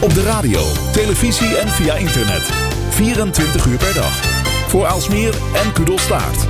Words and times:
Op 0.00 0.14
de 0.14 0.22
radio, 0.22 0.60
televisie 0.92 1.56
en 1.56 1.68
via 1.68 1.94
internet. 1.94 2.42
24 2.90 3.66
uur 3.66 3.76
per 3.76 3.94
dag. 3.94 4.12
Voor 4.68 4.86
Aalsmeer 4.86 5.34
en 5.54 5.72
Kudelstaart. 5.72 6.46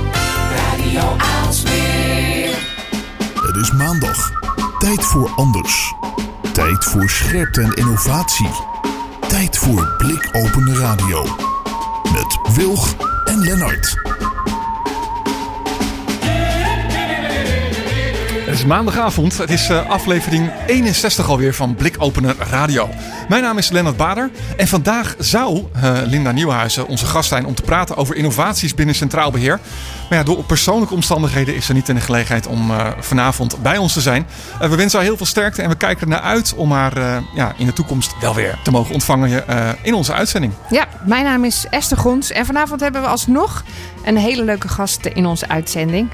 Radio 0.55 1.15
Aalsmeer. 1.17 2.49
Het 3.41 3.55
is 3.55 3.71
maandag. 3.71 4.31
Tijd 4.79 5.05
voor 5.05 5.29
anders. 5.35 5.93
Tijd 6.53 6.85
voor 6.85 7.09
scherpte 7.09 7.61
en 7.61 7.73
innovatie. 7.73 8.49
Tijd 9.27 9.57
voor 9.57 9.93
blikopende 9.97 10.73
radio. 10.73 11.23
Met 12.13 12.55
Wilg 12.55 12.95
en 13.25 13.39
Lennart. 13.39 13.97
Het 18.49 18.57
is 18.57 18.65
maandagavond. 18.65 19.37
Het 19.37 19.49
is 19.49 19.69
uh, 19.69 19.89
aflevering 19.89 20.51
61 20.67 21.29
alweer 21.29 21.53
van 21.53 21.75
Blikopener 21.75 22.35
Radio. 22.37 22.89
Mijn 23.29 23.43
naam 23.43 23.57
is 23.57 23.69
Lennart 23.69 23.97
Bader. 23.97 24.29
En 24.57 24.67
vandaag 24.67 25.15
zou 25.17 25.55
uh, 25.75 25.97
Linda 26.05 26.31
Nieuwhuizen 26.31 26.87
onze 26.87 27.05
gast 27.05 27.29
zijn 27.29 27.45
om 27.45 27.55
te 27.55 27.61
praten 27.61 27.95
over 27.95 28.15
innovaties 28.15 28.75
binnen 28.75 28.95
Centraal 28.95 29.31
Beheer. 29.31 29.59
Maar 30.09 30.17
ja, 30.17 30.23
door 30.23 30.43
persoonlijke 30.43 30.93
omstandigheden 30.93 31.55
is 31.55 31.65
ze 31.65 31.73
niet 31.73 31.89
in 31.89 31.95
de 31.95 32.01
gelegenheid 32.01 32.47
om 32.47 32.71
uh, 32.71 32.87
vanavond 32.99 33.61
bij 33.61 33.77
ons 33.77 33.93
te 33.93 34.01
zijn. 34.01 34.27
we 34.59 34.75
wensen 34.75 34.97
haar 34.97 35.07
heel 35.07 35.17
veel 35.17 35.25
sterkte 35.25 35.61
en 35.61 35.69
we 35.69 35.75
kijken 35.75 36.01
er 36.01 36.07
naar 36.07 36.21
uit 36.21 36.53
om 36.55 36.71
haar 36.71 37.23
ja, 37.35 37.53
in 37.57 37.65
de 37.65 37.73
toekomst 37.73 38.15
wel 38.21 38.35
weer 38.35 38.59
te 38.63 38.71
mogen 38.71 38.93
ontvangen 38.93 39.43
in 39.81 39.93
onze 39.93 40.13
uitzending. 40.13 40.53
Ja, 40.69 40.87
mijn 41.05 41.23
naam 41.23 41.43
is 41.43 41.65
Esther 41.69 41.97
Gons. 41.97 42.31
En 42.31 42.45
vanavond 42.45 42.81
hebben 42.81 43.01
we 43.01 43.07
alsnog 43.07 43.63
een 44.05 44.17
hele 44.17 44.43
leuke 44.43 44.67
gast 44.67 45.05
in 45.05 45.25
onze 45.25 45.47
uitzending. 45.47 46.09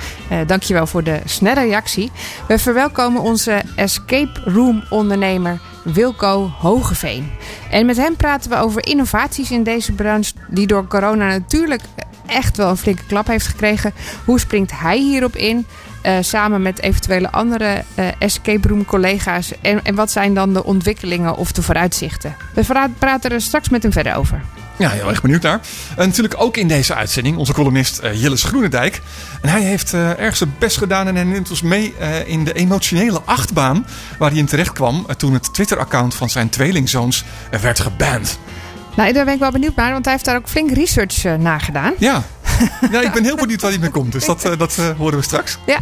Dankjewel 0.48 0.88
voor 0.88 1.04
de 1.04 1.22
snelle 1.26 1.62
reactie. 1.62 2.12
We 2.48 2.60
verwelkomen 2.60 3.22
onze 3.22 3.62
escape 3.76 4.42
room 4.46 4.84
ondernemer 4.90 5.60
Wilco 5.94 6.52
Hogeveen. 6.60 7.32
En 7.70 7.86
met 7.86 7.98
hem 7.98 8.16
praten 8.16 8.50
we 8.50 8.58
over 8.58 8.88
innovaties 8.88 9.52
in 9.52 9.64
deze 9.64 9.92
branche 9.92 10.34
die 10.48 10.68
door 10.68 10.88
corona 10.88 11.28
natuurlijk 11.28 11.82
echt 12.26 12.58
wel 12.58 12.70
een 12.70 12.78
flinke 12.78 13.06
klap 13.06 13.28
heeft 13.28 13.48
gekregen. 13.48 13.94
Hoe 14.26 14.40
springt 14.40 14.72
hij 14.80 14.98
hierop 14.98 15.36
in? 15.36 15.66
Uh, 16.06 16.18
samen 16.22 16.62
met 16.62 16.82
eventuele 16.82 17.32
andere 17.32 17.84
uh, 18.00 18.08
escape 18.20 18.68
room 18.68 18.86
collega's. 18.86 19.52
En, 19.62 19.84
en 19.84 19.96
wat 19.96 20.12
zijn 20.12 20.34
dan 20.34 20.54
de 20.54 20.64
ontwikkelingen 20.64 21.36
of 21.36 21.52
de 21.52 21.62
vooruitzichten? 21.62 22.36
We 22.54 22.90
praten 23.00 23.32
er 23.32 23.42
straks 23.42 23.70
met 23.70 23.84
hem 23.84 23.92
verder 23.92 24.16
over. 24.16 24.42
Ja, 24.78 24.90
heel 24.90 25.10
erg 25.10 25.22
benieuwd 25.22 25.42
naar. 25.42 25.60
En 25.98 26.08
natuurlijk 26.08 26.42
ook 26.42 26.58
in 26.58 26.68
deze 26.68 26.96
uitzending 26.96 27.38
onze 27.38 27.54
columnist 27.54 28.04
uh, 28.04 28.22
Jillis 28.22 28.44
Groenendijk. 28.44 29.02
En 29.42 29.50
hij 29.50 29.62
heeft 29.62 29.94
uh, 29.94 30.20
erg 30.20 30.36
zijn 30.36 30.56
best 30.60 30.78
gedaan 30.78 31.08
en 31.08 31.16
hij 31.16 31.24
neemt 31.24 31.50
ons 31.50 31.62
mee 31.62 31.94
uh, 32.00 32.28
in 32.28 32.44
de 32.44 32.54
emotionele 32.54 33.22
achtbaan 33.26 33.88
waar 34.18 34.30
hij 34.30 34.40
in 34.40 34.46
terecht 34.46 34.72
kwam 34.72 35.06
toen 35.18 35.34
het 35.34 35.54
Twitter-account 35.54 36.16
van 36.16 36.30
zijn 36.30 36.50
tweelingzoons 36.50 37.24
werd 37.62 37.80
geband. 37.80 38.40
Nou, 38.96 39.14
daar 39.14 39.26
ben 39.26 39.34
ik 39.34 39.40
wel 39.40 39.52
benieuwd 39.52 39.76
naar, 39.76 39.92
want 39.92 40.06
hij 40.06 40.14
heeft 40.14 40.26
daar 40.26 40.36
ook 40.36 40.50
flink 40.50 40.72
research 40.72 41.24
naar 41.38 41.62
gedaan. 41.62 41.94
Ja. 41.98 42.24
ja, 42.92 43.02
ik 43.02 43.12
ben 43.12 43.24
heel 43.24 43.36
benieuwd 43.36 43.62
waar 43.62 43.72
hij 43.72 43.80
mee 43.80 43.90
komt, 43.90 44.12
dus 44.12 44.26
dat, 44.26 44.50
dat 44.58 44.76
horen 44.98 45.18
we 45.18 45.24
straks. 45.24 45.58
Ja. 45.66 45.80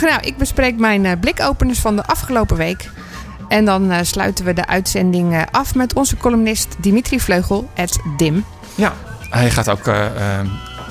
nou, 0.00 0.20
ik 0.20 0.36
bespreek 0.36 0.78
mijn 0.78 1.20
blikopeners 1.20 1.78
van 1.78 1.96
de 1.96 2.04
afgelopen 2.04 2.56
week. 2.56 2.90
En 3.48 3.64
dan 3.64 3.92
uh, 3.92 3.98
sluiten 4.02 4.44
we 4.44 4.52
de 4.52 4.66
uitzending 4.66 5.32
uh, 5.32 5.42
af 5.50 5.74
met 5.74 5.94
onze 5.94 6.16
columnist 6.16 6.76
Dimitri 6.78 7.20
Vleugel, 7.20 7.70
het 7.74 7.98
DIM. 8.16 8.44
Ja, 8.74 8.92
hij 9.30 9.50
gaat 9.50 9.68
ook 9.68 9.86
uh, 9.86 10.06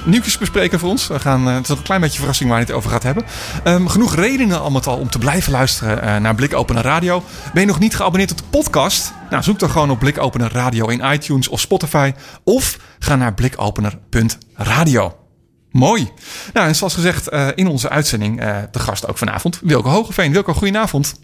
nieuwtjes 0.06 0.38
bespreken 0.38 0.80
voor 0.80 0.90
ons. 0.90 1.08
We 1.08 1.20
gaan, 1.20 1.46
het 1.46 1.70
is 1.70 1.78
een 1.78 1.82
klein 1.82 2.02
beetje 2.02 2.18
verrassing 2.18 2.50
waar 2.50 2.58
hij 2.58 2.68
het 2.68 2.78
over 2.78 2.90
gaat 2.90 3.04
hebben. 3.04 3.26
Um, 3.64 3.88
genoeg 3.88 4.16
redenen 4.16 4.62
al 4.62 4.72
met 4.72 4.88
al 4.88 4.98
om 4.98 5.10
te 5.10 5.18
blijven 5.18 5.52
luisteren 5.52 6.22
naar 6.22 6.36
Blikopener 6.36 6.84
Radio. 6.84 7.24
Ben 7.54 7.62
je 7.62 7.68
nog 7.68 7.80
niet 7.80 7.96
geabonneerd 7.96 8.32
op 8.32 8.38
de 8.38 8.44
podcast? 8.50 9.14
Nou, 9.30 9.44
zoek 9.44 9.60
dan 9.60 9.70
gewoon 9.70 9.92
op 9.92 10.00
Blikopener 10.00 10.52
Radio 10.52 10.88
in 10.88 11.12
iTunes 11.14 11.48
of 11.48 11.60
Spotify. 11.60 12.14
Of 12.44 12.80
ga 13.00 13.16
naar 13.16 13.34
blikopener.radio. 13.34 15.18
Mooi. 15.72 16.12
Nou, 16.54 16.68
en 16.68 16.76
zoals 16.76 16.94
gezegd 16.94 17.30
in 17.56 17.68
onze 17.68 17.90
uitzending 17.90 18.40
de 18.72 18.80
gast 18.80 19.08
ook 19.08 19.18
vanavond, 19.18 19.60
Wilco 19.64 19.90
Hogeveen. 19.90 20.32
Wilco, 20.32 20.54
goedenavond. 20.54 21.16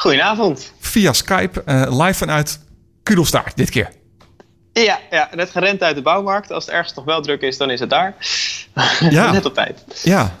Goedenavond. 0.00 0.72
Via 0.80 1.12
Skype, 1.12 1.62
uh, 1.66 1.98
live 1.98 2.14
vanuit 2.14 2.60
Kudelstaart 3.02 3.56
dit 3.56 3.70
keer. 3.70 3.90
Ja, 4.72 4.98
ja, 5.10 5.28
net 5.34 5.50
gerend 5.50 5.82
uit 5.82 5.96
de 5.96 6.02
bouwmarkt. 6.02 6.50
Als 6.50 6.64
het 6.64 6.74
ergens 6.74 6.94
nog 6.94 7.04
wel 7.04 7.22
druk 7.22 7.40
is, 7.40 7.56
dan 7.56 7.70
is 7.70 7.80
het 7.80 7.90
daar. 7.90 8.14
Ja. 9.10 9.32
net 9.32 9.44
op 9.44 9.54
tijd. 9.54 9.84
Ja. 10.02 10.36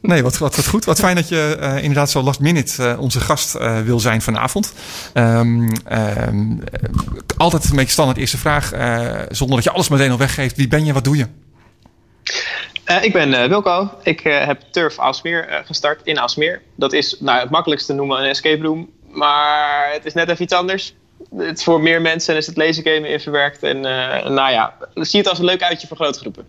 Nee, 0.00 0.22
wat, 0.22 0.38
wat, 0.38 0.56
wat 0.56 0.66
goed. 0.66 0.84
Wat 0.84 0.98
fijn 0.98 1.16
dat 1.16 1.28
je 1.28 1.56
uh, 1.60 1.76
inderdaad 1.76 2.10
zo 2.10 2.22
last 2.22 2.40
minute 2.40 2.82
uh, 2.82 3.00
onze 3.00 3.20
gast 3.20 3.54
uh, 3.54 3.80
wil 3.80 4.00
zijn 4.00 4.22
vanavond. 4.22 4.72
Um, 5.14 5.72
um, 5.92 6.62
altijd 7.36 7.64
een 7.64 7.76
beetje 7.76 7.92
standaard 7.92 8.18
eerste 8.18 8.38
vraag. 8.38 8.68
zonder 9.30 9.56
dat 9.56 9.64
je 9.64 9.70
alles 9.70 9.88
meteen 9.88 10.10
al 10.10 10.18
weggeeft. 10.18 10.56
Wie 10.56 10.68
ben 10.68 10.84
je, 10.84 10.92
wat 10.92 11.04
doe 11.04 11.16
je? 11.16 11.26
Uh, 12.90 13.04
ik 13.04 13.12
ben 13.12 13.28
uh, 13.28 13.44
Wilco. 13.44 13.90
Ik 14.02 14.24
uh, 14.24 14.46
heb 14.46 14.62
Turf 14.70 14.98
Aalsmeer 14.98 15.62
gestart 15.66 16.00
in 16.04 16.18
Aalsmeer. 16.18 16.62
Dat 16.76 16.92
is 16.92 17.16
nou, 17.20 17.40
het 17.40 17.50
makkelijkste 17.50 17.92
noemen 17.92 18.18
een 18.18 18.28
escape 18.28 18.62
room. 18.62 18.90
Maar 19.10 19.90
het 19.92 20.04
is 20.04 20.14
net 20.14 20.28
even 20.28 20.42
iets 20.42 20.52
anders. 20.52 20.94
Het 21.36 21.58
is 21.58 21.64
voor 21.64 21.80
meer 21.80 22.00
mensen 22.00 22.34
en 22.34 22.40
is 22.40 22.46
het 22.46 22.56
lasergamen 22.56 23.10
in 23.10 23.20
verwerkt. 23.20 23.62
En 23.62 23.80
nou 23.80 24.50
ja, 24.50 24.74
zie 24.94 25.20
het 25.20 25.28
als 25.28 25.38
een 25.38 25.44
leuk 25.44 25.62
uitje 25.62 25.86
voor 25.86 25.96
grote 25.96 26.18
groepen. 26.18 26.46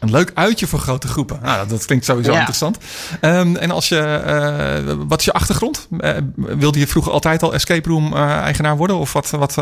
Een 0.00 0.10
leuk 0.10 0.30
uitje 0.34 0.66
voor 0.66 0.78
grote 0.78 1.08
groepen. 1.08 1.38
Nou, 1.42 1.68
dat 1.68 1.86
klinkt 1.86 2.04
sowieso 2.04 2.30
ja. 2.30 2.36
interessant. 2.36 2.78
Um, 3.20 3.56
en 3.56 3.70
als 3.70 3.88
je, 3.88 5.04
wat 5.08 5.18
is 5.18 5.24
je 5.24 5.32
achtergrond? 5.32 5.88
wilde 6.36 6.78
je 6.78 6.86
vroeger 6.86 7.12
altijd 7.12 7.42
al 7.42 7.54
escape 7.54 7.88
room 7.88 8.14
eigenaar 8.16 8.76
worden? 8.76 8.96
Of 8.96 9.12
wat... 9.12 9.30
wat 9.30 9.56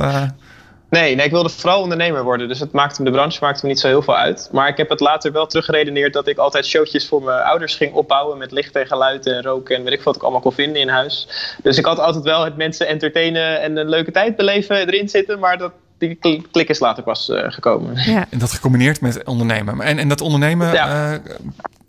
Nee, 0.92 1.14
nee, 1.14 1.26
ik 1.26 1.30
wilde 1.30 1.48
vooral 1.48 1.82
ondernemer 1.82 2.22
worden. 2.22 2.48
Dus 2.48 2.60
het 2.60 2.72
maakte 2.72 3.02
me 3.02 3.10
de 3.10 3.16
branche 3.16 3.38
maakte 3.40 3.60
me 3.62 3.68
niet 3.68 3.80
zo 3.80 3.86
heel 3.86 4.02
veel 4.02 4.16
uit. 4.16 4.48
Maar 4.52 4.68
ik 4.68 4.76
heb 4.76 4.88
het 4.88 5.00
later 5.00 5.32
wel 5.32 5.46
teruggeredeneerd 5.46 6.12
dat 6.12 6.28
ik 6.28 6.38
altijd 6.38 6.66
showtjes 6.66 7.08
voor 7.08 7.22
mijn 7.22 7.42
ouders 7.42 7.74
ging 7.74 7.92
opbouwen. 7.92 8.38
Met 8.38 8.52
licht 8.52 8.76
en 8.76 8.86
geluid 8.86 9.26
en 9.26 9.42
roken 9.42 9.76
en 9.76 9.82
weet 9.82 9.92
ik 9.92 10.02
wat 10.02 10.16
ik 10.16 10.22
allemaal 10.22 10.40
kon 10.40 10.52
vinden 10.52 10.80
in 10.80 10.88
huis. 10.88 11.28
Dus 11.62 11.78
ik 11.78 11.84
had 11.84 11.98
altijd 11.98 12.24
wel 12.24 12.44
het 12.44 12.56
mensen 12.56 12.86
entertainen 12.86 13.60
en 13.60 13.76
een 13.76 13.88
leuke 13.88 14.10
tijd 14.10 14.36
beleven 14.36 14.76
erin 14.76 15.08
zitten. 15.08 15.38
Maar 15.38 15.58
dat, 15.58 15.72
die 15.98 16.18
klik 16.50 16.68
is 16.68 16.78
later 16.78 17.02
pas 17.02 17.28
uh, 17.28 17.42
gekomen. 17.46 18.10
Ja. 18.10 18.26
En 18.30 18.38
dat 18.38 18.52
gecombineerd 18.52 19.00
met 19.00 19.24
ondernemen. 19.24 19.80
En, 19.80 19.98
en 19.98 20.08
dat 20.08 20.20
ondernemen, 20.20 20.72
ja. 20.72 21.12
uh, 21.12 21.18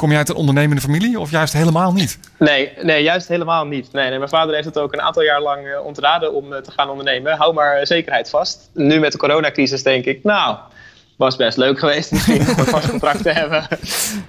kom 0.04 0.12
je 0.12 0.18
uit 0.18 0.30
een 0.30 0.36
ondernemende 0.36 0.82
familie 0.82 1.20
of 1.20 1.32
juist 1.32 1.54
helemaal 1.54 1.94
niet? 1.94 2.20
Nee, 2.40 2.72
nee 2.82 3.04
juist 3.04 3.28
helemaal 3.28 3.66
niet. 3.66 3.92
Nee, 3.92 4.10
nee, 4.10 4.18
mijn 4.18 4.30
vader 4.30 4.54
heeft 4.54 4.66
het 4.66 4.78
ook 4.78 4.94
een 4.94 5.02
aantal 5.02 5.24
jaar 5.24 5.42
lang 5.42 5.66
uh, 5.66 5.86
ontraden 5.86 6.34
om 6.34 6.50
te 6.50 6.72
gaan 6.72 6.90
ondernemen. 6.90 7.38
Hou 7.38 7.54
maar 7.54 7.88
zekerheid 7.88 8.30
vast. 8.30 8.70
Nu 8.74 9.00
met 9.00 9.12
de 9.12 9.18
coronacrisis 9.18 9.84
denk 9.84 10.06
ik, 10.06 10.24
nou, 10.24 10.58
was 11.16 11.36
best 11.36 11.58
leuk 11.58 11.80
geweest 11.80 12.12
misschien 12.12 12.42
om 12.42 12.48
een 12.58 12.66
vast 12.66 12.90
contract 12.90 13.24
te 13.24 13.30
hebben. 13.30 13.68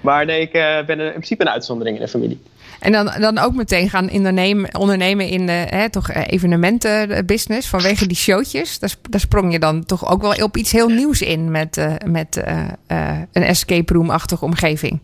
Maar 0.01 0.25
nee, 0.25 0.41
ik 0.41 0.53
ben 0.87 1.01
in 1.01 1.11
principe 1.11 1.43
een 1.43 1.51
uitzondering 1.51 1.97
in 1.97 2.03
de 2.03 2.09
familie. 2.09 2.43
En 2.81 2.93
dan, 2.93 3.13
dan 3.19 3.39
ook 3.39 3.55
meteen 3.55 3.91
gaan 3.91 4.11
ondernemen, 4.11 4.79
ondernemen 4.79 5.29
in 5.29 5.47
de 5.47 5.67
hè, 5.69 5.91
toch 5.91 6.13
evenementenbusiness 6.13 7.69
vanwege 7.69 8.07
die 8.07 8.17
showtjes. 8.17 8.79
Daar, 8.79 8.95
daar, 9.11 9.21
sprong 9.21 9.53
je 9.53 9.59
dan 9.59 9.85
toch 9.85 10.11
ook 10.11 10.23
wel 10.23 10.45
op 10.45 10.57
iets 10.57 10.73
heel 10.73 10.89
nieuws 10.89 11.23
in 11.23 11.51
met, 11.51 11.77
uh, 11.77 11.93
met 12.07 12.43
uh, 12.49 12.65
uh, 12.89 13.19
een 13.33 13.43
escape 13.43 13.93
room-achtige 13.93 14.45
omgeving. 14.45 15.01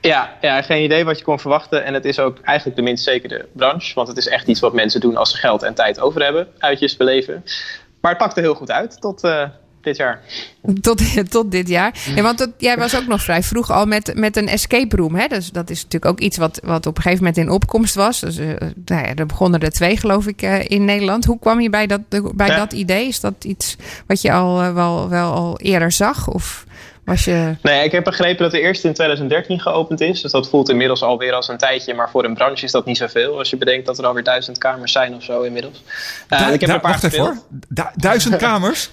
Ja, 0.00 0.36
ja, 0.40 0.62
geen 0.62 0.82
idee 0.82 1.04
wat 1.04 1.18
je 1.18 1.24
kon 1.24 1.40
verwachten. 1.40 1.84
En 1.84 1.94
het 1.94 2.04
is 2.04 2.18
ook 2.18 2.38
eigenlijk 2.42 2.76
de 2.76 2.84
minst 2.84 3.04
zekere 3.04 3.46
branche. 3.52 3.94
Want 3.94 4.08
het 4.08 4.16
is 4.16 4.28
echt 4.28 4.46
iets 4.46 4.60
wat 4.60 4.72
mensen 4.72 5.00
doen 5.00 5.16
als 5.16 5.30
ze 5.30 5.36
geld 5.36 5.62
en 5.62 5.74
tijd 5.74 6.00
over 6.00 6.22
hebben. 6.22 6.48
Uitjes 6.58 6.96
beleven. 6.96 7.44
Maar 8.00 8.10
het 8.10 8.20
pakte 8.20 8.40
heel 8.40 8.54
goed 8.54 8.70
uit 8.70 9.00
tot 9.00 9.22
dit 9.88 9.96
jaar. 9.96 10.20
Tot, 10.80 11.02
tot 11.30 11.50
dit 11.50 11.68
jaar. 11.68 11.94
Ja, 12.14 12.22
want 12.22 12.38
dat, 12.38 12.50
jij 12.58 12.76
was 12.76 12.96
ook 12.96 13.06
nog 13.06 13.22
vrij 13.22 13.42
vroeg 13.42 13.70
al 13.70 13.86
met, 13.86 14.12
met 14.14 14.36
een 14.36 14.48
escape 14.48 14.96
room. 14.96 15.14
Hè? 15.14 15.26
Dus 15.26 15.50
dat 15.50 15.70
is 15.70 15.82
natuurlijk 15.82 16.12
ook 16.12 16.20
iets 16.20 16.36
wat, 16.36 16.60
wat 16.64 16.86
op 16.86 16.96
een 16.96 17.02
gegeven 17.02 17.24
moment 17.24 17.44
in 17.44 17.50
opkomst 17.50 17.94
was. 17.94 18.20
Dus, 18.20 18.38
uh, 18.38 18.48
nou 18.84 19.06
ja, 19.06 19.14
er 19.14 19.26
begonnen 19.26 19.60
er 19.60 19.70
twee, 19.70 19.96
geloof 19.96 20.26
ik, 20.26 20.42
uh, 20.42 20.68
in 20.68 20.84
Nederland. 20.84 21.24
Hoe 21.24 21.38
kwam 21.38 21.60
je 21.60 21.70
bij 21.70 21.86
dat, 21.86 22.00
bij 22.34 22.46
ja. 22.46 22.56
dat 22.56 22.72
idee? 22.72 23.06
Is 23.06 23.20
dat 23.20 23.44
iets 23.44 23.76
wat 24.06 24.20
je 24.20 24.32
al 24.32 24.74
wel, 24.74 25.08
wel 25.08 25.32
al 25.32 25.58
eerder 25.58 25.92
zag? 25.92 26.28
Of 26.28 26.66
was 27.08 27.24
je... 27.24 27.56
Nee, 27.62 27.84
ik 27.84 27.92
heb 27.92 28.04
begrepen 28.04 28.42
dat 28.42 28.50
de 28.50 28.60
eerste 28.60 28.88
in 28.88 28.94
2013 28.94 29.60
geopend 29.60 30.00
is. 30.00 30.20
Dus 30.20 30.32
dat 30.32 30.48
voelt 30.48 30.68
inmiddels 30.68 31.02
alweer 31.02 31.32
als 31.32 31.48
een 31.48 31.56
tijdje. 31.56 31.94
Maar 31.94 32.10
voor 32.10 32.24
een 32.24 32.34
branche 32.34 32.64
is 32.64 32.70
dat 32.70 32.84
niet 32.84 32.96
zoveel. 32.96 33.38
Als 33.38 33.50
je 33.50 33.56
bedenkt 33.56 33.86
dat 33.86 33.98
er 33.98 34.06
alweer 34.06 34.22
duizend 34.24 34.58
kamers 34.58 34.92
zijn 34.92 35.14
of 35.14 35.22
zo 35.22 35.42
inmiddels. 35.42 35.82
Da 36.28 36.48
ik 36.48 36.60
heb 36.60 36.70
een 36.70 36.80
paar 36.80 36.98
wacht 37.00 37.12
Du 37.68 37.82
duizend 37.94 38.36
kamers? 38.46 38.90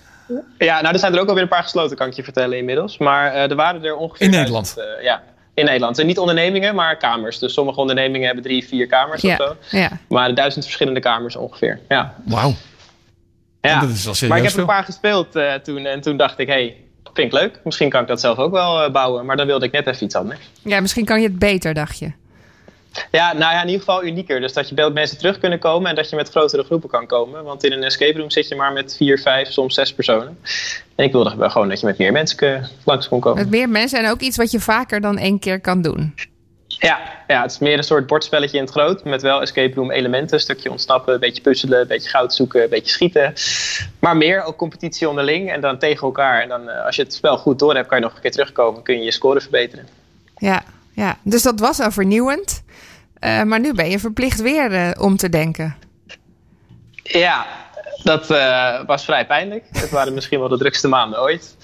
Ja, 0.57 0.81
nou, 0.81 0.93
er 0.93 0.99
zijn 0.99 1.13
er 1.13 1.19
ook 1.19 1.27
alweer 1.27 1.43
een 1.43 1.49
paar 1.49 1.63
gesloten, 1.63 1.97
kan 1.97 2.07
ik 2.07 2.13
je 2.13 2.23
vertellen 2.23 2.57
inmiddels. 2.57 2.97
Maar 2.97 3.33
uh, 3.33 3.49
er 3.49 3.55
waren 3.55 3.83
er 3.83 3.95
ongeveer... 3.95 4.25
In 4.25 4.31
Nederland? 4.31 4.73
Duizend, 4.75 4.99
uh, 4.99 5.05
ja, 5.05 5.23
in 5.53 5.65
Nederland. 5.65 5.99
En 5.99 6.05
niet 6.05 6.19
ondernemingen, 6.19 6.75
maar 6.75 6.97
kamers. 6.97 7.39
Dus 7.39 7.53
sommige 7.53 7.79
ondernemingen 7.79 8.25
hebben 8.25 8.43
drie, 8.43 8.67
vier 8.67 8.87
kamers 8.87 9.21
ja, 9.21 9.35
of 9.37 9.45
zo. 9.45 9.77
Ja. 9.77 9.89
Maar 10.07 10.35
duizend 10.35 10.63
verschillende 10.63 10.99
kamers 10.99 11.35
ongeveer, 11.35 11.79
ja. 11.89 12.15
Wauw. 12.25 12.53
Ja, 13.61 13.79
dat 13.79 13.89
is 13.89 14.19
wel 14.19 14.29
maar 14.29 14.37
ik 14.37 14.43
heb 14.43 14.51
veel. 14.53 14.61
een 14.61 14.67
paar 14.67 14.83
gespeeld 14.83 15.35
uh, 15.35 15.53
toen. 15.53 15.85
En 15.85 16.01
toen 16.01 16.17
dacht 16.17 16.39
ik, 16.39 16.47
hey, 16.47 16.84
vind 17.15 17.33
ik 17.33 17.39
leuk. 17.39 17.59
Misschien 17.63 17.89
kan 17.89 18.01
ik 18.01 18.07
dat 18.07 18.19
zelf 18.19 18.37
ook 18.37 18.51
wel 18.51 18.91
bouwen. 18.91 19.25
Maar 19.25 19.37
dan 19.37 19.45
wilde 19.45 19.65
ik 19.65 19.71
net 19.71 19.87
even 19.87 20.03
iets 20.03 20.15
anders. 20.15 20.39
Ja, 20.61 20.79
misschien 20.79 21.05
kan 21.05 21.21
je 21.21 21.27
het 21.27 21.39
beter, 21.39 21.73
dacht 21.73 21.99
je. 21.99 22.11
Ja, 23.11 23.33
nou 23.33 23.53
ja, 23.53 23.61
in 23.61 23.67
ieder 23.67 23.79
geval 23.79 24.03
unieker. 24.03 24.39
Dus 24.39 24.53
dat 24.53 24.69
je 24.69 24.75
bij 24.75 24.89
mensen 24.89 25.17
terug 25.17 25.39
kunnen 25.39 25.59
komen 25.59 25.89
en 25.89 25.95
dat 25.95 26.09
je 26.09 26.15
met 26.15 26.29
grotere 26.29 26.63
groepen 26.63 26.89
kan 26.89 27.07
komen. 27.07 27.43
Want 27.43 27.63
in 27.63 27.71
een 27.71 27.83
escape 27.83 28.17
room 28.17 28.29
zit 28.29 28.47
je 28.47 28.55
maar 28.55 28.73
met 28.73 28.95
vier, 28.97 29.19
vijf, 29.19 29.51
soms 29.51 29.73
zes 29.73 29.93
personen. 29.93 30.37
En 30.95 31.05
ik 31.05 31.11
wilde 31.11 31.49
gewoon 31.49 31.69
dat 31.69 31.79
je 31.79 31.85
met 31.85 31.97
meer 31.97 32.11
mensen 32.11 32.69
langs 32.83 33.07
kon 33.07 33.19
komen. 33.19 33.41
Met 33.41 33.49
meer 33.49 33.69
mensen 33.69 34.03
en 34.03 34.11
ook 34.11 34.21
iets 34.21 34.37
wat 34.37 34.51
je 34.51 34.59
vaker 34.59 35.01
dan 35.01 35.17
één 35.17 35.39
keer 35.39 35.59
kan 35.59 35.81
doen. 35.81 36.13
Ja, 36.79 36.99
ja, 37.27 37.41
het 37.41 37.51
is 37.51 37.59
meer 37.59 37.77
een 37.77 37.83
soort 37.83 38.07
bordspelletje 38.07 38.57
in 38.57 38.63
het 38.63 38.71
groot. 38.71 39.03
Met 39.03 39.21
wel 39.21 39.41
escape 39.41 39.75
room 39.75 39.91
elementen. 39.91 40.33
Een 40.33 40.39
stukje 40.39 40.71
ontsnappen, 40.71 41.13
een 41.13 41.19
beetje 41.19 41.41
puzzelen, 41.41 41.81
een 41.81 41.87
beetje 41.87 42.09
goud 42.09 42.33
zoeken, 42.33 42.63
een 42.63 42.69
beetje 42.69 42.91
schieten. 42.91 43.33
Maar 43.99 44.17
meer 44.17 44.43
ook 44.43 44.57
competitie 44.57 45.09
onderling 45.09 45.51
en 45.51 45.61
dan 45.61 45.77
tegen 45.77 46.01
elkaar. 46.01 46.41
En 46.41 46.49
dan 46.49 46.69
eh, 46.69 46.85
als 46.85 46.95
je 46.95 47.03
het 47.03 47.13
spel 47.13 47.37
goed 47.37 47.59
door 47.59 47.75
hebt, 47.75 47.87
kan 47.87 47.97
je 47.97 48.03
nog 48.03 48.15
een 48.15 48.21
keer 48.21 48.31
terugkomen. 48.31 48.83
Kun 48.83 48.97
je 48.97 49.03
je 49.03 49.11
score 49.11 49.41
verbeteren. 49.41 49.87
Ja, 50.37 50.63
ja. 50.93 51.17
dus 51.23 51.41
dat 51.41 51.59
was 51.59 51.79
al 51.79 51.91
vernieuwend. 51.91 52.63
Uh, 53.19 53.43
maar 53.43 53.59
nu 53.59 53.73
ben 53.73 53.89
je 53.89 53.99
verplicht 53.99 54.41
weer 54.41 54.71
uh, 54.71 55.03
om 55.03 55.17
te 55.17 55.29
denken. 55.29 55.75
Ja, 57.03 57.45
dat 58.03 58.31
uh, 58.31 58.85
was 58.85 59.05
vrij 59.05 59.25
pijnlijk. 59.25 59.63
Het 59.71 59.89
waren 59.89 60.13
misschien 60.13 60.39
wel 60.39 60.49
de 60.49 60.57
drukste 60.57 60.87
maanden 60.87 61.21
ooit. 61.21 61.55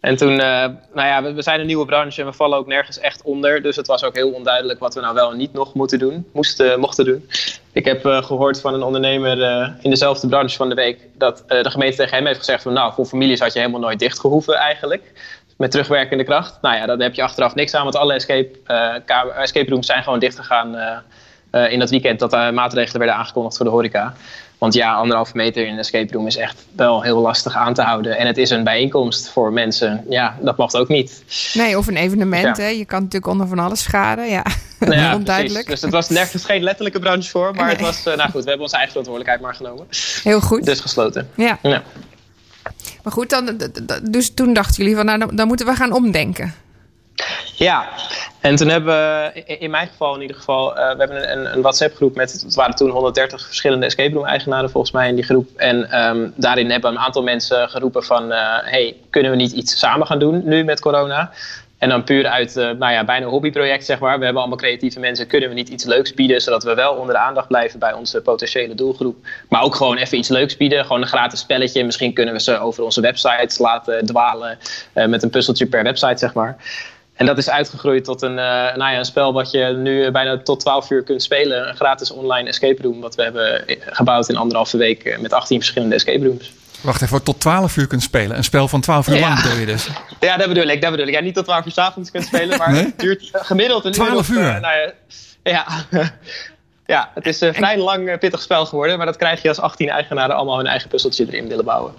En 0.00 0.16
toen, 0.16 0.36
nou 0.36 0.78
ja, 0.94 1.22
we, 1.22 1.42
zijn 1.42 1.60
een 1.60 1.66
nieuwe 1.66 1.84
branche 1.84 2.20
en 2.20 2.26
we 2.26 2.32
vallen 2.32 2.58
ook 2.58 2.66
nergens 2.66 2.98
echt 2.98 3.22
onder. 3.22 3.62
Dus 3.62 3.76
het 3.76 3.86
was 3.86 4.04
ook 4.04 4.14
heel 4.14 4.30
onduidelijk 4.30 4.78
wat 4.78 4.94
we 4.94 5.00
nou 5.00 5.14
wel 5.14 5.30
en 5.30 5.36
niet 5.36 5.52
nog 5.52 5.74
moeten 5.74 5.98
doen, 5.98 6.26
moesten, 6.32 6.80
mochten 6.80 7.04
doen. 7.04 7.28
Ik 7.72 7.84
heb 7.84 8.04
gehoord 8.04 8.60
van 8.60 8.74
een 8.74 8.82
ondernemer 8.82 9.38
in 9.80 9.90
dezelfde 9.90 10.28
branche 10.28 10.56
van 10.56 10.68
de 10.68 10.74
week 10.74 10.98
dat 11.14 11.44
de 11.46 11.70
gemeente 11.70 11.96
tegen 11.96 12.16
hem 12.16 12.26
heeft 12.26 12.38
gezegd 12.38 12.62
van 12.62 12.72
nou, 12.72 12.92
voor 12.92 13.06
families 13.06 13.40
had 13.40 13.52
je 13.52 13.58
helemaal 13.58 13.80
nooit 13.80 13.98
dicht 13.98 14.20
gehoeven 14.20 14.54
eigenlijk 14.54 15.12
met 15.60 15.70
terugwerkende 15.70 16.24
kracht. 16.24 16.58
Nou 16.62 16.76
ja, 16.76 16.86
daar 16.86 16.98
heb 16.98 17.14
je 17.14 17.22
achteraf 17.22 17.54
niks 17.54 17.74
aan, 17.74 17.82
want 17.82 17.96
alle 17.96 18.14
escape, 18.14 18.50
uh, 18.66 19.40
escape 19.42 19.70
rooms 19.70 19.86
zijn 19.86 20.02
gewoon 20.02 20.18
dichtgegaan 20.18 20.74
uh, 20.74 20.96
uh, 21.52 21.72
in 21.72 21.78
dat 21.78 21.90
weekend 21.90 22.18
dat 22.18 22.30
maatregelen 22.30 22.98
werden 22.98 23.16
aangekondigd 23.16 23.56
voor 23.56 23.66
de 23.66 23.72
horeca. 23.72 24.14
Want 24.60 24.74
ja, 24.74 24.94
anderhalve 24.94 25.36
meter 25.36 25.66
in 25.66 25.72
een 25.72 25.78
escape 25.78 26.12
room 26.12 26.26
is 26.26 26.36
echt 26.36 26.66
wel 26.76 27.02
heel 27.02 27.20
lastig 27.20 27.56
aan 27.56 27.74
te 27.74 27.82
houden. 27.82 28.18
En 28.18 28.26
het 28.26 28.36
is 28.38 28.50
een 28.50 28.64
bijeenkomst 28.64 29.28
voor 29.28 29.52
mensen. 29.52 30.04
Ja, 30.08 30.36
dat 30.40 30.56
mag 30.56 30.74
ook 30.74 30.88
niet. 30.88 31.24
Nee, 31.54 31.78
of 31.78 31.86
een 31.86 31.96
evenement. 31.96 32.56
Hè? 32.56 32.66
Je 32.66 32.84
kan 32.84 32.98
natuurlijk 32.98 33.32
onder 33.32 33.46
van 33.46 33.58
alles 33.58 33.82
schaden. 33.82 34.28
Ja, 34.28 34.44
nou 34.78 34.94
ja 35.00 35.14
onduidelijk. 35.14 35.66
Dus 35.66 35.82
het 35.82 35.90
was 35.90 36.08
nergens 36.08 36.44
geen 36.44 36.62
letterlijke 36.62 36.98
branche 36.98 37.30
voor. 37.30 37.54
Maar 37.54 37.68
het 37.68 37.80
was, 37.80 38.04
nou 38.04 38.30
goed, 38.30 38.42
we 38.42 38.48
hebben 38.48 38.60
onze 38.60 38.76
eigen 38.76 38.90
verantwoordelijkheid 38.90 39.40
maar 39.40 39.54
genomen. 39.54 39.86
Heel 40.22 40.40
goed. 40.40 40.64
Dus 40.64 40.80
gesloten. 40.80 41.30
Ja. 41.34 41.58
ja. 41.62 41.82
Maar 43.02 43.12
goed, 43.12 43.30
dan, 43.30 43.58
dus 44.10 44.34
toen 44.34 44.52
dachten 44.52 44.74
jullie 44.76 44.96
van 44.96 45.04
nou, 45.04 45.36
dan 45.36 45.46
moeten 45.46 45.66
we 45.66 45.74
gaan 45.74 45.92
omdenken. 45.92 46.54
Ja, 47.60 47.88
en 48.40 48.56
toen 48.56 48.68
hebben 48.68 48.94
we 48.94 49.42
in 49.44 49.70
mijn 49.70 49.86
geval 49.88 50.14
in 50.14 50.20
ieder 50.20 50.36
geval, 50.36 50.70
uh, 50.70 50.76
we 50.76 50.96
hebben 50.98 51.32
een, 51.32 51.52
een 51.52 51.62
WhatsApp-groep 51.62 52.14
met, 52.16 52.32
het 52.32 52.54
waren 52.54 52.74
toen 52.74 52.90
130 52.90 53.46
verschillende 53.46 53.86
escape 53.86 54.14
room-eigenaren 54.14 54.70
volgens 54.70 54.92
mij 54.92 55.08
in 55.08 55.14
die 55.14 55.24
groep. 55.24 55.48
En 55.56 56.04
um, 56.04 56.32
daarin 56.36 56.70
hebben 56.70 56.90
een 56.90 56.98
aantal 56.98 57.22
mensen 57.22 57.68
geroepen 57.68 58.04
van, 58.04 58.32
uh, 58.32 58.58
hey, 58.62 58.96
kunnen 59.10 59.30
we 59.30 59.36
niet 59.36 59.52
iets 59.52 59.78
samen 59.78 60.06
gaan 60.06 60.18
doen 60.18 60.42
nu 60.44 60.64
met 60.64 60.80
corona? 60.80 61.30
En 61.78 61.88
dan 61.88 62.04
puur 62.04 62.26
uit, 62.26 62.56
uh, 62.56 62.70
nou 62.70 62.92
ja, 62.92 63.04
bijna 63.04 63.26
hobbyproject, 63.26 63.84
zeg 63.84 63.98
maar. 63.98 64.18
We 64.18 64.24
hebben 64.24 64.42
allemaal 64.42 64.58
creatieve 64.58 65.00
mensen. 65.00 65.26
Kunnen 65.26 65.48
we 65.48 65.54
niet 65.54 65.68
iets 65.68 65.84
leuks 65.84 66.14
bieden, 66.14 66.40
zodat 66.40 66.64
we 66.64 66.74
wel 66.74 66.94
onder 66.94 67.14
de 67.14 67.20
aandacht 67.20 67.48
blijven 67.48 67.78
bij 67.78 67.92
onze 67.92 68.20
potentiële 68.20 68.74
doelgroep. 68.74 69.16
Maar 69.48 69.62
ook 69.62 69.74
gewoon 69.74 69.96
even 69.96 70.18
iets 70.18 70.28
leuks 70.28 70.56
bieden. 70.56 70.84
Gewoon 70.84 71.02
een 71.02 71.08
gratis 71.08 71.40
spelletje. 71.40 71.84
Misschien 71.84 72.12
kunnen 72.12 72.34
we 72.34 72.40
ze 72.40 72.58
over 72.58 72.84
onze 72.84 73.00
websites 73.00 73.58
laten 73.58 74.06
dwalen. 74.06 74.58
Met 74.92 75.22
een 75.22 75.30
puzzeltje 75.30 75.66
per 75.66 75.82
website, 75.82 76.18
zeg 76.18 76.34
maar. 76.34 76.56
En 77.20 77.26
dat 77.26 77.38
is 77.38 77.50
uitgegroeid 77.50 78.04
tot 78.04 78.22
een, 78.22 78.30
uh, 78.30 78.36
nou 78.36 78.92
ja, 78.92 78.98
een 78.98 79.04
spel 79.04 79.32
wat 79.32 79.50
je 79.50 79.64
nu 79.76 80.10
bijna 80.10 80.38
tot 80.38 80.60
12 80.60 80.90
uur 80.90 81.02
kunt 81.02 81.22
spelen. 81.22 81.68
Een 81.68 81.76
gratis 81.76 82.10
online 82.10 82.48
escape 82.48 82.82
room. 82.82 83.00
Wat 83.00 83.14
we 83.14 83.22
hebben 83.22 83.64
gebouwd 83.86 84.28
in 84.28 84.36
anderhalve 84.36 84.76
week 84.76 85.18
met 85.20 85.32
18 85.32 85.58
verschillende 85.58 85.94
escape 85.94 86.24
rooms. 86.24 86.52
Wacht 86.80 87.02
even, 87.02 87.22
tot 87.22 87.40
12 87.40 87.76
uur 87.76 87.86
kunt 87.86 88.02
spelen. 88.02 88.36
Een 88.36 88.44
spel 88.44 88.68
van 88.68 88.80
12 88.80 89.08
uur 89.08 89.14
ja. 89.14 89.20
lang 89.20 89.42
bedoel 89.42 89.58
je 89.58 89.66
dus? 89.66 89.88
Ja, 90.20 90.36
dat 90.36 90.48
bedoel 90.48 90.66
ik. 90.66 90.80
Dat 90.82 90.90
bedoel 90.90 91.06
ik. 91.06 91.14
Ja, 91.14 91.20
niet 91.20 91.34
tot 91.34 91.44
12 91.44 91.66
uur 91.66 91.72
s 91.72 91.78
avonds 91.78 92.10
kunt 92.10 92.24
spelen, 92.24 92.58
maar 92.58 92.72
nee? 92.72 92.84
het 92.84 92.98
duurt 92.98 93.30
gemiddeld 93.32 93.84
een 93.84 93.92
12 93.92 94.28
uur. 94.28 94.38
uh, 94.38 94.60
nou 94.60 94.92
ja, 95.42 95.66
ja. 95.90 96.12
Ja, 96.90 97.10
het 97.14 97.26
is 97.26 97.40
een 97.40 97.54
vrij 97.54 97.78
lang 97.78 98.18
pittig 98.18 98.42
spel 98.42 98.66
geworden, 98.66 98.96
maar 98.96 99.06
dat 99.06 99.16
krijg 99.16 99.42
je 99.42 99.48
als 99.48 99.60
18 99.60 99.88
eigenaren 99.88 100.36
allemaal 100.36 100.56
hun 100.56 100.66
eigen 100.66 100.88
puzzeltje 100.88 101.26
erin 101.26 101.48
willen 101.48 101.64
bouwen. 101.64 101.92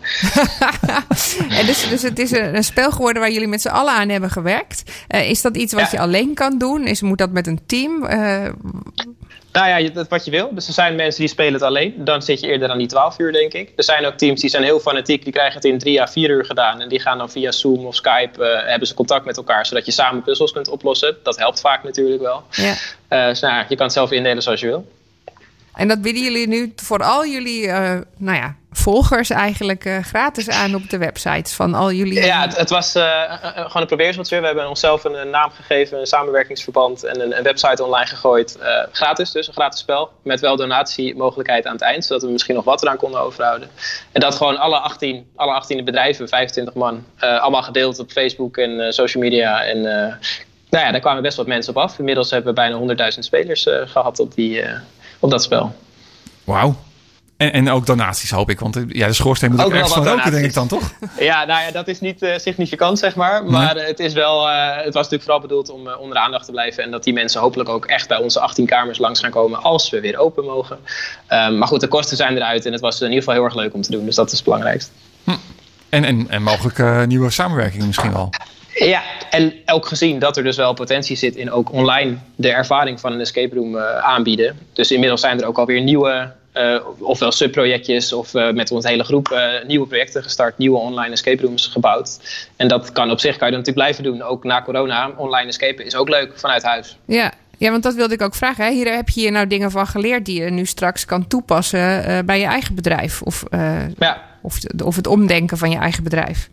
en 1.58 1.66
dus, 1.66 1.90
dus 1.90 2.02
het 2.02 2.20
is 2.20 2.32
een, 2.32 2.56
een, 2.56 2.64
spel 2.64 2.92
geworden 2.92 3.22
waar 3.22 3.32
jullie 3.32 3.48
met 3.48 3.62
z'n 3.62 3.68
allen 3.68 3.94
aan 3.94 4.10
hebben 4.10 4.30
gewerkt. 4.30 4.84
Uh, 5.08 5.30
is 5.30 5.42
dat 5.42 5.58
iets 5.58 5.74
wat 5.74 5.82
ja. 5.82 5.90
je 5.92 6.00
alleen 6.00 6.34
kan 6.34 6.58
doen? 6.58 6.88
Is, 6.88 7.02
moet 7.02 7.18
dat 7.18 7.32
met 7.32 7.48
een 7.48 7.60
team? 7.66 8.04
Uh, 8.04 8.50
nou 9.52 9.84
ja, 9.84 9.90
dat 9.90 10.08
wat 10.08 10.26
je 10.26 10.32
wil. 10.32 10.50
Dus 10.54 10.68
er 10.68 10.74
zijn 10.74 10.96
mensen 10.96 11.20
die 11.20 11.30
spelen 11.30 11.54
het 11.54 11.62
alleen. 11.62 11.94
Dan 11.98 12.22
zit 12.22 12.40
je 12.40 12.48
eerder 12.48 12.70
aan 12.70 12.78
die 12.78 12.88
12 12.88 13.20
uur, 13.20 13.32
denk 13.32 13.54
ik. 13.54 13.72
Er 13.76 13.84
zijn 13.84 14.06
ook 14.06 14.14
teams 14.14 14.42
die 14.42 14.50
zijn 14.50 14.64
heel 14.64 14.80
fanatiek. 14.80 15.24
Die 15.24 15.34
krijgen 15.34 15.56
het 15.56 15.66
in 15.66 15.80
3 15.80 16.02
à 16.02 16.08
4 16.08 16.30
uur 16.30 16.46
gedaan. 16.46 16.82
En 16.82 16.90
die 16.90 17.00
gaan 17.00 17.18
dan 17.18 17.32
via 17.32 17.52
Zoom 17.52 17.86
of 17.86 17.96
Skype, 17.96 18.40
uh, 18.40 18.70
hebben 18.70 18.88
ze 18.88 18.94
contact 18.94 19.26
met 19.26 19.38
elkaar. 19.38 19.66
Zodat 19.66 19.86
je 19.86 19.92
samen 19.92 20.24
puzzels 20.24 20.52
kunt 20.52 20.70
oplossen. 20.70 21.18
Dat 21.24 21.38
helpt 21.38 21.62
vaak 21.62 21.84
natuurlijk 21.84 22.22
wel. 22.22 22.44
Ja. 22.52 22.76
Uh, 23.10 23.28
dus 23.28 23.40
nou, 23.40 23.66
je 23.70 23.76
kan 23.76 23.86
het 23.86 23.96
zelf 23.96 24.12
indelen 24.12 24.44
zoals 24.44 24.60
je 24.60 24.68
wil. 24.68 24.86
En 25.76 25.88
dat 25.88 26.02
bieden 26.02 26.24
jullie 26.24 26.48
nu 26.48 26.74
voor 26.76 27.04
al 27.04 27.26
jullie 27.26 27.64
uh, 27.64 27.98
nou 28.18 28.38
ja, 28.38 28.56
volgers 28.72 29.30
eigenlijk 29.30 29.86
uh, 29.86 29.98
gratis 30.04 30.50
aan 30.50 30.76
op 30.76 30.90
de 30.90 30.98
websites 30.98 31.54
van 31.54 31.74
al 31.74 31.92
jullie. 31.92 32.24
Ja, 32.24 32.42
het, 32.42 32.58
het 32.58 32.70
was 32.70 32.96
uh, 32.96 33.04
gewoon 33.42 33.82
een 33.82 33.88
probeerseltje. 33.88 34.40
We 34.40 34.46
hebben 34.46 34.70
onszelf 34.70 35.04
een, 35.04 35.22
een, 35.22 35.30
naam 35.30 35.50
gegeven, 35.50 36.00
een 36.00 36.08
samenwerkingsverband 36.08 37.04
en 37.04 37.22
een, 37.22 37.38
een 37.38 37.44
website 37.44 37.84
online 37.84 38.06
gegooid. 38.06 38.58
gratis 38.92 39.32
dus, 39.32 39.48
een 39.48 39.54
gratis 39.54 39.80
spel. 39.80 40.12
Met 40.24 40.40
wel 40.40 40.56
donatiemogelijkheid 40.56 41.66
aan 41.66 41.74
het 41.74 41.82
eind, 41.82 42.06
zodat 42.06 42.24
we 42.24 42.30
misschien 42.30 42.56
nog 42.56 42.64
wat 42.64 42.82
eraan 42.82 42.98
konden 42.98 43.22
overhouden. 43.22 43.70
En 44.12 44.22
dat 44.22 44.36
gewoon 44.36 44.58
alle 44.58 44.78
18, 44.78 45.28
alle 45.36 45.52
18 45.52 45.86
bedrijven, 45.86 46.28
25 46.28 46.74
man, 46.74 47.06
allemaal 47.20 47.64
gedeeld 47.64 48.00
op 48.00 48.12
Facebook 48.12 48.58
en 48.58 48.94
social 48.94 49.24
media. 49.24 49.64
En 49.64 49.82
nou 50.70 50.86
ja, 50.86 50.92
daar 50.92 51.00
kwamen 51.02 51.22
best 51.22 51.38
wat 51.38 51.48
mensen 51.48 51.76
op 51.76 51.82
af. 51.82 52.00
Inmiddels 52.00 52.32
hebben 52.32 52.54
we 52.56 52.62
bijna 52.96 53.12
100.000 53.14 53.20
spelers 53.20 53.68
gehad 53.86 54.20
op 54.20 54.36
die 54.36 54.64
op 55.22 55.30
dat 55.30 55.44
spel. 55.44 55.76
Wauw. 56.44 56.76
En, 57.42 57.54
en 57.54 57.70
ook 57.70 57.86
donaties 57.86 58.32
hoop 58.32 58.50
ik, 58.50 58.60
want 58.60 58.80
ja, 58.88 59.08
de 59.08 59.14
schoorsteen 59.14 59.52
moet 59.52 59.60
ook, 59.60 59.66
ook 59.66 59.74
ergens 59.74 59.94
van 59.94 60.08
roken, 60.08 60.32
denk 60.32 60.46
ik 60.46 60.54
dan, 60.54 60.68
toch? 60.68 60.92
Ja, 61.20 61.46
nou 61.46 61.62
ja, 61.62 61.72
dat 61.72 61.88
is 61.88 62.00
niet 62.00 62.22
uh, 62.22 62.38
significant, 62.38 63.00
zeg 63.00 63.16
maar. 63.16 63.46
Maar 63.46 63.76
nee. 63.76 63.86
het, 63.86 64.00
is 64.00 64.14
wel, 64.14 64.50
uh, 64.50 64.76
het 64.76 64.94
was 64.94 64.94
natuurlijk 64.94 65.24
vooral 65.24 65.40
bedoeld 65.40 65.70
om 65.70 65.88
uh, 65.88 66.00
onder 66.00 66.14
de 66.16 66.24
aandacht 66.24 66.46
te 66.46 66.52
blijven. 66.52 66.84
En 66.84 66.92
dat 66.92 67.04
die 67.04 67.14
mensen 67.14 67.42
hopelijk 67.42 67.70
ook 67.70 67.86
echt 67.86 68.08
bij 68.08 68.18
onze 68.18 68.40
18 68.40 68.66
kamers 68.66 68.98
langs 68.98 69.20
gaan 69.20 69.32
komen 69.32 69.64
als 69.64 69.90
we 69.90 70.00
weer 70.00 70.18
open 70.18 70.46
mogen. 70.46 70.78
Um, 71.30 71.58
maar 71.58 71.68
goed, 71.68 71.82
de 71.82 71.88
kosten 71.88 72.18
zijn 72.18 72.36
eruit 72.36 72.66
en 72.66 72.72
het 72.72 72.82
was 72.82 73.02
in 73.02 73.08
ieder 73.08 73.20
geval 73.20 73.34
heel 73.34 73.44
erg 73.44 73.56
leuk 73.56 73.74
om 73.74 73.82
te 73.82 73.92
doen. 73.92 74.06
Dus 74.06 74.16
dat 74.16 74.28
is 74.28 74.34
het 74.34 74.44
belangrijkste. 74.44 74.92
Hm. 75.24 75.32
En, 75.90 76.04
en, 76.04 76.26
en 76.30 76.44
mogelijk 76.44 77.08
nieuwe 77.08 77.30
samenwerkingen 77.30 77.88
misschien 77.88 78.14
wel. 78.14 78.30
Ja, 78.74 79.02
en 79.30 79.54
ook 79.66 79.86
gezien 79.86 80.20
dat 80.20 80.38
er 80.38 80.44
dus 80.44 80.56
wel 80.56 80.74
potentie 80.74 81.16
zit 81.16 81.36
in 81.36 81.52
ook 81.52 81.72
online 81.72 82.18
de 82.36 82.52
ervaring 82.52 83.00
van 83.00 83.12
een 83.14 83.20
escape 83.20 83.56
room 83.56 83.76
uh, 83.76 83.98
aanbieden. 83.98 84.60
Dus 84.74 84.92
inmiddels 84.92 85.22
zijn 85.22 85.42
er 85.42 85.48
ook 85.48 85.58
alweer 85.58 85.82
nieuwe, 85.82 86.32
uh, 86.54 86.80
ofwel 87.00 87.32
subprojectjes 87.32 88.14
of 88.14 88.34
uh, 88.34 88.52
met 88.52 88.72
onze 88.72 88.88
hele 88.88 89.04
groep 89.04 89.42
nieuwe 89.68 89.88
projecten 89.88 90.24
gestart, 90.24 90.58
nieuwe 90.58 90.78
online 90.78 91.14
escape 91.14 91.42
rooms 91.42 91.68
gebouwd. 91.68 92.20
En 92.56 92.68
dat 92.68 92.92
kan 92.92 93.12
op 93.12 93.20
zich, 93.20 93.38
kan 93.38 93.48
je 93.48 93.56
dat 93.56 93.66
natuurlijk 93.66 93.94
blijven 93.94 94.04
doen. 94.04 94.30
Ook 94.30 94.44
na 94.44 94.62
corona, 94.62 95.12
online 95.18 95.48
escapen 95.48 95.86
is 95.86 95.96
ook 95.96 96.10
leuk 96.10 96.40
vanuit 96.40 96.64
huis. 96.64 96.98
Ja, 97.06 97.32
ja, 97.62 97.72
want 97.72 97.84
dat 97.84 97.94
wilde 97.94 98.14
ik 98.14 98.22
ook 98.22 98.36
vragen. 98.36 98.66
Hè? 98.66 98.72
Hier 98.72 98.96
heb 98.96 99.10
je 99.10 99.20
hier 99.20 99.32
nou 99.32 99.48
dingen 99.48 99.72
van 99.72 99.88
geleerd 99.88 100.26
die 100.26 100.44
je 100.44 100.50
nu 100.50 100.66
straks 100.66 101.06
kan 101.06 101.28
toepassen 101.28 102.10
uh, 102.10 102.20
bij 102.26 102.40
je 102.40 102.46
eigen 102.46 102.76
bedrijf. 102.76 103.22
Of, 103.22 103.44
uh, 103.50 103.90
ja. 103.98 104.22
of, 104.42 104.58
of 104.84 104.96
het 104.96 105.08
omdenken 105.08 105.58
van 105.58 105.70
je 105.70 105.78
eigen 105.78 106.04
bedrijf. 106.04 106.50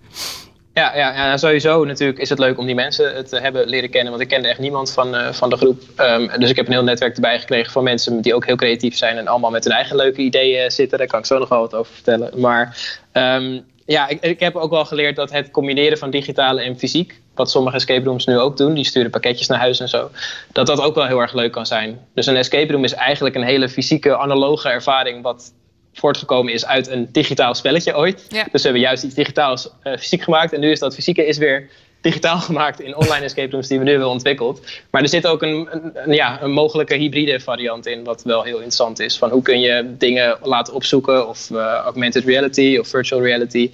Ja, 0.79 0.97
ja, 0.97 1.15
ja, 1.15 1.37
sowieso 1.37 1.85
natuurlijk 1.85 2.19
is 2.19 2.29
het 2.29 2.39
leuk 2.39 2.59
om 2.59 2.67
die 2.67 2.75
mensen 2.75 3.27
te 3.29 3.39
hebben 3.39 3.69
leren 3.69 3.91
kennen. 3.91 4.11
Want 4.11 4.23
ik 4.23 4.29
kende 4.29 4.49
echt 4.49 4.59
niemand 4.59 4.93
van, 4.93 5.15
uh, 5.15 5.33
van 5.33 5.51
de 5.51 5.57
groep. 5.57 5.83
Um, 5.97 6.31
dus 6.39 6.51
ik 6.51 6.57
heb 6.57 6.67
een 6.67 6.73
heel 6.73 6.83
netwerk 6.83 7.15
erbij 7.15 7.39
gekregen 7.39 7.73
van 7.73 7.85
mensen 7.85 8.21
die 8.21 8.35
ook 8.35 8.47
heel 8.47 8.57
creatief 8.57 8.97
zijn. 8.97 9.17
En 9.17 9.29
allemaal 9.29 9.51
met 9.51 9.65
hun 9.65 9.73
eigen 9.73 9.97
leuke 9.97 10.21
ideeën 10.21 10.71
zitten. 10.71 10.99
Daar 10.99 11.07
kan 11.07 11.19
ik 11.19 11.27
zo 11.27 11.39
nog 11.39 11.49
wel 11.49 11.61
wat 11.61 11.75
over 11.75 11.95
vertellen. 11.95 12.41
Maar 12.41 12.77
um, 13.13 13.65
ja, 13.87 14.09
ik, 14.09 14.21
ik 14.21 14.41
heb 14.41 14.57
ook 14.57 14.71
wel 14.71 14.85
geleerd 14.85 15.17
dat 15.17 15.31
het 15.31 15.51
combineren 15.51 15.99
van 15.99 16.11
digitale 16.11 16.63
en 16.63 16.79
fysiek. 16.79 17.21
Wat 17.35 17.51
sommige 17.51 17.77
escape 17.77 18.05
rooms 18.05 18.27
nu 18.27 18.39
ook 18.39 18.57
doen. 18.57 18.75
Die 18.75 18.85
sturen 18.85 19.11
pakketjes 19.11 19.47
naar 19.47 19.59
huis 19.59 19.81
en 19.81 19.89
zo. 19.89 20.11
Dat 20.53 20.67
dat 20.67 20.81
ook 20.81 20.95
wel 20.95 21.07
heel 21.07 21.21
erg 21.21 21.33
leuk 21.33 21.53
kan 21.53 21.67
zijn. 21.67 21.99
Dus 22.15 22.27
een 22.27 22.37
escape 22.37 22.73
room 22.73 22.85
is 22.85 22.95
eigenlijk 22.95 23.35
een 23.35 23.43
hele 23.43 23.69
fysieke, 23.69 24.17
analoge 24.17 24.69
ervaring. 24.69 25.23
Wat 25.23 25.53
voortgekomen 25.99 26.53
is 26.53 26.67
uit 26.67 26.89
een 26.89 27.09
digitaal 27.13 27.55
spelletje 27.55 27.97
ooit. 27.97 28.25
Ja. 28.29 28.43
Dus 28.43 28.63
we 28.63 28.69
hebben 28.69 28.81
juist 28.81 29.05
iets 29.05 29.15
digitaals 29.15 29.69
uh, 29.85 29.97
fysiek 29.97 30.23
gemaakt. 30.23 30.53
En 30.53 30.61
nu 30.61 30.71
is 30.71 30.79
dat 30.79 30.95
fysieke 30.95 31.27
is 31.27 31.39
weer 31.39 31.69
digitaal 32.01 32.39
gemaakt 32.51 32.81
in 32.81 32.97
online 32.97 33.25
escape 33.25 33.51
rooms 33.51 33.69
die 33.69 33.79
we 33.79 33.85
nu 33.85 33.91
hebben 33.91 34.09
ontwikkeld. 34.09 34.67
Maar 34.91 35.03
er 35.03 35.09
zit 35.09 35.27
ook 35.27 35.43
een, 35.43 35.69
een, 35.71 35.91
een, 35.95 36.13
ja, 36.13 36.43
een 36.43 36.51
mogelijke 36.51 36.95
hybride 36.95 37.41
variant 37.41 37.87
in, 37.87 38.05
wat 38.05 38.23
wel 38.23 38.43
heel 38.43 38.55
interessant 38.55 39.01
is. 39.01 39.19
Van 39.19 39.31
hoe 39.31 39.43
kun 39.43 39.61
je 39.61 39.95
dingen 39.99 40.37
laten 40.43 40.75
opzoeken, 40.75 41.29
of 41.29 41.51
uh, 41.51 41.59
augmented 41.59 42.25
reality 42.25 42.77
of 42.81 42.89
virtual 42.89 43.23
reality, 43.23 43.71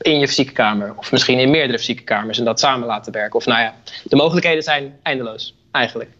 in 0.00 0.18
je 0.18 0.28
fysieke 0.28 0.52
kamer. 0.52 0.94
Of 0.96 1.12
misschien 1.12 1.38
in 1.38 1.50
meerdere 1.50 1.78
fysieke 1.78 2.02
kamers 2.02 2.38
en 2.38 2.44
dat 2.44 2.60
samen 2.60 2.86
laten 2.86 3.12
werken. 3.12 3.38
Of 3.38 3.46
nou 3.46 3.60
ja, 3.60 3.74
de 4.04 4.16
mogelijkheden 4.16 4.62
zijn 4.62 4.96
eindeloos, 5.02 5.54
eigenlijk. 5.70 6.10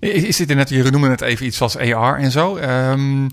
Is, 0.00 0.22
is 0.22 0.36
dit 0.36 0.54
net, 0.54 0.68
je 0.68 0.82
noemde 0.82 1.08
net 1.08 1.20
even 1.20 1.46
iets 1.46 1.60
als 1.60 1.76
AR 1.76 2.18
en 2.18 2.30
zo. 2.30 2.56
Ehm, 2.56 3.24
eh, 3.24 3.30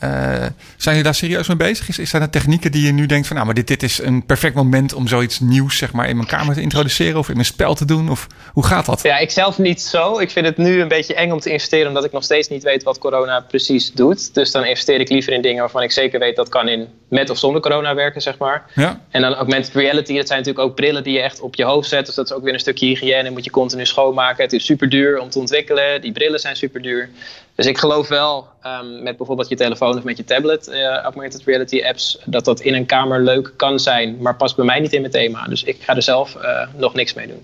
zijn 0.00 0.56
jullie 0.76 1.02
daar 1.02 1.14
serieus 1.14 1.48
mee 1.48 1.56
bezig? 1.56 1.88
Is, 1.88 1.98
is 1.98 2.10
zijn 2.10 2.22
er 2.22 2.30
technieken 2.30 2.72
die 2.72 2.86
je 2.86 2.92
nu 2.92 3.06
denkt 3.06 3.26
van, 3.26 3.36
nou, 3.36 3.46
maar 3.46 3.56
dit, 3.56 3.66
dit 3.66 3.82
is 3.82 3.98
een 3.98 4.26
perfect 4.26 4.54
moment 4.54 4.94
om 4.94 5.08
zoiets 5.08 5.40
nieuws 5.40 5.76
zeg 5.76 5.92
maar, 5.92 6.08
in 6.08 6.16
mijn 6.16 6.28
kamer 6.28 6.54
te 6.54 6.60
introduceren 6.60 7.18
of 7.18 7.28
in 7.28 7.34
mijn 7.34 7.46
spel 7.46 7.74
te 7.74 7.84
doen? 7.84 8.10
Of 8.10 8.26
hoe 8.52 8.66
gaat 8.66 8.86
dat? 8.86 9.02
Ja, 9.02 9.18
ik 9.18 9.30
zelf 9.30 9.58
niet 9.58 9.80
zo. 9.80 10.18
Ik 10.18 10.30
vind 10.30 10.46
het 10.46 10.56
nu 10.56 10.80
een 10.80 10.88
beetje 10.88 11.14
eng 11.14 11.30
om 11.30 11.40
te 11.40 11.50
investeren, 11.50 11.88
omdat 11.88 12.04
ik 12.04 12.12
nog 12.12 12.24
steeds 12.24 12.48
niet 12.48 12.62
weet 12.62 12.82
wat 12.82 12.98
corona 12.98 13.40
precies 13.40 13.92
doet. 13.92 14.34
Dus 14.34 14.50
dan 14.50 14.64
investeer 14.64 15.00
ik 15.00 15.08
liever 15.08 15.32
in 15.32 15.42
dingen 15.42 15.60
waarvan 15.60 15.82
ik 15.82 15.92
zeker 15.92 16.18
weet 16.18 16.36
dat 16.36 16.48
kan 16.48 16.68
in 16.68 16.88
met 17.08 17.30
of 17.30 17.38
zonder 17.38 17.60
corona 17.60 17.94
werken, 17.94 18.22
zeg 18.22 18.38
maar. 18.38 18.64
Ja. 18.74 19.00
En 19.10 19.22
dan 19.22 19.34
augmented 19.34 19.74
reality, 19.74 20.16
dat 20.16 20.26
zijn 20.26 20.38
natuurlijk 20.38 20.68
ook 20.68 20.74
brillen 20.74 21.02
die 21.02 21.12
je 21.12 21.20
echt 21.20 21.40
op 21.40 21.54
je 21.54 21.64
hoofd 21.64 21.88
zet. 21.88 22.06
Dus 22.06 22.14
dat 22.14 22.30
is 22.30 22.36
ook 22.36 22.42
weer 22.42 22.52
een 22.52 22.60
stukje 22.60 22.86
hygiëne, 22.86 23.30
moet 23.30 23.44
je 23.44 23.50
continu 23.50 23.86
schoonmaken. 23.86 24.44
Het 24.44 24.52
is 24.52 24.64
super 24.64 24.88
duur 24.88 25.18
om 25.18 25.30
te 25.30 25.38
ontwikkelen. 25.38 26.00
Die 26.00 26.12
brillen 26.12 26.40
zijn 26.40 26.56
super 26.56 26.82
duur. 26.82 27.08
Dus 27.56 27.66
ik 27.66 27.78
geloof 27.78 28.08
wel 28.08 28.48
um, 28.66 29.02
met 29.02 29.16
bijvoorbeeld 29.16 29.48
je 29.48 29.56
telefoon 29.56 29.96
of 29.96 30.02
met 30.02 30.16
je 30.16 30.24
tablet, 30.24 30.68
uh, 30.68 30.96
augmented 30.96 31.42
reality 31.44 31.82
apps, 31.82 32.18
dat 32.24 32.44
dat 32.44 32.60
in 32.60 32.74
een 32.74 32.86
kamer 32.86 33.22
leuk 33.22 33.52
kan 33.56 33.80
zijn, 33.80 34.16
maar 34.20 34.36
past 34.36 34.56
bij 34.56 34.64
mij 34.64 34.80
niet 34.80 34.92
in 34.92 35.00
mijn 35.00 35.12
thema. 35.12 35.44
Dus 35.44 35.64
ik 35.64 35.76
ga 35.80 35.96
er 35.96 36.02
zelf 36.02 36.34
uh, 36.34 36.66
nog 36.76 36.94
niks 36.94 37.14
mee 37.14 37.26
doen. 37.26 37.42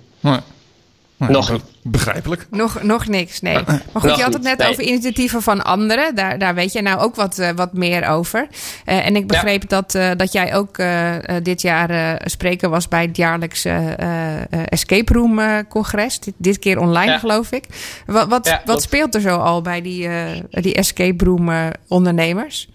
Nog. 1.28 1.58
Begrijpelijk. 1.84 2.46
Nog, 2.50 2.82
nog 2.82 3.06
niks, 3.06 3.40
nee. 3.40 3.54
Maar 3.66 3.80
goed, 3.92 4.02
Nog 4.02 4.16
je 4.16 4.22
had 4.22 4.32
het 4.32 4.42
net 4.42 4.58
nee. 4.58 4.68
over 4.68 4.82
initiatieven 4.82 5.42
van 5.42 5.64
anderen. 5.64 6.14
Daar, 6.14 6.38
daar 6.38 6.54
weet 6.54 6.72
je 6.72 6.82
nou 6.82 7.00
ook 7.00 7.14
wat, 7.14 7.38
eh, 7.38 7.50
wat 7.56 7.72
meer 7.72 8.08
over. 8.08 8.46
Eh, 8.84 9.06
en 9.06 9.16
ik 9.16 9.26
begreep 9.26 9.68
dat, 9.68 9.94
eh, 9.94 10.10
dat 10.16 10.32
jij 10.32 10.54
ook 10.54 10.76
dit 11.42 11.62
jaar 11.62 11.90
eh, 11.90 12.12
spreker 12.24 12.68
was 12.68 12.88
bij 12.88 13.02
het 13.02 13.16
jaarlijkse 13.16 13.68
eh, 13.70 14.36
eh, 14.40 14.44
Escape 14.68 15.12
Room 15.12 15.38
eh, 15.38 15.56
congres. 15.68 16.18
Dit, 16.20 16.34
dit 16.36 16.58
keer 16.58 16.78
online, 16.78 17.10
Ja. 17.12 17.18
geloof 17.18 17.50
ik. 17.52 17.64
Wat, 18.06 18.28
wat, 18.28 18.46
Ja, 18.46 18.52
wat 18.52 18.64
klopt. 18.64 18.82
speelt 18.82 19.14
er 19.14 19.20
zo 19.20 19.36
al 19.36 19.62
bij 19.62 19.82
die, 19.82 20.08
eh, 20.08 20.26
die 20.50 20.74
Escape 20.74 21.24
Room 21.24 21.48
eh, 21.50 21.66
ondernemers? 21.88 22.68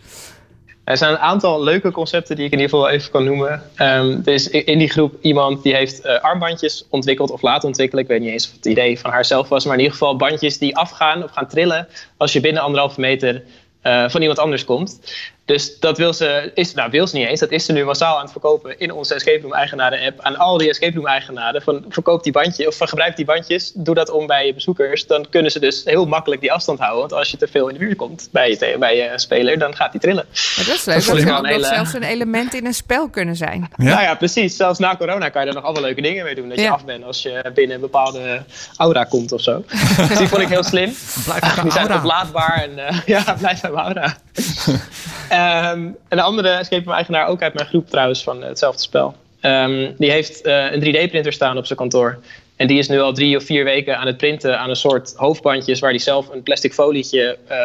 Er 0.88 0.98
zijn 0.98 1.12
een 1.12 1.20
aantal 1.20 1.64
leuke 1.64 1.92
concepten 1.92 2.36
die 2.36 2.46
ik 2.46 2.52
in 2.52 2.60
ieder 2.60 2.74
geval 2.74 2.90
even 2.90 3.12
kan 3.12 3.24
noemen. 3.24 3.62
Ehm, 3.76 4.20
er 4.26 4.34
is 4.34 4.50
in 4.50 4.78
die 4.78 4.90
groep 4.90 5.16
iemand 5.22 5.64
die 5.64 5.76
heeft 5.76 6.02
eh, 6.02 6.22
armbandjes 6.22 6.86
ontwikkeld 6.90 7.32
of 7.32 7.42
laten 7.42 7.68
ontwikkelen. 7.68 8.04
Ik 8.04 8.10
weet 8.10 8.20
niet 8.20 8.30
eens 8.30 8.48
of 8.48 8.54
het 8.56 8.66
idee 8.66 9.00
van 9.00 9.12
haarzelf 9.12 9.50
was, 9.50 9.66
maar 9.66 9.74
in 9.74 9.80
ieder 9.80 9.98
geval 9.98 10.16
bandjes 10.16 10.58
die 10.58 10.78
afgaan 10.78 11.24
of 11.24 11.32
gaan 11.32 11.48
trillen 11.48 11.88
als 12.18 12.34
je 12.34 12.40
binnen 12.40 12.62
anderhalve 12.62 13.00
meter 13.00 13.44
eh, 13.82 14.10
van 14.10 14.22
iemand 14.22 14.40
anders 14.40 14.66
komt. 14.66 15.00
Dus 15.48 15.80
dat 15.80 15.98
wil 15.98 16.14
ze, 16.14 16.52
is, 16.54 16.74
nou 16.74 16.90
wil 16.92 17.08
ze 17.08 17.18
niet 17.18 17.28
eens, 17.28 17.40
dat 17.40 17.52
is 17.52 17.66
ze 17.66 17.72
nu 17.72 17.86
massaal 17.86 18.16
aan 18.16 18.22
het 18.22 18.32
verkopen 18.32 18.80
in 18.80 18.92
onze 18.92 19.14
Escape 19.14 19.40
Room 19.42 19.54
eigenaren 19.54 20.06
app. 20.08 20.20
Aan 20.22 20.38
al 20.38 20.58
die 20.58 20.70
Escape 20.70 20.96
Room 20.96 21.08
eigenaren 21.08 21.62
van 21.62 21.86
verkoop 21.90 22.24
die 22.24 22.32
bandje 22.32 22.68
of 22.68 22.76
van 22.78 22.88
gebruik 22.88 23.16
die 23.16 23.26
bandjes, 23.26 23.72
doe 23.76 23.96
dat 23.96 24.10
om 24.10 24.28
bij 24.28 24.46
je 24.46 24.54
bezoekers. 24.54 25.06
Dan 25.08 25.26
kunnen 25.30 25.52
ze 25.52 25.60
dus 25.60 25.82
heel 25.86 26.06
makkelijk 26.06 26.42
die 26.42 26.52
afstand 26.52 26.80
houden. 26.80 27.00
Want 27.00 27.14
als 27.14 27.32
je 27.32 27.38
te 27.38 27.48
veel 27.48 27.68
in 27.68 27.74
de 27.74 27.80
buurt 27.80 27.98
komt 27.98 28.30
bij 28.32 28.50
je, 28.50 28.76
bij 28.80 28.96
je 28.98 29.12
speler, 29.16 29.60
dan 29.60 29.76
gaat 29.76 29.92
die 29.92 30.02
trillen. 30.02 30.26
Maar 30.56 30.66
dat 30.66 30.76
is 30.76 30.86
leuk. 30.86 31.26
Dat 31.26 31.28
Dat, 31.44 31.46
hele- 31.46 31.66
zelfs 31.66 31.94
een 31.94 32.04
element 32.04 32.54
in 32.54 32.66
een 32.66 32.74
spel 32.74 33.10
kunnen 33.10 33.36
zijn. 33.36 33.70
Ja? 33.76 33.84
Nou 33.84 34.02
ja, 34.02 34.16
precies. 34.16 34.56
Zelfs 34.56 34.80
na 34.80 34.96
corona 34.96 35.30
kan 35.30 35.42
je 35.42 35.48
er 35.48 35.54
nog 35.54 35.64
allemaal 35.64 35.82
leuke 35.82 36.02
dingen 36.02 36.24
mee 36.24 36.36
doen. 36.36 36.50
Dat 36.50 36.60
je 36.60 36.70
af 36.70 36.86
bent 36.86 37.04
als 37.04 37.22
je 37.22 37.52
binnen 37.54 37.76
een 37.76 37.82
bepaalde 37.82 38.44
aura 38.78 39.04
komt 39.04 39.32
of 39.32 39.42
zo. 39.42 39.64
dus 40.08 40.18
die 40.18 40.28
vond 40.28 40.42
ik 40.42 40.48
heel 40.48 40.64
slim. 40.64 40.96
Blijf 41.26 41.40
Die 41.62 41.72
zijn 41.72 41.88
aura. 41.88 41.98
oplaadbaar 41.98 42.64
en 42.64 42.88
eh, 42.88 43.00
ja, 43.26 43.36
blijf 43.40 43.62
bij 43.62 43.72
mijn 43.72 43.84
aura. 43.86 44.16
Ehm, 45.30 45.90
een 46.10 46.20
andere 46.20 46.50
escape 46.50 46.84
room 46.84 46.94
eigenaar, 46.94 47.28
ook 47.28 47.42
uit 47.42 47.54
mijn 47.54 47.68
groep 47.68 47.90
trouwens, 47.90 48.24
van 48.24 48.44
hetzelfde 48.44 48.82
spel. 48.82 49.16
Ehm, 49.40 49.92
die 49.98 50.12
heeft 50.12 50.42
eh, 50.42 50.72
een 50.72 50.80
3D-printer 50.80 51.34
staan 51.34 51.58
op 51.58 51.66
zijn 51.66 51.80
kantoor. 51.80 52.20
En 52.56 52.68
die 52.68 52.78
is 52.78 52.88
nu 52.88 53.00
al 53.00 53.14
drie 53.14 53.38
of 53.38 53.44
vier 53.44 53.64
weken 53.64 53.98
aan 53.98 54.08
het 54.08 54.18
printen 54.18 54.60
aan 54.60 54.70
een 54.70 54.76
soort 54.76 55.14
hoofdbandjes... 55.16 55.80
waar 55.80 55.90
hij 55.90 56.00
zelf 56.00 56.30
een 56.30 56.44
plastic 56.44 56.74
folietje 56.74 57.38
eh, 57.48 57.58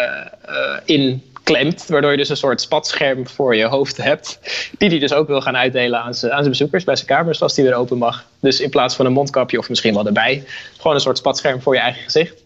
eh, 0.42 0.81
in 0.85 1.23
klemt. 1.42 1.87
Waardoor 1.87 2.11
je 2.11 2.16
dus 2.16 2.28
een 2.28 2.37
soort 2.37 2.61
spatscherm 2.61 3.28
voor 3.28 3.57
je 3.57 3.64
hoofd 3.64 3.97
hebt. 3.97 4.38
Die 4.78 4.88
hij 4.88 4.99
dus 4.99 5.12
ook 5.12 5.26
wil 5.26 5.40
gaan 5.40 5.57
uitdelen 5.57 6.00
aan 6.00 6.14
zijn, 6.14 6.49
bezoekers 6.49 6.85
bij 6.85 6.97
zijn 6.97 7.07
kamers 7.07 7.42
als 7.42 7.54
die 7.54 7.64
weer 7.64 7.75
open 7.75 7.99
mag. 7.99 8.25
Dus 8.40 8.61
in 8.61 8.71
plaats 8.71 8.95
van 8.95 9.07
een 9.07 9.12
mondkapje 9.12 9.59
of 9.59 9.69
misschien 9.69 9.95
wel 9.95 10.07
erbij. 10.07 10.45
Gewoon 10.76 10.95
een 10.95 11.00
soort 11.02 11.19
spatscherm 11.19 11.62
voor 11.62 11.75
je 11.75 11.81
eigen 11.81 12.02
gezicht. 12.02 12.42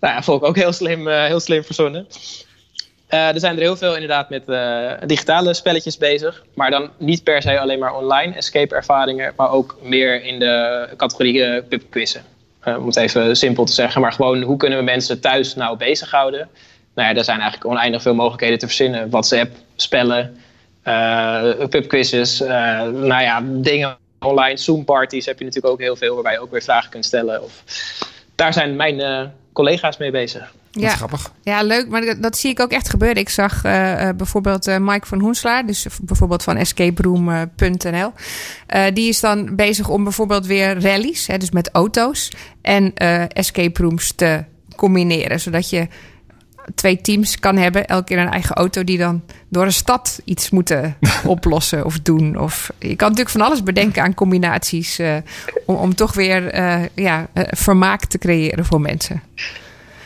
Nou 0.00 0.14
ja, 0.14 0.22
vond 0.22 0.42
ik 0.42 0.48
ook 0.48 0.56
heel 0.56 0.72
slim, 0.72 1.08
eh, 1.08 1.24
heel 1.24 1.40
slim 1.40 1.64
verzonnen. 1.64 2.06
Eh, 3.10 3.28
er 3.28 3.40
zijn 3.40 3.56
er 3.56 3.62
heel 3.62 3.76
veel 3.76 3.94
inderdaad 3.94 4.30
met 4.30 4.48
eh, 4.48 4.92
digitale 5.06 5.54
spelletjes 5.54 5.98
bezig. 5.98 6.44
Maar 6.54 6.70
dan 6.70 6.90
niet 6.98 7.22
per 7.22 7.42
se 7.42 7.60
alleen 7.60 7.78
maar 7.78 7.94
online 7.94 8.34
escape 8.34 8.74
ervaringen. 8.74 9.32
Maar 9.36 9.50
ook 9.50 9.76
meer 9.82 10.24
in 10.24 10.38
de 10.38 10.88
categorie 10.96 11.44
eh, 11.44 11.62
pubquizzen. 11.68 12.22
Om 12.64 12.86
het 12.86 12.96
even 12.96 13.36
simpel 13.36 13.64
te 13.64 13.72
zeggen. 13.72 14.00
Maar 14.00 14.12
gewoon 14.12 14.42
hoe 14.42 14.56
kunnen 14.56 14.78
we 14.78 14.84
mensen 14.84 15.20
thuis 15.20 15.54
nou 15.54 15.76
bezighouden? 15.76 16.48
Nou 16.94 17.08
ja, 17.08 17.14
er 17.16 17.24
zijn 17.24 17.40
eigenlijk 17.40 17.70
oneindig 17.70 18.02
veel 18.02 18.14
mogelijkheden 18.14 18.58
te 18.58 18.66
verzinnen. 18.66 19.10
WhatsApp, 19.10 19.50
spellen, 19.76 20.36
pubquizzes. 21.70 22.38
nou 22.38 23.22
ja, 23.22 23.42
dingen 23.44 23.96
online. 24.20 24.56
Zoom 24.56 24.84
parties 24.84 25.26
heb 25.26 25.38
je 25.38 25.44
natuurlijk 25.44 25.72
ook 25.72 25.80
heel 25.80 25.96
veel. 25.96 26.14
Waarbij 26.14 26.32
je 26.32 26.40
ook 26.40 26.50
weer 26.50 26.62
vragen 26.62 26.90
kunt 26.90 27.04
stellen. 27.04 27.42
Of... 27.42 27.62
Daar 28.34 28.52
zijn 28.52 28.76
mijn 28.76 29.32
collega's 29.52 29.96
mee 29.96 30.10
bezig. 30.10 30.52
Dat 30.70 30.82
is 30.82 30.92
grappig. 30.92 31.32
Ja, 31.42 31.62
leuk. 31.62 31.88
Maar 31.88 32.00
dat, 32.00 32.22
dat 32.22 32.38
zie 32.38 32.50
ik 32.50 32.60
ook 32.60 32.70
echt 32.70 32.88
gebeuren. 32.88 33.16
Ik 33.16 33.28
zag 33.28 33.64
eh, 33.64 34.08
eh, 34.08 34.16
bijvoorbeeld 34.16 34.66
eh, 34.66 34.76
Mike 34.78 35.06
van 35.06 35.20
Hoenslaar, 35.20 35.66
dus 35.66 35.86
bijvoorbeeld 36.02 36.42
van 36.42 36.56
escaperoom.nl. 36.56 38.12
Eh, 38.66 38.84
die 38.94 39.08
is 39.08 39.20
dan 39.20 39.56
bezig 39.56 39.88
om 39.88 40.04
bijvoorbeeld 40.04 40.46
weer 40.46 40.80
rallies, 40.80 41.26
hè, 41.26 41.38
dus 41.38 41.50
met 41.50 41.70
auto's, 41.72 42.32
en 42.62 42.94
escape 43.28 43.82
rooms 43.82 44.12
te 44.12 44.44
combineren. 44.76 45.40
Zodat 45.40 45.70
je 45.70 45.88
twee 46.74 47.00
teams 47.00 47.38
kan 47.38 47.56
hebben, 47.56 47.86
elke 47.86 48.04
keer 48.04 48.18
een 48.18 48.30
eigen 48.30 48.54
auto, 48.54 48.84
die 48.84 48.98
dan 48.98 49.22
door 49.48 49.64
een 49.64 49.72
stad 49.72 50.20
iets 50.24 50.50
moeten 50.50 50.96
oplossen 51.24 51.84
of 51.84 52.00
doen. 52.00 52.38
Of, 52.38 52.72
je 52.78 52.96
kan 52.96 53.08
natuurlijk 53.08 53.36
van 53.36 53.46
alles 53.46 53.62
bedenken 53.62 54.02
aan 54.02 54.14
combinaties 54.14 55.00
om, 55.66 55.74
om 55.74 55.94
toch 55.94 56.14
weer 56.14 56.54
ja, 56.94 57.28
vermaak 57.34 58.04
te 58.04 58.18
creëren 58.18 58.64
voor 58.64 58.80
mensen. 58.80 59.22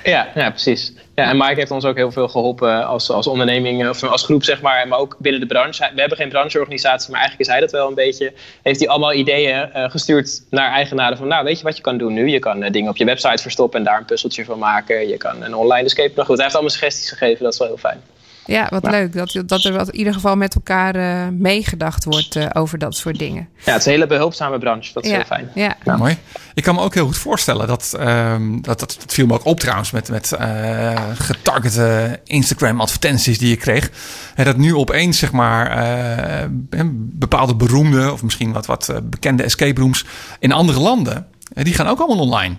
Ja, 0.04 0.28
ja, 0.34 0.50
precies. 0.50 0.92
Ja, 1.14 1.28
en 1.30 1.36
Mike 1.36 1.54
heeft 1.54 1.70
ons 1.70 1.84
ook 1.84 1.96
heel 1.96 2.12
veel 2.12 2.28
geholpen 2.28 2.86
als, 2.86 3.10
als 3.10 3.26
onderneming, 3.26 3.88
of 3.88 4.02
als 4.02 4.24
groep, 4.24 4.44
zeg 4.44 4.60
maar, 4.60 4.88
maar 4.88 4.98
ook 4.98 5.16
binnen 5.18 5.40
de 5.40 5.46
branche. 5.46 5.90
We 5.94 6.00
hebben 6.00 6.18
geen 6.18 6.28
brancheorganisatie, 6.28 7.10
maar 7.10 7.20
eigenlijk 7.20 7.48
is 7.48 7.54
hij 7.54 7.60
dat 7.60 7.70
wel 7.70 7.88
een 7.88 7.94
beetje. 7.94 8.32
Heeft 8.62 8.78
hij 8.80 8.88
allemaal 8.88 9.12
ideeën 9.12 9.72
eh, 9.72 9.90
gestuurd 9.90 10.42
naar 10.50 10.70
eigenaren 10.70 11.16
van, 11.16 11.28
nou, 11.28 11.44
weet 11.44 11.58
je 11.58 11.64
wat 11.64 11.76
je 11.76 11.82
kan 11.82 11.98
doen 11.98 12.12
nu? 12.12 12.28
Je 12.28 12.38
kan 12.38 12.62
eh, 12.62 12.72
dingen 12.72 12.90
op 12.90 12.96
je 12.96 13.04
website 13.04 13.42
verstoppen 13.42 13.78
en 13.78 13.84
daar 13.84 13.98
een 13.98 14.04
puzzeltje 14.04 14.44
van 14.44 14.58
maken. 14.58 15.08
Je 15.08 15.16
kan 15.16 15.42
een 15.42 15.54
online 15.54 15.84
escape. 15.84 16.12
Nou 16.14 16.26
goed, 16.26 16.34
hij 16.34 16.44
heeft 16.44 16.54
allemaal 16.54 16.74
suggesties 16.74 17.08
gegeven, 17.08 17.44
dat 17.44 17.52
is 17.52 17.58
wel 17.58 17.68
heel 17.68 17.76
fijn. 17.76 18.02
Ja, 18.46 18.66
wat 18.70 18.82
Nou. 18.82 18.94
leuk. 18.96 19.12
Dat, 19.12 19.42
dat 19.46 19.64
er 19.64 19.72
wat 19.72 19.88
in 19.88 19.98
ieder 19.98 20.12
geval 20.12 20.36
met 20.36 20.54
elkaar 20.54 20.94
eh, 20.94 21.28
meegedacht 21.32 22.04
wordt 22.04 22.36
eh, 22.36 22.46
over 22.52 22.78
dat 22.78 22.94
soort 22.96 23.18
dingen. 23.18 23.48
Ja, 23.64 23.72
het 23.72 23.80
is 23.80 23.86
een 23.86 23.92
hele 23.92 24.06
behulpzame 24.06 24.58
branche, 24.58 24.92
dat 24.92 25.04
is 25.04 25.10
ja, 25.10 25.16
heel 25.16 25.24
fijn. 25.24 25.50
Ja. 25.54 25.76
Ja. 25.84 25.96
Mooi. 25.96 26.16
Ik 26.54 26.62
kan 26.62 26.74
me 26.74 26.80
ook 26.80 26.94
heel 26.94 27.06
goed 27.06 27.18
voorstellen 27.18 27.66
dat, 27.66 27.94
ehm, 27.98 28.60
dat, 28.60 28.78
dat, 28.80 28.96
dat 29.00 29.14
viel 29.14 29.26
me 29.26 29.34
ook 29.34 29.44
op 29.44 29.60
trouwens 29.60 29.90
met, 29.90 30.08
met 30.08 30.32
eh, 30.32 30.92
getargete 31.14 32.20
Instagram 32.24 32.80
advertenties 32.80 33.38
die 33.38 33.48
je 33.48 33.56
kreeg. 33.56 33.90
Hè, 34.34 34.44
dat 34.44 34.56
nu 34.56 34.74
opeens 34.74 35.18
zeg 35.18 35.32
maar 35.32 35.66
eh, 35.70 36.84
bepaalde 36.94 37.54
beroemde 37.54 38.12
of 38.12 38.22
misschien 38.22 38.52
wat, 38.52 38.66
wat 38.66 38.88
eh, 38.88 38.96
bekende 39.02 39.42
escape 39.42 39.80
rooms 39.80 40.04
in 40.38 40.52
andere 40.52 40.80
landen, 40.80 41.26
die 41.52 41.74
gaan 41.74 41.86
ook 41.86 41.98
allemaal 42.00 42.24
online. 42.24 42.56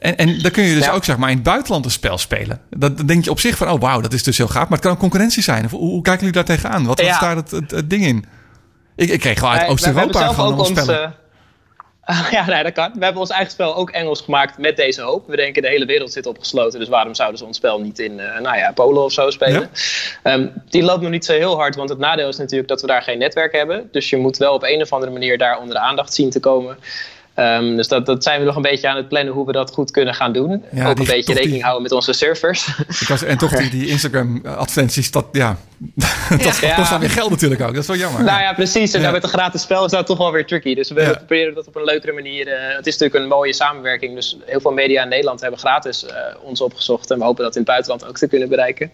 En, 0.00 0.16
en 0.16 0.38
dan 0.42 0.50
kun 0.50 0.64
je 0.64 0.74
dus 0.74 0.84
Ja. 0.84 0.92
ook 0.92 1.04
zeg 1.04 1.16
maar 1.16 1.30
in 1.30 1.34
het 1.34 1.44
buitenland 1.44 1.84
een 1.84 1.90
spel 1.90 2.18
spelen. 2.18 2.60
Dat, 2.70 2.96
dan 2.96 3.06
denk 3.06 3.24
je 3.24 3.30
op 3.30 3.40
zich 3.40 3.56
van, 3.56 3.70
oh 3.70 3.80
wauw, 3.80 4.00
dat 4.00 4.12
is 4.12 4.22
dus 4.22 4.36
heel 4.36 4.48
gaaf. 4.48 4.62
Maar 4.62 4.78
het 4.78 4.80
kan 4.80 4.90
ook 4.90 4.98
concurrentie 4.98 5.42
zijn. 5.42 5.64
Of, 5.64 5.70
hoe, 5.70 5.80
hoe 5.80 6.02
kijken 6.02 6.26
jullie 6.26 6.44
daar 6.44 6.56
tegenaan? 6.56 6.86
Wat, 6.86 7.00
wat 7.00 7.10
is 7.10 7.18
daar 7.18 7.36
het, 7.36 7.50
het, 7.50 7.70
het 7.70 7.90
ding 7.90 8.04
in? 8.04 8.24
Ik, 8.96 9.08
ik 9.08 9.20
kreeg 9.20 9.40
wel 9.40 9.50
uit 9.50 9.68
Oost-Europa 9.68 10.32
gewoon 10.32 10.66
spellen. 10.66 11.04
ons, 11.04 11.14
eh, 12.06 12.30
ja, 12.30 12.46
nee, 12.46 12.62
dat 12.62 12.72
kan. 12.72 12.90
We 12.94 13.04
hebben 13.04 13.22
ons 13.22 13.30
eigen 13.30 13.50
spel 13.50 13.76
ook 13.76 13.90
Engels 13.90 14.20
gemaakt 14.20 14.58
met 14.58 14.76
deze 14.76 15.02
hoop. 15.02 15.26
We 15.26 15.36
denken 15.36 15.62
de 15.62 15.68
hele 15.68 15.86
wereld 15.86 16.12
zit 16.12 16.26
opgesloten. 16.26 16.78
Dus 16.80 16.88
waarom 16.88 17.14
zouden 17.14 17.38
ze 17.38 17.44
ons 17.44 17.56
spel 17.56 17.80
niet 17.80 17.98
in 17.98 18.20
eh, 18.20 18.40
nou 18.40 18.56
ja, 18.56 18.72
Polen 18.72 19.04
of 19.04 19.12
zo 19.12 19.30
spelen? 19.30 19.70
Ehm, 20.22 20.48
die 20.68 20.82
loopt 20.82 21.02
nog 21.02 21.10
niet 21.10 21.24
zo 21.24 21.32
heel 21.32 21.56
hard. 21.56 21.76
Want 21.76 21.88
het 21.88 21.98
nadeel 21.98 22.28
is 22.28 22.36
natuurlijk 22.36 22.68
dat 22.68 22.80
we 22.80 22.86
daar 22.86 23.02
geen 23.02 23.18
netwerk 23.18 23.52
hebben. 23.52 23.88
Dus 23.92 24.10
je 24.10 24.16
moet 24.16 24.36
wel 24.36 24.54
op 24.54 24.62
een 24.62 24.82
of 24.82 24.92
andere 24.92 25.12
manier 25.12 25.38
daar 25.38 25.58
onder 25.58 25.74
de 25.74 25.80
aandacht 25.80 26.14
zien 26.14 26.30
te 26.30 26.40
komen. 26.40 26.76
Ehm, 27.36 27.76
dus 27.76 27.88
dat, 27.88 28.06
dat 28.06 28.22
zijn 28.22 28.40
we 28.40 28.46
nog 28.46 28.56
een 28.56 28.62
beetje 28.62 28.88
aan 28.88 28.96
het 28.96 29.08
plannen 29.08 29.34
hoe 29.34 29.46
we 29.46 29.52
dat 29.52 29.70
goed 29.72 29.90
kunnen 29.90 30.14
gaan 30.14 30.32
doen. 30.32 30.64
Ja, 30.72 30.88
ook 30.88 30.98
een 30.98 31.04
beetje 31.04 31.22
die- 31.24 31.34
rekening 31.34 31.62
houden 31.62 31.82
met 31.82 31.92
onze 31.92 32.12
servers. 32.12 32.66
Ik 33.00 33.08
was, 33.08 33.22
en 33.22 33.38
toch 33.38 33.50
die, 33.56 33.70
die 33.70 33.86
Instagram-advertenties, 33.96 35.10
dat, 35.10 35.26
ja, 35.32 35.56
dat 36.44 36.58
Ja. 36.60 36.74
kost 36.74 36.90
dan 36.90 37.00
weer 37.00 37.10
geld 37.10 37.30
natuurlijk 37.30 37.60
ook. 37.60 37.72
Dat 37.74 37.82
is 37.82 37.86
wel 37.86 37.96
jammer. 37.96 38.22
Nou 38.24 38.40
ja, 38.40 38.52
precies. 38.52 38.92
En 38.92 38.96
Ja. 39.00 39.06
nou, 39.06 39.12
met 39.12 39.22
een 39.22 39.28
gratis 39.38 39.62
spel 39.62 39.84
is 39.84 39.90
dat 39.90 40.06
toch 40.06 40.18
wel 40.18 40.32
weer 40.32 40.46
tricky. 40.46 40.74
Dus 40.74 40.90
we 40.90 41.00
Ja. 41.00 41.10
proberen 41.14 41.54
dat 41.54 41.66
op 41.66 41.76
een 41.76 41.84
leukere 41.84 42.12
manier. 42.12 42.46
eh, 42.48 42.76
het 42.76 42.86
is 42.86 42.92
natuurlijk 42.98 43.22
een 43.24 43.28
mooie 43.36 43.52
samenwerking. 43.52 44.14
Dus 44.14 44.36
heel 44.44 44.60
veel 44.60 44.72
media 44.72 45.02
in 45.02 45.08
Nederland 45.08 45.40
hebben 45.40 45.58
gratis 45.60 46.06
eh, 46.06 46.14
ons 46.42 46.60
opgezocht. 46.60 47.10
En 47.10 47.18
we 47.18 47.24
hopen 47.24 47.44
dat 47.44 47.52
in 47.56 47.60
het 47.60 47.70
buitenland 47.70 48.06
ook 48.06 48.16
te 48.18 48.28
kunnen 48.28 48.48
bereiken. 48.48 48.90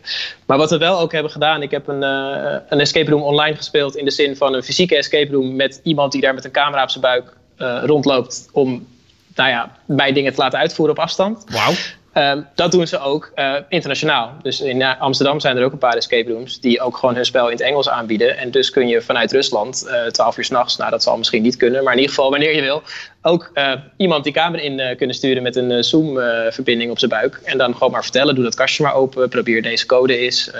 Maar 0.46 0.58
wat 0.58 0.70
we 0.70 0.78
wel 0.78 0.98
ook 1.00 1.12
hebben 1.12 1.32
gedaan. 1.32 1.62
Ik 1.62 1.70
heb 1.70 1.88
een, 1.88 2.02
eh, 2.02 2.54
een 2.68 2.80
escape 2.80 3.10
room 3.10 3.22
online 3.22 3.56
gespeeld. 3.56 3.96
In 3.96 4.04
de 4.04 4.10
zin 4.10 4.36
van 4.36 4.54
een 4.54 4.62
fysieke 4.62 4.96
escape 4.96 5.32
room. 5.32 5.56
Met 5.56 5.80
iemand 5.82 6.12
die 6.12 6.20
daar 6.20 6.34
met 6.34 6.44
een 6.44 6.50
camera 6.50 6.82
op 6.82 6.90
zijn 6.90 7.02
buik 7.04 7.36
rondloopt. 7.56 8.48
Om 8.52 8.86
nou 9.34 9.50
ja, 9.50 9.76
mij 9.86 10.12
dingen 10.12 10.34
te 10.34 10.40
laten 10.40 10.58
uitvoeren 10.58 10.96
op 10.96 11.02
afstand. 11.02 11.44
Wauw. 11.50 11.72
Ehm, 12.12 12.42
dat 12.54 12.70
doen 12.70 12.86
ze 12.86 12.98
ook 12.98 13.32
uh, 13.34 13.54
internationaal. 13.68 14.32
Dus 14.42 14.60
in 14.60 14.82
Amsterdam 14.82 15.40
zijn 15.40 15.56
er 15.56 15.64
ook 15.64 15.72
een 15.72 15.78
paar 15.78 15.96
escape 15.96 16.32
rooms 16.32 16.60
die 16.60 16.80
ook 16.80 16.96
gewoon 16.96 17.14
hun 17.14 17.24
spel 17.24 17.46
in 17.46 17.52
het 17.52 17.60
Engels 17.60 17.88
aanbieden. 17.88 18.36
En 18.36 18.50
dus 18.50 18.70
kun 18.70 18.88
je 18.88 19.02
vanuit 19.02 19.32
Rusland, 19.32 19.84
uh, 19.86 20.06
12 20.06 20.38
uur 20.38 20.44
s'nachts, 20.44 20.76
nou 20.76 20.90
dat 20.90 21.02
zal 21.02 21.16
misschien 21.16 21.42
niet 21.42 21.56
kunnen, 21.56 21.84
maar 21.84 21.92
in 21.92 21.98
ieder 21.98 22.14
geval 22.14 22.30
wanneer 22.30 22.54
je 22.54 22.60
wil, 22.60 22.82
ook 23.22 23.50
uh, 23.54 23.72
iemand 23.96 24.24
die 24.24 24.32
kamer 24.32 24.60
in 24.60 24.96
kunnen 24.96 25.16
sturen 25.16 25.42
met 25.42 25.56
een 25.56 25.84
Zoom-verbinding 25.84 26.90
op 26.90 26.98
zijn 26.98 27.10
buik. 27.10 27.40
En 27.44 27.58
dan 27.58 27.72
gewoon 27.72 27.92
maar 27.92 28.02
vertellen: 28.02 28.34
doe 28.34 28.44
dat 28.44 28.54
kastje 28.54 28.82
maar 28.82 28.94
open, 28.94 29.28
probeer 29.28 29.62
deze 29.62 29.86
code 29.86 30.24
is. 30.24 30.50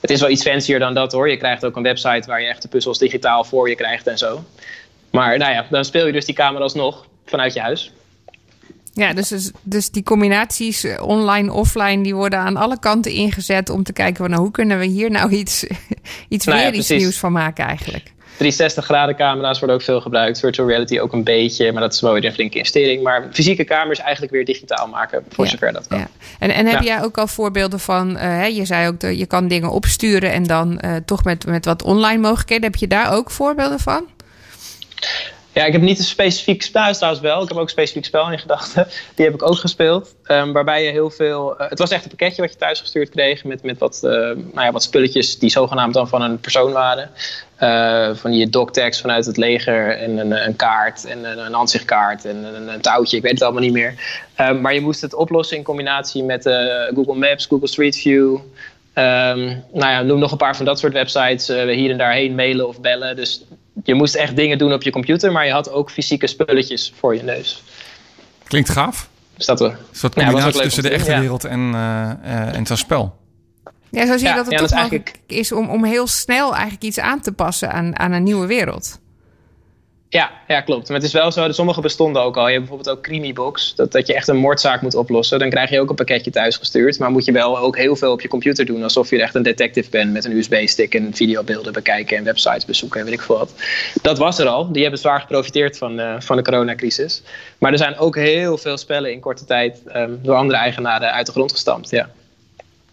het 0.00 0.10
is 0.10 0.20
wel 0.20 0.30
iets 0.30 0.42
fancier 0.42 0.78
dan 0.78 0.94
dat 0.94 1.12
hoor. 1.12 1.30
Je 1.30 1.36
krijgt 1.36 1.64
ook 1.64 1.76
een 1.76 1.82
website 1.82 2.26
waar 2.26 2.40
je 2.40 2.48
echt 2.48 2.62
de 2.62 2.68
puzzels 2.68 2.98
digitaal 2.98 3.44
voor 3.44 3.68
je 3.68 3.74
krijgt 3.76 4.06
en 4.06 4.18
zo. 4.18 4.44
Maar 5.10 5.38
nou 5.38 5.52
ja, 5.52 5.66
dan 5.70 5.84
speel 5.84 6.06
je 6.06 6.12
dus 6.12 6.24
die 6.24 6.34
kamer 6.34 6.62
alsnog 6.62 7.06
vanuit 7.24 7.52
je 7.52 7.60
huis. 7.60 7.92
Ja, 8.94 9.12
dus, 9.12 9.28
dus, 9.28 9.50
dus 9.62 9.90
die 9.90 10.02
combinaties 10.02 10.84
eh, 10.84 11.02
online, 11.02 11.52
offline, 11.52 12.02
die 12.02 12.14
worden 12.14 12.38
aan 12.38 12.56
alle 12.56 12.78
kanten 12.78 13.12
ingezet 13.12 13.68
om 13.68 13.82
te 13.82 13.92
kijken, 13.92 14.30
nou, 14.30 14.42
hoe 14.42 14.50
kunnen 14.50 14.78
we 14.78 14.84
hier 14.84 15.10
nou 15.10 15.30
iets, 15.42 15.66
iets 16.28 16.46
nou 16.46 16.60
weer 16.60 16.74
iets 16.74 16.88
nieuws 16.88 17.18
van 17.18 17.32
maken 17.32 17.64
eigenlijk. 17.64 18.12
360 18.40 18.84
graden 18.84 19.16
camera's 19.16 19.58
worden 19.58 19.76
ook 19.76 19.82
veel 19.82 20.00
gebruikt. 20.00 20.40
Virtual 20.40 20.68
reality 20.68 20.98
ook 20.98 21.12
een 21.12 21.24
beetje, 21.24 21.72
maar 21.72 21.82
dat 21.82 21.92
is 21.92 22.00
wel 22.00 22.12
weer 22.12 22.24
een 22.24 22.32
flinke 22.32 22.56
investering. 22.56 23.02
Maar 23.02 23.28
fysieke 23.32 23.64
kamers 23.64 23.98
eigenlijk 23.98 24.32
weer 24.32 24.44
digitaal 24.44 24.86
maken, 24.86 25.24
voor 25.28 25.46
zover 25.46 25.72
dat 25.72 25.86
kan. 25.86 25.98
Ja. 25.98 26.08
En, 26.38 26.50
en 26.50 26.66
heb 26.66 26.82
jij 26.82 27.02
ook 27.02 27.18
al 27.18 27.26
voorbeelden 27.26 27.80
van, 27.80 28.16
uh, 28.16 28.48
je 28.48 28.64
zei 28.64 28.88
ook, 28.88 29.00
dat 29.00 29.18
je 29.18 29.26
kan 29.26 29.48
dingen 29.48 29.70
opsturen 29.70 30.32
en 30.32 30.42
dan 30.42 30.80
uh, 30.84 30.96
toch 31.04 31.24
met, 31.24 31.46
met 31.46 31.64
wat 31.64 31.82
online 31.82 32.20
mogelijkheden. 32.20 32.64
Heb 32.64 32.76
je 32.76 32.86
daar 32.86 33.12
ook 33.12 33.30
voorbeelden 33.30 33.80
van? 33.80 34.04
Ja, 35.52 35.64
ik 35.64 35.72
heb 35.72 35.80
niet 35.82 35.98
een 35.98 36.04
specifiek 36.04 36.62
spel, 36.62 36.92
trouwens 36.92 37.22
wel. 37.22 37.42
Ik 37.42 37.48
heb 37.48 37.56
ook 37.56 37.62
een 37.62 37.68
specifiek 37.68 38.04
spel 38.04 38.32
in 38.32 38.38
gedachten. 38.38 38.86
Die 39.14 39.24
heb 39.24 39.34
ik 39.34 39.42
ook 39.42 39.56
gespeeld. 39.56 40.14
Um, 40.26 40.52
waarbij 40.52 40.84
je 40.84 40.90
heel 40.90 41.10
veel. 41.10 41.54
Uh, 41.60 41.68
het 41.68 41.78
was 41.78 41.90
echt 41.90 42.02
een 42.02 42.08
pakketje 42.08 42.42
wat 42.42 42.52
je 42.52 42.58
thuis 42.58 42.80
gestuurd 42.80 43.08
kreeg. 43.08 43.44
Met, 43.44 43.62
met 43.62 43.78
wat, 43.78 44.00
uh, 44.04 44.10
nou 44.10 44.36
ja, 44.54 44.72
wat 44.72 44.82
spulletjes 44.82 45.38
die 45.38 45.50
zogenaamd 45.50 45.94
dan 45.94 46.08
van 46.08 46.22
een 46.22 46.40
persoon 46.40 46.72
waren. 46.72 47.10
Uh, 47.60 48.14
van 48.14 48.30
die 48.30 48.48
dogtags 48.48 49.00
vanuit 49.00 49.26
het 49.26 49.36
leger. 49.36 49.96
En 49.96 50.18
een, 50.18 50.46
een 50.46 50.56
kaart. 50.56 51.04
En 51.04 51.24
een, 51.24 51.38
een 51.38 51.56
aanzichtkaart. 51.56 52.24
En 52.24 52.44
een, 52.68 52.80
touwtje. 52.80 53.16
Ik 53.16 53.22
weet 53.22 53.32
het 53.32 53.42
allemaal 53.42 53.62
niet 53.62 53.72
meer. 53.72 53.94
Um, 54.40 54.60
maar 54.60 54.74
je 54.74 54.80
moest 54.80 55.00
het 55.00 55.14
oplossen 55.14 55.56
in 55.56 55.62
combinatie 55.62 56.22
met 56.22 56.42
Google 56.94 57.14
Maps, 57.14 57.46
Google 57.46 57.68
Street 57.68 57.96
View. 57.96 58.34
Um, 58.34 59.64
nou 59.72 59.90
ja, 59.92 60.02
noem 60.02 60.18
nog 60.18 60.32
een 60.32 60.38
paar 60.38 60.56
van 60.56 60.64
dat 60.64 60.78
soort 60.78 60.92
websites. 60.92 61.46
hier 61.46 61.90
en 61.90 61.98
daar 61.98 62.12
heen 62.12 62.34
mailen 62.34 62.68
of 62.68 62.80
bellen. 62.80 63.16
Dus 63.16 63.44
je 63.84 63.94
moest 63.94 64.14
echt 64.14 64.36
dingen 64.36 64.58
doen 64.58 64.72
op 64.72 64.82
je 64.82 64.90
computer, 64.90 65.32
maar 65.32 65.46
je 65.46 65.52
had 65.52 65.70
ook 65.70 65.90
fysieke 65.90 66.26
spulletjes 66.26 66.92
voor 66.98 67.16
je 67.16 67.22
neus. 67.22 67.62
Klinkt 68.44 68.68
gaaf. 68.68 69.08
Dus 69.36 69.46
dat 69.46 69.60
we. 69.60 69.66
Een 69.66 69.76
soort 69.92 70.14
combinatie 70.14 70.60
tussen 70.60 70.82
de 70.82 70.90
echte 70.90 71.18
wereld 71.18 71.44
en, 71.44 71.60
uh, 71.60 72.10
uh, 72.24 72.54
en 72.54 72.66
zo'n 72.66 72.76
spel. 72.76 73.18
Ja, 73.90 74.06
zo 74.06 74.16
zie 74.18 74.28
je 74.28 74.34
dat 74.34 74.44
het 74.44 74.52
ja, 74.52 74.58
toch 74.58 74.66
is 74.66 74.72
eigenlijk... 74.72 75.12
is 75.26 75.52
om, 75.52 75.68
om 75.68 75.84
heel 75.84 76.06
snel 76.06 76.52
eigenlijk 76.52 76.82
iets 76.82 76.98
aan 76.98 77.20
te 77.20 77.32
passen 77.32 77.72
aan, 77.72 77.98
aan 77.98 78.12
een 78.12 78.22
nieuwe 78.22 78.46
wereld. 78.46 78.99
Ja, 80.12 80.30
ja, 80.48 80.60
klopt. 80.60 80.88
Maar 80.88 80.96
het 80.96 81.06
is 81.06 81.12
wel 81.12 81.32
zo, 81.32 81.46
dat 81.46 81.54
sommige 81.54 81.80
bestonden 81.80 82.22
ook 82.22 82.36
al. 82.36 82.46
Je 82.46 82.52
hebt 82.52 82.68
bijvoorbeeld 82.68 82.96
ook 82.96 83.02
Creamybox, 83.02 83.74
dat, 83.74 83.92
dat 83.92 84.06
je 84.06 84.14
echt 84.14 84.28
een 84.28 84.36
moordzaak 84.36 84.82
moet 84.82 84.94
oplossen. 84.94 85.38
Dan 85.38 85.50
krijg 85.50 85.70
je 85.70 85.80
ook 85.80 85.88
een 85.90 85.94
pakketje 85.94 86.30
thuis 86.30 86.56
gestuurd. 86.56 86.98
Maar 86.98 87.10
moet 87.10 87.24
je 87.24 87.32
wel 87.32 87.58
ook 87.58 87.76
heel 87.76 87.96
veel 87.96 88.12
op 88.12 88.20
je 88.20 88.28
computer 88.28 88.64
doen. 88.64 88.82
Alsof 88.82 89.10
je 89.10 89.22
echt 89.22 89.34
een 89.34 89.42
detective 89.42 89.90
bent 89.90 90.12
met 90.12 90.24
een 90.24 90.36
USB-stick 90.36 90.94
en 90.94 91.14
videobeelden 91.14 91.72
bekijken 91.72 92.16
en 92.16 92.24
websites 92.24 92.64
bezoeken 92.64 93.00
en 93.00 93.06
weet 93.06 93.14
ik 93.14 93.20
veel 93.20 93.38
wat. 93.38 93.54
Dat 94.02 94.18
was 94.18 94.38
er 94.38 94.46
al. 94.46 94.72
Die 94.72 94.82
hebben 94.82 95.00
zwaar 95.00 95.20
geprofiteerd 95.20 95.78
van, 95.78 96.00
uh, 96.00 96.14
van 96.18 96.36
de 96.36 96.42
coronacrisis. 96.42 97.22
Maar 97.58 97.72
er 97.72 97.78
zijn 97.78 97.98
ook 97.98 98.16
heel 98.16 98.58
veel 98.58 98.76
spellen 98.76 99.12
in 99.12 99.20
korte 99.20 99.44
tijd 99.44 99.82
um, 99.96 100.18
door 100.22 100.34
andere 100.34 100.58
eigenaren 100.58 101.12
uit 101.12 101.26
de 101.26 101.32
grond 101.32 101.52
gestampt. 101.52 101.90
Ja 101.90 102.08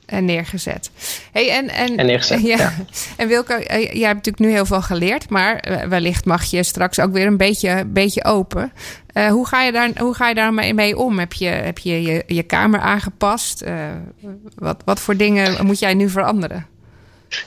en 0.08 0.26
neergezet. 0.26 0.92
Hey, 1.32 1.52
en, 1.52 1.70
en, 1.70 1.98
en 1.98 2.06
neergezet, 2.06 2.42
ja. 2.58 2.74
En 3.18 3.28
Wilco, 3.28 3.54
eh, 3.54 3.82
jij 3.82 4.08
hebt 4.08 4.26
natuurlijk 4.26 4.40
nu 4.40 4.52
heel 4.52 4.66
veel 4.66 4.82
geleerd, 4.82 5.30
maar 5.30 5.56
eh, 5.56 5.88
wellicht 5.88 6.26
mag 6.26 6.44
je 6.44 6.64
straks 6.64 7.00
ook 7.00 7.12
weer 7.12 7.26
een 7.26 7.38
beetje, 7.38 7.86
beetje 7.86 8.24
open. 8.24 8.72
Uh, 9.13 9.28
hoe, 9.28 9.48
ga 9.48 9.63
je 9.63 9.72
daar, 9.72 9.91
hoe 9.98 10.13
ga 10.13 10.30
je 10.30 10.36
daar 10.36 10.54
mee 10.54 10.98
om? 10.98 11.20
Heb 11.20 11.34
je 11.34 11.48
heb 11.48 11.78
je, 11.78 12.02
je, 12.02 12.24
je 12.28 12.43
kamer 12.43 12.80
aangepast? 12.80 13.63
Uh, 13.63 13.74
wat, 14.56 14.82
wat 14.86 15.00
voor 15.00 15.17
dingen 15.17 15.65
moet 15.65 15.80
jij 15.80 15.93
nu 15.93 16.10
veranderen? 16.10 16.65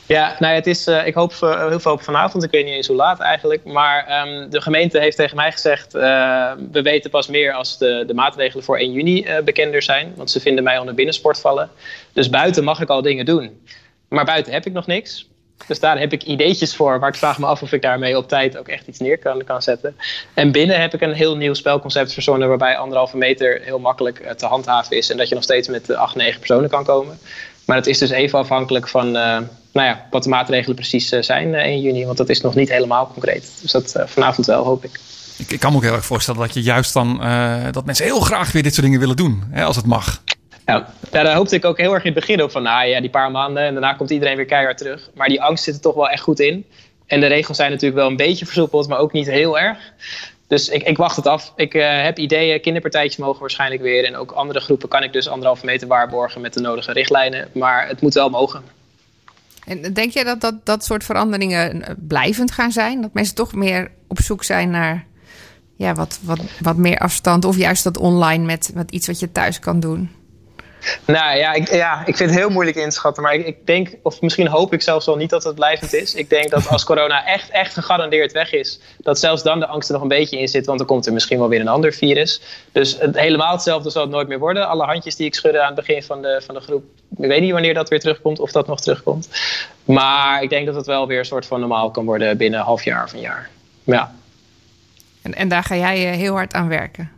Ja, 0.07 0.37
nou 0.39 0.55
het 0.55 0.67
is, 0.67 0.89
uh, 0.89 1.07
ik 1.07 1.15
hoop 1.15 1.33
uh, 1.43 1.69
heel 1.69 1.81
veel 1.81 1.93
op 1.93 2.03
vanavond. 2.03 2.45
Ik 2.45 2.51
weet 2.51 2.65
niet 2.65 2.75
eens 2.75 2.87
hoe 2.87 2.97
laat 2.97 3.21
eigenlijk. 3.21 3.65
Maar 3.65 4.27
um, 4.27 4.51
de 4.51 4.61
gemeente 4.61 4.99
heeft 4.99 5.17
tegen 5.17 5.37
mij 5.37 5.53
gezegd... 5.53 5.95
Uh, 5.95 6.03
we 6.73 6.83
weten 6.83 7.11
pas 7.11 7.29
meer 7.29 7.53
als 7.53 7.79
de, 7.79 8.05
de 8.07 8.15
maatregelen 8.15 8.65
voor 8.65 8.79
1 8.79 8.93
juni 8.93 9.27
bekender 9.45 9.83
zijn. 9.83 10.13
Want 10.17 10.31
ze 10.31 10.41
vinden 10.41 10.65
mij 10.65 10.79
onder 10.79 10.95
binnensport 10.95 11.41
vallen. 11.41 11.71
Dus 12.13 12.31
buiten 12.31 12.65
mag 12.65 12.81
ik 12.81 12.89
al 12.89 13.03
dingen 13.03 13.25
doen. 13.25 13.61
Maar 14.09 14.25
buiten 14.25 14.53
heb 14.53 14.67
ik 14.67 14.73
nog 14.73 14.87
niks. 14.87 15.29
Dus 15.67 15.81
daar 15.81 15.99
heb 15.99 16.13
ik 16.13 16.23
ideetjes 16.23 16.77
voor. 16.77 16.99
Maar 16.99 17.09
ik 17.09 17.15
vraag 17.15 17.39
me 17.39 17.47
af 17.47 17.63
of 17.63 17.73
ik 17.73 17.83
daarmee 17.83 18.17
op 18.17 18.29
tijd 18.29 18.59
ook 18.59 18.69
echt 18.69 18.87
iets 18.87 18.99
neer 18.99 19.19
kan, 19.19 19.45
kan 19.45 19.63
zetten. 19.63 19.97
En 20.35 20.53
binnen 20.53 20.81
heb 20.81 20.95
ik 20.95 21.01
een 21.01 21.13
heel 21.13 21.37
nieuw 21.37 21.55
spelconcept 21.55 22.13
verzonnen... 22.13 22.49
waarbij 22.49 22.77
anderhalve 22.77 23.17
meter 23.17 23.61
heel 23.63 23.79
makkelijk 23.79 24.33
te 24.37 24.47
handhaven 24.47 24.97
is. 24.97 25.11
En 25.11 25.17
dat 25.17 25.29
je 25.29 25.35
nog 25.35 25.45
steeds 25.45 25.69
met 25.69 25.91
acht, 25.95 26.15
negen 26.15 26.39
personen 26.39 26.71
kan 26.71 26.85
komen. 26.85 27.19
Maar 27.67 27.77
het 27.77 27.87
is 27.87 27.99
dus 27.99 28.11
even 28.11 28.39
afhankelijk 28.39 28.89
van 28.89 29.17
nou 29.73 29.87
ja, 29.87 30.07
wat 30.11 30.23
de 30.23 30.29
maatregelen 30.29 30.77
precies 30.77 31.13
eh, 31.13 31.23
zijn 31.23 31.55
1 31.55 31.65
eh, 31.65 31.83
juni. 31.83 32.05
Want 32.05 32.17
dat 32.17 32.29
is 32.29 32.41
nog 32.41 32.55
niet 32.55 32.69
helemaal 32.69 33.11
concreet. 33.13 33.59
Dus 33.63 33.73
dat 33.73 33.95
eh, 33.95 34.07
vanavond 34.07 34.47
wel, 34.47 34.65
hoop 34.65 34.85
ik. 34.85 35.01
ik. 35.37 35.51
Ik, 35.51 35.61
kan 35.61 35.71
me 35.71 35.77
ook 35.77 35.83
heel 35.83 35.95
erg 35.95 36.05
voorstellen 36.05 36.41
dat 36.41 36.55
je 36.55 36.63
juist 36.63 36.93
dan... 36.93 37.21
dat 37.71 37.85
mensen 37.85 38.05
heel 38.05 38.21
graag 38.21 38.53
weer 38.53 38.63
dit 38.63 38.73
soort 38.73 38.85
dingen 38.85 39.01
willen 39.01 39.17
doen. 39.17 39.45
Hè, 39.51 39.65
als 39.65 39.77
het 39.77 39.87
mag. 39.87 40.23
Ja, 40.67 40.93
daar 41.11 41.35
hoopte 41.35 41.55
ik 41.55 41.65
ook 41.65 41.79
heel 41.79 41.95
erg 41.95 42.05
in 42.05 42.13
het 42.13 42.21
begin 42.21 42.43
op 42.43 42.51
van... 42.51 42.63
nou 42.63 42.87
ja, 42.87 43.01
die 43.01 43.11
paar 43.11 43.31
maanden 43.31 43.63
en 43.63 43.73
daarna 43.73 43.93
komt 43.93 44.11
iedereen 44.11 44.37
weer 44.37 44.45
keihard 44.45 44.79
terug. 44.79 45.11
Maar 45.15 45.29
die 45.29 45.43
angst 45.43 45.65
zit 45.65 45.75
er 45.75 45.81
toch 45.81 45.95
wel 45.95 46.09
echt 46.09 46.23
goed 46.23 46.41
in. 46.41 46.65
En 47.07 47.21
de 47.21 47.27
regels 47.27 47.57
zijn 47.57 47.71
natuurlijk 47.71 48.01
wel 48.01 48.11
een 48.11 48.17
beetje 48.17 48.45
versoepeld, 48.45 48.89
maar 48.89 48.99
ook 48.99 49.13
niet 49.13 49.27
heel 49.27 49.59
erg. 49.59 49.79
Dus 50.47 50.69
ik, 50.69 50.83
ik 50.83 50.97
wacht 50.97 51.17
het 51.17 51.27
af. 51.27 51.53
Ik 51.57 51.75
uh, 51.75 52.03
heb 52.03 52.19
ideeën. 52.19 52.61
Kinderpartijtjes 52.61 53.17
mogen 53.17 53.41
waarschijnlijk 53.41 53.83
weer. 53.83 54.05
En 54.05 54.17
ook 54.17 54.31
andere 54.31 54.61
groepen 54.61 54.89
kan 54.89 55.03
ik 55.03 55.13
dus 55.13 55.29
anderhalve 55.29 55.67
meter 55.67 55.89
waarborgen 55.89 56.41
met 56.41 56.55
de 56.55 56.61
nodige 56.61 56.93
richtlijnen. 56.93 57.49
Maar 57.53 57.89
het 57.89 58.01
moet 58.01 58.15
wel 58.15 58.31
mogen. 58.31 58.63
En 59.65 59.93
denk 59.93 60.13
jij 60.13 60.25
dat, 60.25 60.41
dat 60.41 60.67
dat 60.67 60.85
soort 60.85 61.05
veranderingen 61.05 61.83
eh, 61.83 61.95
blijvend 61.99 62.53
gaan 62.53 62.73
zijn? 62.73 63.01
Dat 63.01 63.13
mensen 63.13 63.35
toch 63.35 63.55
meer 63.55 63.91
op 64.09 64.21
zoek 64.21 64.45
zijn 64.45 64.71
naar 64.71 65.07
ja, 65.77 65.95
wat, 65.95 66.19
wat, 66.23 66.41
wat 66.61 66.77
meer 66.77 66.99
afstand 66.99 67.45
of 67.45 67.57
juist 67.57 67.85
dat 67.85 67.97
online 67.97 68.45
met, 68.45 68.71
met 68.75 68.91
iets 68.91 69.07
wat 69.07 69.19
je 69.19 69.33
thuis 69.33 69.59
kan 69.59 69.81
doen? 69.81 70.11
Nou 71.05 71.37
ja 71.37 71.53
ik, 71.53 71.71
ja, 71.71 72.07
ik 72.07 72.17
vind 72.17 72.31
het 72.31 72.39
heel 72.39 72.51
moeilijk 72.51 72.77
inschatten. 72.77 73.23
Maar 73.23 73.35
ik, 73.35 73.47
ik, 73.47 73.67
denk, 73.67 73.97
of 74.03 74.21
misschien 74.21 74.47
hoop 74.47 74.73
ik 74.73 74.83
zelfs 74.83 75.07
wel 75.07 75.17
niet 75.17 75.31
dat 75.31 75.45
het 75.45 75.55
blijvend 75.55 75.93
is. 75.93 76.15
Ik 76.15 76.31
denk 76.31 76.51
dat 76.51 76.69
als 76.69 76.85
corona 76.85 77.27
echt, 77.27 77.51
echt 77.51 77.75
gegarandeerd 77.75 78.33
weg 78.33 78.53
is, 78.53 78.81
dat 78.99 79.19
zelfs 79.19 79.43
dan 79.43 79.61
de 79.61 79.67
angst 79.67 79.89
er 79.89 79.95
nog 79.95 80.03
een 80.03 80.09
beetje 80.09 80.39
in 80.39 80.49
zit. 80.49 80.67
Want 80.67 80.79
dan 80.79 80.87
komt 80.87 81.07
er 81.07 81.13
misschien 81.13 81.39
wel 81.39 81.49
weer 81.49 81.61
een 81.61 81.69
ander 81.69 81.93
virus. 81.93 82.41
Dus 82.73 82.99
het, 82.99 83.19
helemaal 83.19 83.53
hetzelfde 83.53 83.91
zal 83.91 84.03
het 84.03 84.11
nooit 84.11 84.29
meer 84.29 84.39
worden. 84.39 84.69
Alle 84.69 84.85
handjes 84.85 85.17
die 85.17 85.27
ik 85.27 85.35
schudde 85.35 85.61
aan 85.61 85.67
het 85.67 85.87
begin 85.87 86.03
van 86.03 86.23
de, 86.23 86.43
van 86.47 86.55
de 86.55 86.61
groep. 86.61 86.85
Ik 87.19 87.29
weet 87.29 87.41
niet 87.41 87.53
wanneer 87.53 87.75
dat 87.75 87.89
weer 87.89 88.01
terugkomt, 88.01 88.39
of 88.39 88.53
dat 88.53 88.67
nog 88.67 88.81
terugkomt. 88.81 89.29
Maar 89.85 90.43
ik 90.43 90.51
denk 90.51 90.67
dat 90.67 90.75
het 90.75 90.87
wel 90.87 91.07
weer 91.07 91.19
een 91.19 91.25
soort 91.25 91.47
van 91.47 91.61
normaal 91.61 91.91
kan 91.91 92.05
worden 92.05 92.37
binnen 92.37 92.61
een 92.61 92.67
half 92.67 92.85
jaar 92.85 93.05
of 93.05 93.13
een 93.13 93.21
jaar. 93.21 93.51
Ja. 93.85 94.15
En, 95.23 95.35
en 95.35 95.49
daar 95.49 95.63
ga 95.63 95.77
jij 95.77 96.11
eh, 96.11 96.17
heel 96.17 96.35
hard 96.35 96.53
aan 96.53 96.69
werken? 96.69 97.11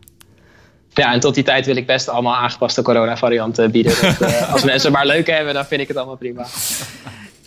Ja, 0.95 1.13
en 1.13 1.21
tot 1.21 1.35
die 1.35 1.45
tijd 1.45 1.67
wil 1.67 1.77
ik 1.77 1.87
best 1.87 2.09
allemaal 2.09 2.35
aangepaste 2.35 2.83
coronavarianten 2.83 3.71
bieden. 3.71 3.95
Dus, 4.01 4.21
uh, 4.21 4.53
als 4.53 4.65
mensen 4.65 4.93
maar 4.93 5.07
leuk 5.07 5.27
hebben, 5.27 5.55
dan 5.55 5.65
vind 5.65 5.81
ik 5.81 5.89
het 5.89 5.97
allemaal 5.97 6.17
prima. 6.17 6.47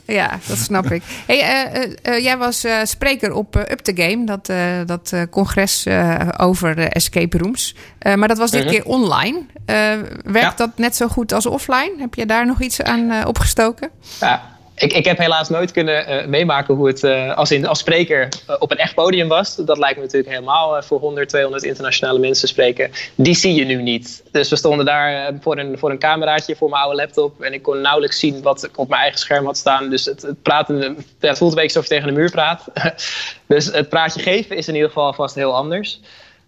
Ja, 0.06 0.40
dat 0.48 0.58
snap 0.58 0.92
ik. 0.92 1.04
Hey, 1.26 1.68
uh, 1.76 1.92
uh, 2.04 2.24
jij 2.24 2.38
was 2.38 2.66
spreker 2.84 3.34
op 3.34 3.56
Up 3.56 3.80
the 3.80 3.92
Game, 3.96 4.26
dat, 4.26 4.52
dat 4.88 5.28
congres 5.30 5.86
over 6.38 6.80
escape 6.80 7.38
rooms. 7.38 7.76
maar 8.16 8.28
dat 8.28 8.38
was 8.38 8.52
dit 8.52 8.64
mhm. 8.64 8.72
keer 8.72 8.86
online. 8.86 9.46
werkt 10.24 10.58
dat 10.58 10.70
net 10.76 10.96
zo 10.96 11.08
goed 11.08 11.34
als 11.34 11.46
offline? 11.46 11.92
Heb 11.98 12.14
je 12.14 12.26
daar 12.26 12.46
nog 12.46 12.62
iets 12.62 12.82
aan 12.82 13.26
opgestoken? 13.26 13.90
Ja, 14.20 14.55
ik, 14.76 14.94
ik 14.94 15.06
heb 15.06 15.18
helaas 15.18 15.50
nooit 15.50 15.72
kunnen 15.72 16.10
uh, 16.10 16.26
meemaken 16.26 16.76
hoe 16.76 16.88
het 16.88 17.04
uh, 17.04 17.38
als, 17.38 17.52
in, 17.52 17.68
als 17.68 17.80
spreker 17.80 18.30
uh, 18.50 18.56
op 18.60 18.72
een 18.72 18.78
echt 18.78 18.94
podium 18.94 19.28
was. 19.28 19.56
Dat 19.56 19.78
lijkt 19.78 19.96
me 19.96 20.04
natuurlijk 20.04 20.34
helemaal 20.34 20.84
voor 20.84 21.00
100, 21.00 21.30
200 21.30 21.64
internationale 21.64 22.20
mensen 22.20 22.48
spreken. 22.48 22.92
Die 23.16 23.36
zie 23.36 23.54
je 23.54 23.66
nu 23.66 23.82
niet. 23.82 24.24
Dus 24.32 24.50
we 24.50 24.56
stonden 24.56 24.86
daar 24.86 25.34
voor, 25.42 25.58
een, 25.58 25.78
voor 25.78 25.92
een 25.92 26.00
cameraatje 26.00 26.56
voor 26.56 26.70
mijn 26.70 26.82
oude 26.82 26.98
laptop. 26.98 27.42
En 27.42 27.54
ik 27.54 27.62
kon 27.62 27.82
nauwelijks 27.82 28.20
zien 28.20 28.42
wat 28.42 28.64
ik 28.64 28.78
op 28.78 28.90
mijn 28.90 29.02
eigen 29.02 29.20
scherm 29.20 29.46
had 29.46 29.58
staan. 29.58 29.90
Dus 29.90 30.06
het, 30.06 30.22
het 30.22 30.42
praten, 30.42 30.98
het 31.20 31.38
voelt 31.38 31.52
een 31.52 31.62
beetje 31.62 31.78
alsof 31.78 31.84
je 31.84 31.96
tegen 31.96 32.08
de 32.14 32.20
muur 32.20 32.32
praat. 32.32 32.66
dus 33.48 33.66
het 33.66 33.90
praatje 33.90 34.20
geven 34.20 34.58
is 34.58 34.68
in 34.68 34.74
ieder 34.74 34.90
geval 34.90 35.14
vast 35.14 35.36
heel 35.36 35.56
anders. 35.56 36.00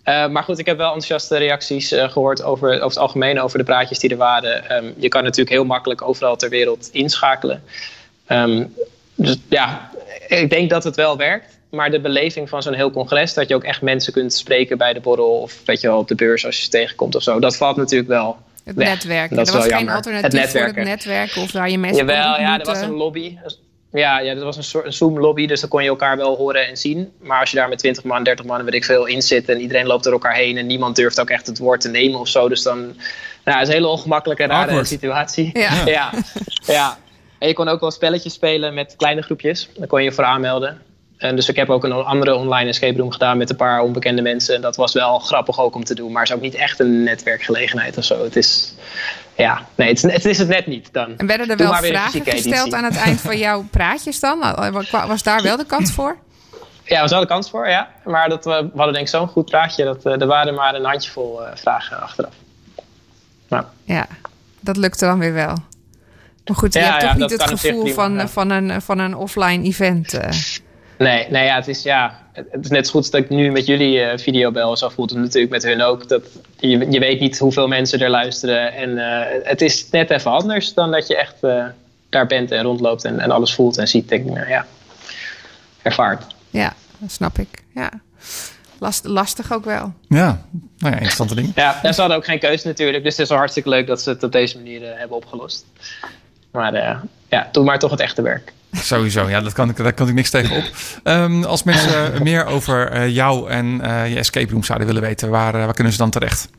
Maar 0.03 0.43
goed, 0.43 0.59
ik 0.59 0.65
heb 0.65 0.77
wel 0.77 0.93
enthousiaste 0.93 1.37
reacties 1.37 1.93
gehoord 1.97 2.43
over, 2.43 2.69
over 2.69 2.87
het 2.87 2.97
algemeen 2.97 3.41
over 3.41 3.57
de 3.57 3.63
praatjes 3.63 3.99
die 3.99 4.09
er 4.09 4.17
waren. 4.17 4.75
Um, 4.75 4.93
je 4.97 5.07
kan 5.07 5.23
natuurlijk 5.23 5.49
heel 5.49 5.65
makkelijk 5.65 6.01
overal 6.01 6.35
ter 6.35 6.49
wereld 6.49 6.89
inschakelen. 6.91 7.63
Um, 8.29 8.73
dus 9.15 9.37
ja, 9.49 9.91
ik 10.27 10.49
denk 10.49 10.69
dat 10.69 10.83
het 10.83 10.95
wel 10.95 11.17
werkt. 11.17 11.55
Maar 11.69 11.91
de 11.91 11.99
beleving 11.99 12.49
van 12.49 12.61
zo'n 12.61 12.73
heel 12.73 12.91
congres, 12.91 13.33
dat 13.33 13.47
je 13.47 13.55
ook 13.55 13.63
echt 13.63 13.81
mensen 13.81 14.13
kunt 14.13 14.33
spreken 14.33 14.77
bij 14.77 14.93
de 14.93 14.99
borrel 14.99 15.39
of 15.41 15.61
weet 15.65 15.81
je 15.81 15.87
wel, 15.87 15.97
op 15.97 16.07
de 16.07 16.15
beurs 16.15 16.45
als 16.45 16.57
je 16.57 16.63
ze 16.63 16.69
tegenkomt 16.69 17.15
of 17.15 17.23
zo, 17.23 17.39
dat 17.39 17.55
valt 17.57 17.75
natuurlijk 17.77 18.09
wel 18.09 18.37
Het 18.63 18.75
Ja, 18.77 18.83
netwerk. 18.83 19.29
dat 19.29 19.37
er 19.39 19.43
is 19.45 19.51
was 19.51 19.59
wel 19.59 19.61
geen 19.61 19.71
jammer. 19.77 19.95
alternatief 19.95 20.31
Het 20.31 20.49
voor 20.51 20.59
het 20.59 20.75
netwerken. 20.75 20.85
netwerk 20.91 21.35
of 21.45 21.51
waar 21.51 21.69
je 21.69 21.77
mensen 21.77 22.05
kon 22.05 22.15
Jawel, 22.15 22.39
ja, 22.39 22.59
er 22.59 22.65
was 22.65 22.81
een 22.81 22.91
lobby. 22.93 23.37
Ja, 23.91 24.19
ja, 24.19 24.31
er 24.35 24.43
was 24.43 24.57
een 24.57 24.63
soort 24.63 24.85
een 24.85 24.93
Zoom-lobby, 24.93 25.47
dus 25.47 25.59
dan 25.59 25.69
kon 25.69 25.83
je 25.83 25.89
elkaar 25.89 26.17
wel 26.17 26.35
horen 26.35 26.67
en 26.67 26.77
zien. 26.77 27.11
Maar 27.21 27.39
als 27.39 27.49
je 27.51 27.57
daar 27.57 27.69
met 27.69 27.79
20 27.79 28.03
man, 28.03 28.23
30 28.23 28.45
man, 28.45 28.63
weet 28.63 28.73
ik 28.73 28.85
veel, 28.85 29.05
in 29.05 29.21
zit 29.21 29.49
en 29.49 29.59
iedereen 29.61 29.85
loopt 29.85 30.03
door 30.03 30.13
elkaar 30.13 30.35
heen 30.35 30.57
en 30.57 30.65
niemand 30.65 30.95
durft 30.95 31.19
ook 31.19 31.29
echt 31.29 31.47
het 31.47 31.57
woord 31.57 31.81
te 31.81 31.89
nemen 31.89 32.19
of 32.19 32.27
zo. 32.27 32.49
Dus 32.49 32.61
dan, 32.63 32.77
nou, 33.43 33.57
het 33.59 33.61
is 33.61 33.67
een 33.67 33.73
hele 33.73 33.87
ongemakkelijke, 33.87 34.45
rare 34.45 34.63
Awkward. 34.65 34.87
situatie. 34.87 35.49
Ja. 35.59 35.71
ja. 35.85 36.11
ja. 36.65 36.97
En 37.39 37.47
je 37.47 37.53
kon 37.53 37.67
ook 37.67 37.79
wel 37.79 37.91
spelletjes 37.91 38.33
spelen 38.33 38.73
met 38.73 38.93
kleine 38.97 39.21
groepjes. 39.21 39.69
Daar 39.77 39.87
kon 39.87 39.99
je 39.99 40.05
je 40.05 40.11
voor 40.11 40.23
aanmelden. 40.23 40.81
En 41.17 41.35
dus 41.35 41.49
ik 41.49 41.55
heb 41.55 41.69
ook 41.69 41.83
een 41.83 41.91
andere 41.91 42.35
online 42.35 42.69
escape 42.69 42.99
room 42.99 43.11
gedaan 43.11 43.37
met 43.37 43.49
een 43.49 43.55
paar 43.55 43.81
onbekende 43.81 44.21
mensen. 44.21 44.55
En 44.55 44.61
dat 44.61 44.75
was 44.75 44.93
wel 44.93 45.19
grappig 45.19 45.59
ook 45.59 45.75
om 45.75 45.83
te 45.83 45.95
doen. 45.95 46.11
Maar 46.11 46.21
het 46.21 46.29
is 46.29 46.35
ook 46.35 46.41
niet 46.41 46.55
echt 46.55 46.79
een 46.79 47.03
netwerkgelegenheid 47.03 47.97
of 47.97 48.03
zo. 48.03 48.23
Het 48.23 48.35
is, 48.35 48.73
ja, 49.35 49.65
nee, 49.75 49.87
het 49.87 50.03
is 50.03 50.11
het, 50.11 50.25
is 50.25 50.37
het 50.37 50.47
net 50.47 50.67
niet 50.67 50.89
dan. 50.93 51.17
En 51.17 51.27
werden 51.27 51.49
er 51.49 51.57
wel 51.57 51.73
vragen 51.73 52.25
gesteld 52.25 52.73
aan 52.73 52.83
het 52.83 52.97
eind 52.97 53.21
van 53.21 53.37
jouw 53.37 53.65
praatjes 53.71 54.19
dan? 54.19 54.39
Was 55.07 55.23
daar 55.23 55.41
wel 55.41 55.57
de 55.57 55.65
kans 55.65 55.91
voor? 55.91 56.17
Ja, 56.87 56.95
er 56.95 57.01
was 57.01 57.11
wel 57.11 57.19
de 57.19 57.27
kans 57.27 57.49
voor, 57.49 57.69
ja. 57.69 57.89
Maar 58.05 58.29
dat, 58.29 58.45
we, 58.45 58.51
we 58.51 58.69
hadden 58.75 58.93
denk 58.93 59.05
ik 59.05 59.07
zo'n 59.07 59.27
goed 59.27 59.45
praatje. 59.45 59.83
Dat, 59.83 60.05
eh, 60.05 60.21
er 60.21 60.27
waren 60.27 60.53
maar 60.53 60.75
een 60.75 60.85
handjevol 60.85 61.45
eh, 61.45 61.55
vragen 61.55 62.01
achteraf. 62.01 62.33
Nou, 63.47 63.63
Ja, 63.83 64.07
dat 64.59 64.77
lukte 64.77 65.05
dan 65.05 65.19
weer 65.19 65.33
wel. 65.33 65.55
Maar 66.47 66.57
goed, 66.57 66.73
je 66.73 66.79
Ja, 66.79 66.85
hebt 66.89 67.01
ja, 67.01 67.07
toch 67.09 67.17
niet 67.17 67.29
dat 67.29 67.49
het 67.49 67.59
gevoel 67.59 67.81
prima, 67.83 67.95
van, 67.95 68.13
ja. 68.13 68.27
van, 68.27 68.49
een, 68.49 68.81
van 68.81 68.99
een 68.99 69.15
offline 69.15 69.63
event. 69.63 70.13
eh. 70.13 70.29
nee, 70.97 71.27
nee 71.29 71.45
ja, 71.45 71.55
het 71.55 71.67
is 71.67 71.83
ja... 71.83 72.25
Het 72.51 72.63
is 72.63 72.69
net 72.69 72.85
zo 72.87 72.91
goed 72.91 73.11
dat 73.11 73.21
ik 73.21 73.29
nu 73.29 73.51
met 73.51 73.65
jullie 73.65 74.01
eh 74.01 74.17
video 74.17 74.51
bel. 74.51 74.77
Zo 74.77 74.89
voelt 74.89 75.09
het 75.09 75.19
natuurlijk 75.19 75.51
met 75.51 75.63
hun 75.63 75.81
ook. 75.81 76.07
Dat, 76.07 76.23
je, 76.59 76.91
je 76.91 76.99
weet 76.99 77.19
niet 77.19 77.37
hoeveel 77.39 77.67
mensen 77.67 77.99
er 77.99 78.09
luisteren. 78.09 78.73
En 78.73 78.97
eh, 78.97 79.39
het 79.43 79.61
is 79.61 79.89
net 79.91 80.09
even 80.09 80.31
anders 80.31 80.73
dan 80.73 80.91
dat 80.91 81.07
je 81.07 81.17
echt 81.17 81.35
eh, 81.43 81.65
daar 82.09 82.27
bent 82.27 82.51
en 82.51 82.63
rondloopt. 82.63 83.03
En, 83.05 83.19
en 83.19 83.31
alles 83.31 83.53
voelt 83.53 83.77
en 83.77 83.87
ziet. 83.87 84.09
Denk 84.09 84.25
ik, 84.25 84.33
nou 84.33 84.49
ja, 84.49 84.65
ervaart. 85.81 86.23
Ja, 86.49 86.73
dat 86.97 87.11
snap 87.11 87.37
ik. 87.39 87.63
Ja. 87.73 87.91
Last, 88.79 89.05
lastig 89.05 89.53
ook 89.53 89.65
wel. 89.65 89.93
Ja, 90.07 90.25
nou 90.77 90.91
ja, 90.91 90.91
interessante 90.91 91.35
dingen. 91.35 91.51
Ja, 91.55 91.83
en 91.83 91.93
ze 91.93 91.99
hadden 91.99 92.17
ook 92.17 92.25
geen 92.25 92.39
keuze 92.39 92.67
natuurlijk. 92.67 93.03
Dus 93.03 93.11
het 93.13 93.21
is 93.21 93.29
wel 93.29 93.37
hartstikke 93.37 93.69
leuk 93.69 93.87
dat 93.87 94.01
ze 94.01 94.09
het 94.09 94.23
op 94.23 94.31
deze 94.31 94.57
manier 94.57 94.83
eh, 94.91 94.99
hebben 94.99 95.17
opgelost. 95.17 95.65
Maar 96.57 96.73
eh, 96.73 96.95
ja, 97.29 97.47
doe 97.51 97.63
maar 97.63 97.79
toch 97.79 97.91
het 97.91 97.99
echte 97.99 98.21
werk. 98.21 98.53
Sowieso, 98.71 99.29
ja, 99.29 99.41
dat 99.41 99.53
kan 99.53 99.69
ik, 99.69 99.77
daar 99.77 99.93
kan 99.93 100.07
ik 100.07 100.13
niks 100.13 100.29
tegen 100.29 100.57
op. 100.57 100.63
Ehm, 101.03 101.43
als 101.43 101.63
mensen 101.63 102.11
meer 102.23 102.45
over 102.45 102.91
eh, 102.91 103.09
jou 103.09 103.49
en 103.49 103.81
eh, 103.81 104.09
je 104.09 104.15
escape 104.17 104.51
room 104.51 104.63
zouden 104.63 104.87
willen 104.87 105.01
weten, 105.01 105.29
waar, 105.29 105.51
waar 105.51 105.73
kunnen 105.73 105.93
ze 105.93 105.99
dan 105.99 106.09
terecht? 106.09 106.49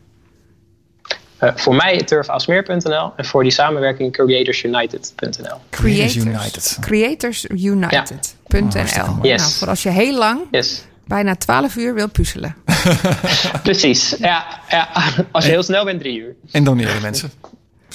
Eh, 1.38 1.50
voor 1.54 1.74
mij 1.74 2.02
turfasmeer.nl 2.02 3.12
en 3.16 3.24
voor 3.24 3.42
die 3.42 3.52
samenwerking 3.52 4.12
creatorsunited.nl. 4.12 5.56
Creators 5.70 6.16
United. 6.16 6.76
Creatorsunited.nl 6.80 7.88
hartstikke 8.50 8.96
nou, 8.96 9.16
mooi. 9.16 9.28
Yes. 9.28 9.58
Voor 9.58 9.68
als 9.68 9.82
je 9.82 9.90
heel 9.90 10.18
lang, 10.18 10.40
Yes, 10.50 10.84
bijna 11.06 11.37
12 11.37 11.76
uur 11.76 11.94
wil 11.94 12.08
puzzelen. 12.08 12.56
precies. 13.62 14.16
Ja, 14.18 14.46
ja, 14.68 14.88
als 15.30 15.44
je 15.44 15.50
heel 15.50 15.62
snel 15.62 15.84
bent, 15.84 16.00
drie 16.00 16.18
uur. 16.18 16.34
En 16.50 16.64
doneren 16.64 17.02
mensen. 17.02 17.30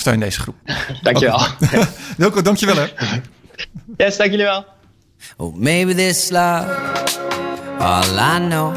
Steun 0.03 0.19
deze 0.19 0.39
groep. 0.39 0.55
Dankjewel. 1.01 1.39
Wilco, 2.17 2.41
dankjewel 2.41 2.75
hè. 2.75 2.85
Yes, 3.97 4.17
dank 4.17 4.29
jullie 4.29 4.45
wel. 4.45 4.65
Oh, 5.37 5.55
maybe 5.55 5.95
this 5.95 6.29
love, 6.29 6.67
all 7.79 8.19
I 8.19 8.47
know, 8.49 8.73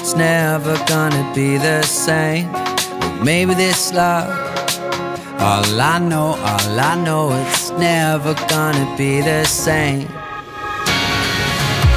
it's 0.00 0.14
never 0.14 0.76
gonna 0.86 1.32
be 1.34 1.58
the 1.58 1.82
same. 1.82 2.48
Oh, 3.02 3.22
maybe 3.22 3.54
this 3.54 3.92
love, 3.92 4.28
all 5.38 5.80
I 5.80 5.98
know, 5.98 6.36
all 6.44 6.80
I 6.80 6.96
know, 7.02 7.32
it's 7.46 7.70
never 7.78 8.34
gonna 8.46 8.96
be 8.96 9.22
the 9.22 9.44
same. 9.44 10.06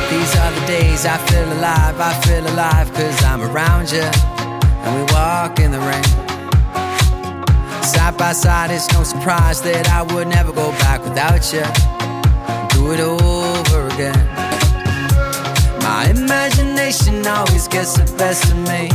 These 0.10 0.36
are 0.38 0.52
the 0.60 0.66
days 0.68 1.06
I 1.06 1.18
feel 1.18 1.52
alive, 1.58 2.00
I 2.00 2.14
feel 2.22 2.46
alive, 2.48 2.94
cause 2.94 3.24
I'm 3.24 3.42
around 3.42 3.92
you, 3.92 4.10
and 4.84 4.96
we 4.96 5.14
walk 5.14 5.60
in 5.60 5.72
the 5.72 5.80
rain. 5.80 6.25
Side 7.86 8.18
by 8.18 8.34
side, 8.34 8.72
it's 8.72 8.92
no 8.94 9.04
surprise 9.04 9.62
that 9.62 9.88
I 9.90 10.02
would 10.02 10.28
never 10.28 10.52
go 10.52 10.72
back 10.84 11.04
without 11.04 11.54
you 11.54 11.64
do 12.76 12.92
it 12.92 13.00
over 13.00 13.88
again. 13.94 14.20
My 15.82 16.08
imagination 16.10 17.26
always 17.28 17.68
gets 17.68 17.94
the 17.98 18.06
best 18.18 18.52
of 18.52 18.58
me, 18.70 18.90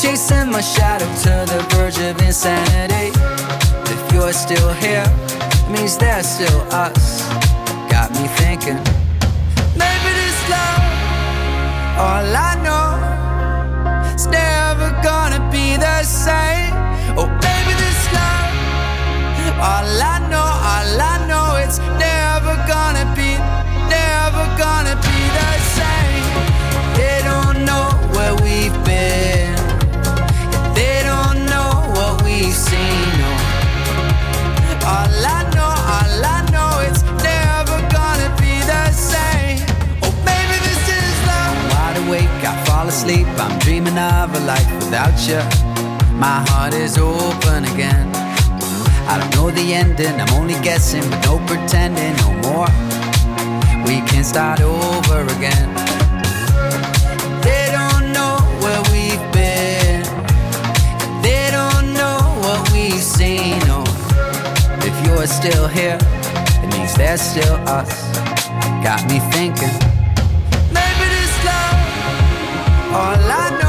chasing 0.00 0.50
my 0.50 0.60
shadow 0.60 1.08
to 1.24 1.34
the 1.52 1.60
verge 1.72 1.98
of 1.98 2.20
insanity. 2.20 3.08
If 3.94 4.12
you're 4.12 4.32
still 4.32 4.72
here, 4.74 5.08
it 5.08 5.70
means 5.70 5.96
there's 5.96 6.28
still 6.28 6.60
us. 6.70 7.26
Got 7.90 8.12
me 8.12 8.28
thinking, 8.40 8.80
maybe 9.82 10.10
this 10.20 10.40
love, 10.52 10.82
all 12.04 12.28
I 12.48 12.52
know, 12.66 14.12
it's 14.12 14.26
never 14.26 14.90
gonna 15.02 15.40
be 15.50 15.76
the 15.76 16.02
same. 16.02 16.74
Oh. 17.18 17.57
All 19.60 20.02
I 20.14 20.18
know, 20.30 20.38
all 20.38 21.00
I 21.02 21.26
know, 21.26 21.56
it's 21.56 21.78
never 21.98 22.54
gonna 22.70 23.04
be, 23.18 23.34
never 23.90 24.44
gonna 24.54 24.94
be 25.02 25.18
the 25.34 25.52
same. 25.74 26.26
They 26.94 27.18
don't 27.26 27.64
know 27.66 27.90
where 28.14 28.34
we've 28.46 28.78
been, 28.86 29.56
they 30.78 31.02
don't 31.02 31.44
know 31.50 31.90
what 31.96 32.22
we've 32.22 32.54
seen. 32.54 33.02
No. 33.18 33.30
All 34.86 35.26
I 35.36 35.42
know, 35.56 35.74
all 35.96 36.22
I 36.36 36.38
know, 36.54 36.78
it's 36.86 37.02
never 37.26 37.78
gonna 37.90 38.30
be 38.38 38.62
the 38.62 38.84
same. 38.92 39.58
Oh, 40.06 40.14
maybe 40.22 40.54
this 40.66 40.82
is 40.86 41.14
love. 41.26 41.50
I'm 41.50 41.70
wide 41.74 41.98
awake, 42.06 42.38
I 42.46 42.54
fall 42.64 42.86
asleep, 42.86 43.26
I'm 43.42 43.58
dreaming 43.58 43.98
of 43.98 44.32
a 44.34 44.40
life 44.46 44.70
without 44.76 45.18
you. 45.26 45.42
My 46.14 46.46
heart 46.48 46.74
is 46.74 46.96
open 46.96 47.64
again. 47.74 48.27
I 49.10 49.16
don't 49.18 49.34
know 49.36 49.50
the 49.50 49.72
ending, 49.72 50.20
I'm 50.20 50.32
only 50.34 50.58
guessing, 50.62 51.00
but 51.08 51.24
no 51.24 51.38
pretending 51.46 52.14
no 52.22 52.30
more. 52.46 52.68
We 53.86 54.02
can 54.06 54.22
start 54.22 54.60
over 54.60 55.22
again. 55.36 55.68
They 57.40 57.64
don't 57.72 58.12
know 58.12 58.36
where 58.62 58.82
we've 58.92 59.26
been, 59.32 60.02
they 61.22 61.48
don't 61.50 61.94
know 61.94 62.20
what 62.44 62.70
we've 62.72 63.02
seen. 63.16 63.58
No, 63.66 63.82
if 64.88 64.94
you're 65.06 65.26
still 65.26 65.66
here, 65.68 65.98
it 66.62 66.68
means 66.74 66.94
there's 66.94 67.22
still 67.22 67.56
us. 67.66 67.90
Got 68.84 69.00
me 69.08 69.20
thinking, 69.32 69.74
maybe 70.76 71.06
this 71.16 71.34
love, 71.48 71.76
all 72.92 73.30
I 73.42 73.46
know, 73.62 73.67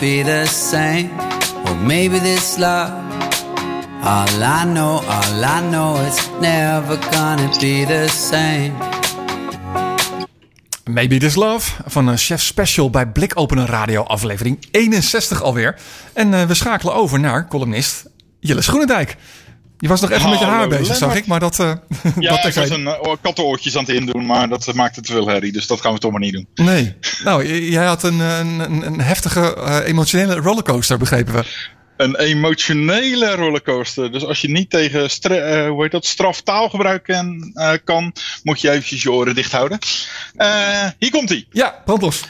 be 0.00 0.22
the 0.22 0.46
same. 0.46 1.10
Or 1.66 1.76
maybe 1.76 2.18
this 2.18 2.56
love. 2.56 2.90
All 4.02 4.42
I 4.42 4.64
know, 4.64 5.02
all 5.06 5.44
I 5.44 5.60
know, 5.70 6.06
it's 6.06 6.30
never 6.40 6.98
gonna 7.10 7.48
be 7.60 7.84
the 7.84 8.08
same. 8.08 8.72
Maybe 10.84 11.18
This 11.18 11.34
Love 11.34 11.70
van 11.86 12.06
een 12.06 12.16
Chef 12.18 12.42
Special 12.42 12.90
bij 12.90 13.06
Blikopener 13.06 13.66
Radio 13.66 14.02
aflevering 14.02 14.66
61 14.70 15.42
alweer. 15.42 15.78
En 16.12 16.34
eh, 16.34 16.46
we 16.46 16.54
schakelen 16.54 16.94
over 16.94 17.20
naar 17.20 17.48
columnist 17.48 18.04
Jelle 18.38 18.62
Schoenendijk. 18.62 19.16
Je 19.80 19.88
was 19.88 20.00
nog 20.00 20.10
even 20.10 20.30
met 20.30 20.38
je 20.38 20.44
haar 20.44 20.68
bezig, 20.68 20.96
zag 20.96 21.14
ik, 21.16 21.26
maar 21.26 21.40
dat... 21.40 21.58
eh 21.58 21.72
Ja, 22.18 22.30
dat 22.30 22.44
ik 22.44 22.54
was 22.54 22.70
een 22.70 22.84
uh, 22.84 23.14
kattenoortjes 23.20 23.76
aan 23.76 23.84
het 23.84 23.94
indoen, 23.94 24.26
maar 24.26 24.48
dat 24.48 24.68
uh, 24.68 24.74
maakte 24.74 25.00
te 25.00 25.12
veel 25.12 25.28
herrie. 25.28 25.52
Dus 25.52 25.66
dat 25.66 25.80
gaan 25.80 25.92
we 25.92 25.98
toch 25.98 26.10
maar 26.10 26.20
niet 26.20 26.32
doen. 26.32 26.48
Nee. 26.54 26.94
Nou, 27.24 27.60
jij 27.70 27.84
had 27.84 28.02
een, 28.02 28.18
een, 28.20 28.86
een, 28.86 29.00
heftige 29.00 29.54
eh, 29.54 29.78
emotionele 29.86 30.34
rollercoaster, 30.34 30.98
begrepen 30.98 31.34
we. 31.34 31.44
Een 31.96 32.16
emotionele 32.16 33.34
rollercoaster. 33.34 34.12
Dus 34.12 34.24
als 34.24 34.40
je 34.40 34.48
niet 34.48 34.70
tegen 34.70 35.10
eh, 35.20 35.68
hoe 35.68 35.82
heet 35.82 35.90
dat, 35.90 36.06
straftaalgebruik 36.06 37.02
kan, 37.02 37.50
eh, 37.54 37.72
kan, 37.84 38.12
moet 38.42 38.60
je 38.60 38.70
eventjes 38.70 39.02
je 39.02 39.12
oren 39.12 39.34
dicht 39.34 39.52
houden. 39.52 39.78
Eh, 40.36 40.88
hier 40.98 41.10
komt 41.10 41.28
hij. 41.28 41.46
Ja, 41.50 41.82
brand 41.84 42.02
los. 42.02 42.24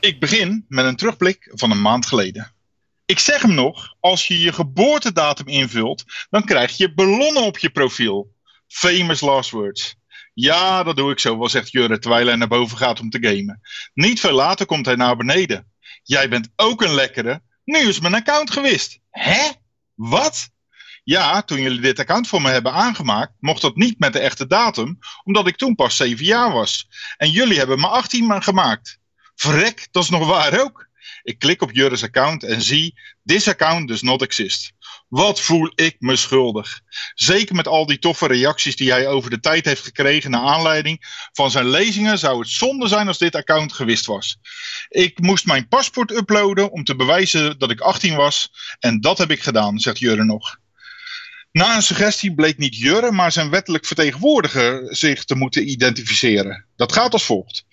Ik 0.00 0.20
begin 0.20 0.64
met 0.68 0.84
een 0.84 0.96
terugblik 0.96 1.50
van 1.54 1.70
een 1.70 1.80
maand 1.80 2.06
geleden. 2.06 2.52
Ik 3.08 3.18
zeg 3.18 3.42
hem 3.42 3.54
nog, 3.54 3.94
als 4.00 4.26
je 4.26 4.40
je 4.40 4.52
geboortedatum 4.52 5.46
invult, 5.46 6.04
dan 6.30 6.44
krijg 6.44 6.76
je 6.76 6.94
ballonnen 6.94 7.42
op 7.42 7.58
je 7.58 7.70
profiel. 7.70 8.34
Famous 8.66 9.20
last 9.20 9.50
words. 9.50 9.96
Ja, 10.34 10.82
dat 10.82 10.96
doe 10.96 11.10
ik 11.10 11.18
zo, 11.18 11.38
wel 11.38 11.48
zegt 11.48 11.70
Jurre 11.70 11.98
terwijl 11.98 12.26
hij 12.26 12.36
naar 12.36 12.48
boven 12.48 12.76
gaat 12.78 13.00
om 13.00 13.10
te 13.10 13.18
gamen. 13.20 13.60
Niet 13.94 14.20
veel 14.20 14.32
later 14.32 14.66
komt 14.66 14.86
hij 14.86 14.94
naar 14.94 15.16
beneden. 15.16 15.72
Jij 16.02 16.28
bent 16.28 16.48
ook 16.56 16.82
een 16.82 16.94
lekkere. 16.94 17.42
Nu 17.64 17.78
is 17.78 18.00
mijn 18.00 18.14
account 18.14 18.50
gewist. 18.50 18.98
Hè? 19.10 19.50
Wat? 19.94 20.48
Ja, 21.04 21.42
toen 21.42 21.60
jullie 21.60 21.80
dit 21.80 21.98
account 21.98 22.28
voor 22.28 22.42
me 22.42 22.50
hebben 22.50 22.72
aangemaakt, 22.72 23.32
mocht 23.40 23.60
dat 23.62 23.76
niet 23.76 23.98
met 23.98 24.12
de 24.12 24.18
echte 24.18 24.46
datum, 24.46 24.98
omdat 25.24 25.46
ik 25.46 25.56
toen 25.56 25.74
pas 25.74 25.96
7 25.96 26.24
jaar 26.24 26.52
was. 26.52 26.88
En 27.16 27.30
jullie 27.30 27.58
hebben 27.58 27.80
me 27.80 27.86
18 27.86 28.26
ma- 28.26 28.40
gemaakt. 28.40 28.98
Verrek, 29.34 29.88
dat 29.90 30.02
is 30.02 30.10
nog 30.10 30.26
waar 30.26 30.60
ook. 30.60 30.87
Ik 31.28 31.38
klik 31.38 31.62
op 31.62 31.72
Jurre's 31.72 32.02
account 32.02 32.44
en 32.44 32.62
zie, 32.62 32.94
this 33.24 33.48
account 33.48 33.88
does 33.88 34.02
not 34.02 34.22
exist. 34.22 34.72
Wat 35.08 35.40
voel 35.40 35.72
ik 35.74 35.96
me 35.98 36.16
schuldig. 36.16 36.80
Zeker 37.14 37.54
met 37.54 37.66
al 37.66 37.86
die 37.86 37.98
toffe 37.98 38.26
reacties 38.26 38.76
die 38.76 38.90
hij 38.90 39.06
over 39.06 39.30
de 39.30 39.40
tijd 39.40 39.64
heeft 39.64 39.82
gekregen 39.82 40.30
naar 40.30 40.40
aanleiding 40.40 41.26
van 41.32 41.50
zijn 41.50 41.68
lezingen 41.68 42.18
zou 42.18 42.38
het 42.38 42.48
zonde 42.48 42.88
zijn 42.88 43.06
als 43.06 43.18
dit 43.18 43.34
account 43.34 43.72
gewist 43.72 44.06
was. 44.06 44.38
Ik 44.88 45.18
moest 45.20 45.46
mijn 45.46 45.68
paspoort 45.68 46.10
uploaden 46.10 46.70
om 46.70 46.84
te 46.84 46.96
bewijzen 46.96 47.58
dat 47.58 47.70
ik 47.70 47.80
18 47.80 48.14
was 48.14 48.50
en 48.78 49.00
dat 49.00 49.18
heb 49.18 49.30
ik 49.30 49.42
gedaan, 49.42 49.78
zegt 49.78 49.98
Jurre 49.98 50.24
nog. 50.24 50.58
Na 51.52 51.76
een 51.76 51.82
suggestie 51.82 52.34
bleek 52.34 52.58
niet 52.58 52.76
Jurre, 52.76 53.12
maar 53.12 53.32
zijn 53.32 53.50
wettelijk 53.50 53.86
vertegenwoordiger 53.86 54.96
zich 54.96 55.24
te 55.24 55.34
moeten 55.34 55.70
identificeren. 55.70 56.66
Dat 56.76 56.92
gaat 56.92 57.12
als 57.12 57.24
volgt. 57.24 57.64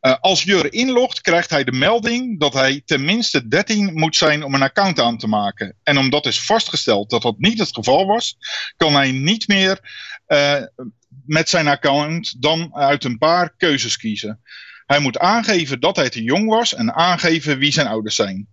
Uh, 0.00 0.14
als 0.20 0.42
Jurre 0.42 0.68
inlogt, 0.70 1.20
krijgt 1.20 1.50
hij 1.50 1.64
de 1.64 1.72
melding 1.72 2.40
dat 2.40 2.52
hij 2.52 2.82
tenminste 2.84 3.48
13 3.48 3.94
moet 3.94 4.16
zijn 4.16 4.42
om 4.44 4.54
een 4.54 4.62
account 4.62 5.00
aan 5.00 5.18
te 5.18 5.26
maken. 5.26 5.76
En 5.82 5.98
omdat 5.98 6.26
is 6.26 6.40
vastgesteld 6.40 7.10
dat 7.10 7.22
dat 7.22 7.38
niet 7.38 7.58
het 7.58 7.74
geval 7.74 8.06
was, 8.06 8.36
kan 8.76 8.94
hij 8.94 9.12
niet 9.12 9.48
meer 9.48 9.80
uh, 10.28 10.62
met 11.26 11.48
zijn 11.48 11.68
account 11.68 12.42
dan 12.42 12.74
uit 12.74 13.04
een 13.04 13.18
paar 13.18 13.54
keuzes 13.56 13.96
kiezen. 13.96 14.40
Hij 14.86 14.98
moet 14.98 15.18
aangeven 15.18 15.80
dat 15.80 15.96
hij 15.96 16.10
te 16.10 16.22
jong 16.22 16.48
was 16.48 16.74
en 16.74 16.94
aangeven 16.94 17.58
wie 17.58 17.72
zijn 17.72 17.86
ouders 17.86 18.14
zijn. 18.14 18.48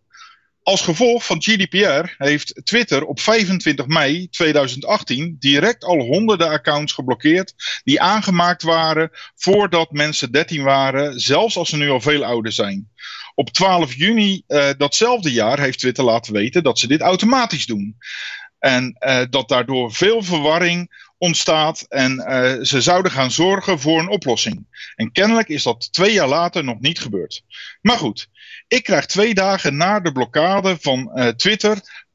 Als 0.68 0.82
gevolg 0.82 1.26
van 1.26 1.42
GDPR 1.42 2.14
heeft 2.18 2.62
Twitter 2.64 3.06
op 3.06 3.20
25 3.20 3.88
mei 3.88 4.30
2018 4.30 5.36
direct 5.40 5.84
al 5.84 6.00
honderden 6.00 6.50
accounts 6.50 6.94
geblokkeerd 6.94 7.54
die 7.84 8.02
aangemaakt 8.02 8.64
waren 8.64 9.10
voordat 9.36 9.92
mensen 9.92 10.32
13 10.32 10.64
waren, 10.64 11.20
zelfs 11.20 11.58
als 11.58 11.70
ze 11.70 11.78
nu 11.78 11.90
al 11.90 12.02
veel 12.02 12.24
ouder 12.24 12.52
zijn. 12.52 12.90
Op 13.36 13.50
12 13.50 13.94
juni 13.94 14.44
uh, 14.48 14.70
datzelfde 14.78 15.32
jaar 15.32 15.60
heeft 15.60 15.80
Twitter 15.80 16.04
laten 16.04 16.34
weten 16.34 16.64
dat 16.64 16.80
ze 16.80 16.88
dit 16.88 17.02
automatisch 17.02 17.66
doen. 17.66 17.98
En 18.60 18.96
uh, 19.00 19.22
dat 19.30 19.50
daardoor 19.50 19.94
veel 19.94 20.24
verwarring 20.24 21.06
ontstaat 21.18 21.86
en 21.90 22.16
uh, 22.16 22.64
ze 22.64 22.82
zouden 22.82 23.12
gaan 23.12 23.32
zorgen 23.32 23.80
voor 23.80 24.00
een 24.00 24.10
oplossing. 24.10 24.92
En 24.96 25.12
kennelijk 25.12 25.48
is 25.48 25.64
dat 25.64 25.94
twee 25.94 26.14
jaar 26.14 26.28
later 26.28 26.64
nog 26.64 26.80
niet 26.80 27.00
gebeurd. 27.00 27.44
Maar 27.82 27.98
goed, 27.98 28.30
ik 28.68 28.84
krijg 28.84 29.06
twee 29.06 29.34
dagen 29.34 29.78
na 29.78 30.00
de 30.00 30.12
blokkade 30.12 30.78
van 30.80 31.12
uh, 31.16 31.28
Twitter 31.28 32.06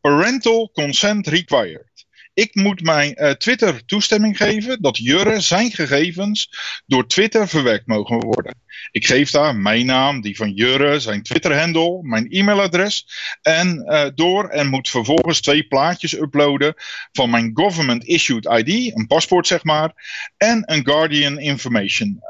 parental 0.00 0.70
consent 0.72 1.26
required. 1.26 1.94
Ik 2.34 2.54
moet 2.54 2.82
mijn 2.82 3.14
uh, 3.16 3.30
Twitter 3.30 3.84
toestemming 3.84 4.36
geven 4.36 4.82
dat 4.82 4.96
Jurre 4.96 5.40
zijn 5.40 5.70
gegevens 5.70 6.50
door 6.86 7.06
Twitter 7.06 7.48
verwerkt 7.48 7.86
mogen 7.86 8.20
worden. 8.20 8.54
Ik 8.90 9.06
geef 9.06 9.30
daar 9.30 9.56
mijn 9.56 9.86
naam, 9.86 10.20
die 10.20 10.36
van 10.36 10.52
Jurre, 10.52 11.00
zijn 11.00 11.22
Twitter-handle, 11.22 11.98
mijn 12.02 12.30
e-mailadres 12.30 13.06
en 13.42 13.84
uh, 13.86 14.06
door 14.14 14.48
en 14.48 14.66
moet 14.66 14.90
vervolgens 14.90 15.40
twee 15.40 15.66
plaatjes 15.66 16.12
uploaden 16.12 16.74
van 17.12 17.30
mijn 17.30 17.50
government-issued 17.54 18.44
ID, 18.44 18.96
een 18.96 19.06
paspoort 19.06 19.46
zeg 19.46 19.64
maar, 19.64 19.92
en 20.36 20.62
een 20.72 20.86
Guardian 20.86 21.38
Information. 21.38 22.20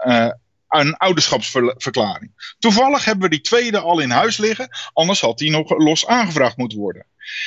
Een 0.68 0.96
ouderschapsverklaring. 0.96 2.54
Toevallig 2.58 3.04
hebben 3.04 3.24
we 3.24 3.30
die 3.30 3.40
tweede 3.40 3.78
al 3.78 4.00
in 4.00 4.10
huis 4.10 4.36
liggen, 4.36 4.68
anders 4.92 5.20
had 5.20 5.38
die 5.38 5.50
nog 5.50 5.78
los 5.78 6.06
aangevraagd 6.06 6.56
moeten 6.56 6.78
worden. 6.78 7.06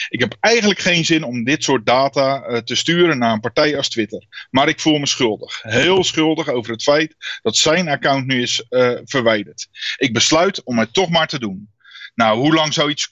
Ik 0.10 0.20
heb 0.20 0.38
eigenlijk 0.40 0.80
geen 0.80 1.06
zin 1.06 1.24
om 1.24 1.44
dit 1.44 1.64
soort 1.64 1.86
data 1.86 2.48
uh, 2.48 2.58
te 2.58 2.76
sturen 2.76 3.18
naar 3.18 3.34
een 3.34 3.40
partij 3.40 3.78
als 3.78 3.90
Twitter. 3.90 4.26
Maar 4.50 4.68
ik 4.68 4.80
voel 4.80 4.98
me 4.98 5.06
schuldig. 5.06 5.62
Heel 5.62 6.04
schuldig 6.04 6.48
over 6.48 6.72
het 6.72 6.84
feit 6.84 7.16
dat 7.42 7.58
zijn 7.58 7.88
account 7.88 8.26
nu 8.26 8.42
is 8.42 8.66
uh, 8.70 8.98
verwijderd. 9.04 9.68
Ik 9.98 10.14
besluit 10.14 10.64
om 10.64 10.80
het 10.80 10.94
toch 10.94 11.10
maar 11.10 11.28
te 11.28 11.40
doen. 11.40 11.70
Nou, 12.16 12.40
hoe 12.40 12.54
lang 12.54 12.74
zou, 12.74 12.90
iets 12.90 13.10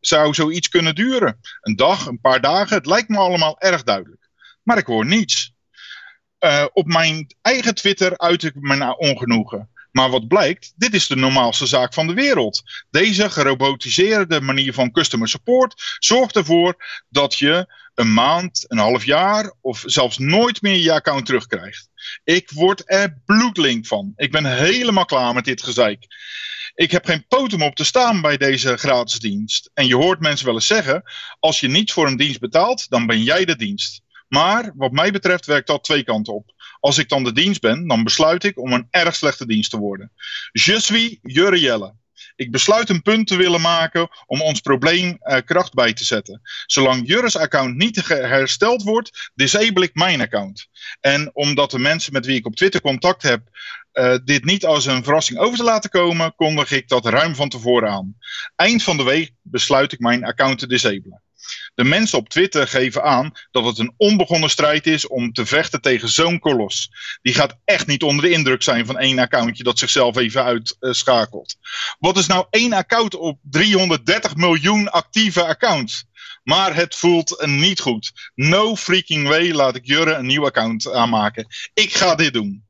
zou 0.00 0.34
zoiets 0.34 0.68
kunnen 0.68 0.94
duren? 0.94 1.40
Een 1.60 1.76
dag, 1.76 2.06
een 2.06 2.20
paar 2.20 2.40
dagen? 2.40 2.76
Het 2.76 2.86
lijkt 2.86 3.08
me 3.08 3.18
allemaal 3.18 3.60
erg 3.60 3.82
duidelijk. 3.82 4.28
Maar 4.62 4.78
ik 4.78 4.86
hoor 4.86 5.06
niets. 5.06 5.56
Uh, 6.40 6.64
op 6.72 6.86
mijn 6.86 7.34
eigen 7.42 7.74
Twitter 7.74 8.18
uit 8.18 8.42
ik 8.42 8.54
mijn 8.54 8.98
ongenoegen. 8.98 9.68
Maar 9.92 10.10
wat 10.10 10.28
blijkt, 10.28 10.72
dit 10.76 10.94
is 10.94 11.06
de 11.06 11.16
normaalste 11.16 11.66
zaak 11.66 11.94
van 11.94 12.06
de 12.06 12.14
wereld. 12.14 12.62
Deze 12.90 13.30
gerobotiseerde 13.30 14.40
manier 14.40 14.72
van 14.72 14.90
customer 14.90 15.28
support 15.28 15.96
zorgt 15.98 16.36
ervoor 16.36 17.02
dat 17.08 17.38
je 17.38 17.74
een 17.94 18.12
maand, 18.12 18.64
een 18.68 18.78
half 18.78 19.04
jaar 19.04 19.54
of 19.60 19.82
zelfs 19.86 20.18
nooit 20.18 20.62
meer 20.62 20.76
je 20.76 20.92
account 20.92 21.26
terugkrijgt. 21.26 21.88
Ik 22.24 22.50
word 22.50 22.82
er 22.86 23.18
bloedlink 23.24 23.86
van. 23.86 24.12
Ik 24.16 24.30
ben 24.30 24.44
helemaal 24.44 25.04
klaar 25.04 25.34
met 25.34 25.44
dit 25.44 25.62
gezeik. 25.62 26.06
Ik 26.74 26.90
heb 26.90 27.04
geen 27.04 27.26
poot 27.26 27.52
om 27.52 27.62
op 27.62 27.74
te 27.74 27.84
staan 27.84 28.20
bij 28.20 28.36
deze 28.36 28.76
gratis 28.76 29.18
dienst. 29.18 29.70
En 29.74 29.86
je 29.86 29.96
hoort 29.96 30.20
mensen 30.20 30.46
wel 30.46 30.54
eens 30.54 30.66
zeggen, 30.66 31.02
als 31.38 31.60
je 31.60 31.68
niet 31.68 31.92
voor 31.92 32.06
een 32.06 32.16
dienst 32.16 32.40
betaalt, 32.40 32.88
dan 32.88 33.06
ben 33.06 33.22
jij 33.22 33.44
de 33.44 33.56
dienst. 33.56 34.02
Maar 34.28 34.72
wat 34.74 34.92
mij 34.92 35.10
betreft 35.10 35.46
werkt 35.46 35.66
dat 35.66 35.84
twee 35.84 36.04
kanten 36.04 36.34
op. 36.34 36.52
Als 36.80 36.98
ik 36.98 37.08
dan 37.08 37.24
de 37.24 37.32
dienst 37.32 37.60
ben, 37.60 37.86
dan 37.86 38.04
besluit 38.04 38.44
ik 38.44 38.58
om 38.58 38.72
een 38.72 38.86
erg 38.90 39.14
slechte 39.14 39.46
dienst 39.46 39.70
te 39.70 39.78
worden. 39.78 40.12
Je 40.52 40.80
suis 40.80 41.18
Jurre 41.22 41.60
Jelle. 41.60 41.94
Ik 42.36 42.50
besluit 42.50 42.88
een 42.88 43.02
punt 43.02 43.26
te 43.26 43.36
willen 43.36 43.60
maken 43.60 44.08
om 44.26 44.42
ons 44.42 44.60
probleem 44.60 45.18
uh, 45.20 45.36
kracht 45.44 45.74
bij 45.74 45.92
te 45.92 46.04
zetten. 46.04 46.40
Zolang 46.66 47.06
Jurre's 47.06 47.36
account 47.36 47.76
niet 47.76 48.08
hersteld 48.08 48.82
wordt, 48.82 49.30
disable 49.34 49.84
ik 49.84 49.94
mijn 49.94 50.20
account. 50.20 50.68
En 51.00 51.30
omdat 51.34 51.70
de 51.70 51.78
mensen 51.78 52.12
met 52.12 52.26
wie 52.26 52.36
ik 52.36 52.46
op 52.46 52.56
Twitter 52.56 52.80
contact 52.80 53.22
heb 53.22 53.42
uh, 53.92 54.16
dit 54.24 54.44
niet 54.44 54.64
als 54.64 54.86
een 54.86 55.04
verrassing 55.04 55.38
over 55.38 55.58
te 55.58 55.64
laten 55.64 55.90
komen, 55.90 56.34
kondig 56.34 56.70
ik 56.70 56.88
dat 56.88 57.06
ruim 57.06 57.34
van 57.34 57.48
tevoren 57.48 57.90
aan. 57.90 58.16
Eind 58.56 58.82
van 58.82 58.96
de 58.96 59.04
week 59.04 59.32
besluit 59.42 59.92
ik 59.92 59.98
mijn 59.98 60.24
account 60.24 60.58
te 60.58 60.66
disabelen. 60.66 61.22
De 61.74 61.84
mensen 61.84 62.18
op 62.18 62.28
Twitter 62.28 62.68
geven 62.68 63.02
aan 63.02 63.32
dat 63.50 63.64
het 63.64 63.78
een 63.78 63.94
onbegonnen 63.96 64.50
strijd 64.50 64.86
is 64.86 65.06
om 65.06 65.32
te 65.32 65.46
vechten 65.46 65.80
tegen 65.80 66.08
zo'n 66.08 66.38
kolos. 66.38 66.90
Die 67.22 67.34
gaat 67.34 67.58
echt 67.64 67.86
niet 67.86 68.02
onder 68.02 68.24
de 68.24 68.30
indruk 68.30 68.62
zijn 68.62 68.86
van 68.86 68.98
één 68.98 69.18
accountje 69.18 69.62
dat 69.62 69.78
zichzelf 69.78 70.16
even 70.16 70.44
uitschakelt. 70.44 71.56
Wat 71.98 72.16
is 72.16 72.26
nou 72.26 72.46
één 72.50 72.72
account 72.72 73.14
op 73.14 73.38
330 73.42 74.36
miljoen 74.36 74.90
actieve 74.90 75.44
accounts? 75.44 76.06
Maar 76.42 76.74
het 76.74 76.94
voelt 76.94 77.46
niet 77.46 77.80
goed. 77.80 78.12
No 78.34 78.76
freaking 78.76 79.28
way 79.28 79.52
laat 79.52 79.76
ik 79.76 79.86
Jurre 79.86 80.14
een 80.14 80.26
nieuw 80.26 80.44
account 80.44 80.92
aanmaken. 80.92 81.46
Ik 81.74 81.94
ga 81.94 82.14
dit 82.14 82.32
doen. 82.32 82.66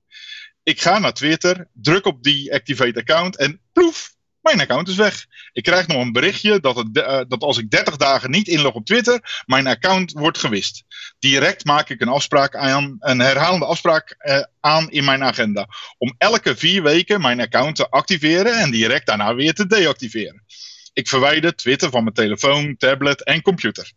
Ik 0.62 0.80
ga 0.80 0.98
naar 0.98 1.12
Twitter, 1.12 1.68
druk 1.72 2.06
op 2.06 2.22
die 2.22 2.54
activate 2.54 2.98
account 2.98 3.36
en 3.36 3.60
ploef, 3.72 4.16
Mijn 4.40 4.60
account 4.60 4.88
is 4.88 4.96
weg. 4.96 5.26
Ik 5.52 5.62
krijg 5.62 5.86
nog 5.86 6.02
een 6.02 6.12
berichtje 6.12 6.60
dat, 6.60 6.88
eh, 6.92 7.20
dat 7.28 7.42
als 7.42 7.58
ik 7.58 7.70
30 7.70 7.96
dagen 7.96 8.30
niet 8.30 8.48
inlog 8.48 8.74
op 8.74 8.84
Twitter, 8.84 9.42
mijn 9.46 9.66
account 9.66 10.12
wordt 10.12 10.38
gewist. 10.38 10.84
Direct 11.18 11.64
maak 11.64 11.88
ik 11.88 12.00
een 12.00 12.08
afspraak 12.08 12.56
aan, 12.56 12.96
een 12.98 13.18
herhalende 13.18 13.64
afspraak 13.64 14.14
eh, 14.18 14.42
aan 14.60 14.90
in 14.90 15.04
mijn 15.04 15.22
agenda. 15.22 15.68
Om 15.98 16.14
elke 16.18 16.56
vier 16.56 16.82
weken 16.82 17.20
mijn 17.20 17.40
account 17.40 17.76
te 17.76 17.90
activeren 17.90 18.58
en 18.58 18.70
direct 18.70 19.06
daarna 19.06 19.34
weer 19.34 19.54
te 19.54 19.66
deactiveren. 19.66 20.44
Ik 20.92 21.08
verwijder 21.08 21.56
Twitter 21.56 21.90
van 21.90 22.02
mijn 22.02 22.14
telefoon, 22.14 22.76
tablet 22.76 23.24
en 23.24 23.42
computer. 23.42 23.92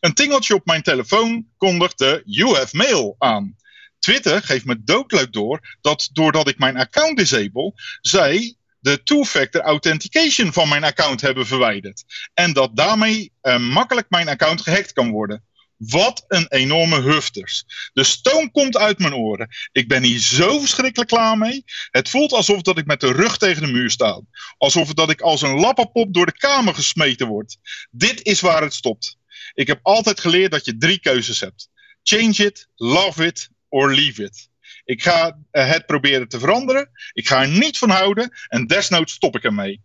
Een 0.00 0.14
tingeltje 0.14 0.54
op 0.54 0.66
mijn 0.66 0.82
telefoon 0.82 1.46
kondigt 1.56 1.98
de 1.98 2.22
You 2.24 2.54
have 2.56 2.76
mail 2.76 3.14
aan. 3.18 3.56
Twitter 3.98 4.42
geeft 4.42 4.64
me 4.64 4.82
doodleuk 4.84 5.32
door 5.32 5.76
dat 5.80 6.08
doordat 6.12 6.48
ik 6.48 6.58
mijn 6.58 6.76
account 6.76 7.16
disable, 7.16 7.72
zij 8.00 8.56
de 8.82 9.02
two-factor 9.02 9.60
authentication 9.60 10.52
van 10.52 10.68
mijn 10.68 10.84
account 10.84 11.20
hebben 11.20 11.46
verwijderd. 11.46 12.04
En 12.34 12.52
dat 12.52 12.76
daarmee 12.76 13.32
uh, 13.42 13.58
makkelijk 13.58 14.06
mijn 14.10 14.28
account 14.28 14.60
gehackt 14.60 14.92
kan 14.92 15.10
worden. 15.10 15.44
Wat 15.76 16.24
een 16.28 16.46
enorme 16.48 17.00
hufters. 17.00 17.64
De 17.92 18.04
stoom 18.04 18.50
komt 18.50 18.76
uit 18.76 18.98
mijn 18.98 19.14
oren. 19.14 19.48
Ik 19.72 19.88
ben 19.88 20.02
hier 20.02 20.18
zo 20.18 20.58
verschrikkelijk 20.58 21.10
klaar 21.10 21.38
mee. 21.38 21.64
Het 21.90 22.08
voelt 22.08 22.32
alsof 22.32 22.62
dat 22.62 22.78
ik 22.78 22.86
met 22.86 23.00
de 23.00 23.12
rug 23.12 23.38
tegen 23.38 23.62
de 23.62 23.72
muur 23.72 23.90
sta. 23.90 24.20
Alsof 24.56 24.92
dat 24.92 25.10
ik 25.10 25.20
als 25.20 25.42
een 25.42 25.60
lappenpop 25.60 26.14
door 26.14 26.26
de 26.26 26.36
kamer 26.36 26.74
gesmeten 26.74 27.26
word. 27.26 27.56
Dit 27.90 28.22
is 28.22 28.40
waar 28.40 28.62
het 28.62 28.74
stopt. 28.74 29.16
Ik 29.54 29.66
heb 29.66 29.80
altijd 29.82 30.20
geleerd 30.20 30.50
dat 30.50 30.64
je 30.64 30.76
drie 30.76 30.98
keuzes 30.98 31.40
hebt. 31.40 31.68
Change 32.02 32.44
it, 32.46 32.68
love 32.76 33.26
it 33.26 33.48
or 33.68 33.94
leave 33.94 34.22
it. 34.22 34.50
Ik 34.84 35.02
ga 35.02 35.38
eh, 35.50 35.68
het 35.68 35.86
proberen 35.86 36.28
te 36.28 36.38
veranderen. 36.38 36.90
Ik 37.12 37.28
ga 37.28 37.42
er 37.42 37.48
niet 37.48 37.78
van 37.78 37.90
houden. 37.90 38.30
En 38.48 38.66
desnoods 38.66 39.12
stop 39.12 39.36
ik 39.36 39.44
ermee. 39.44 39.82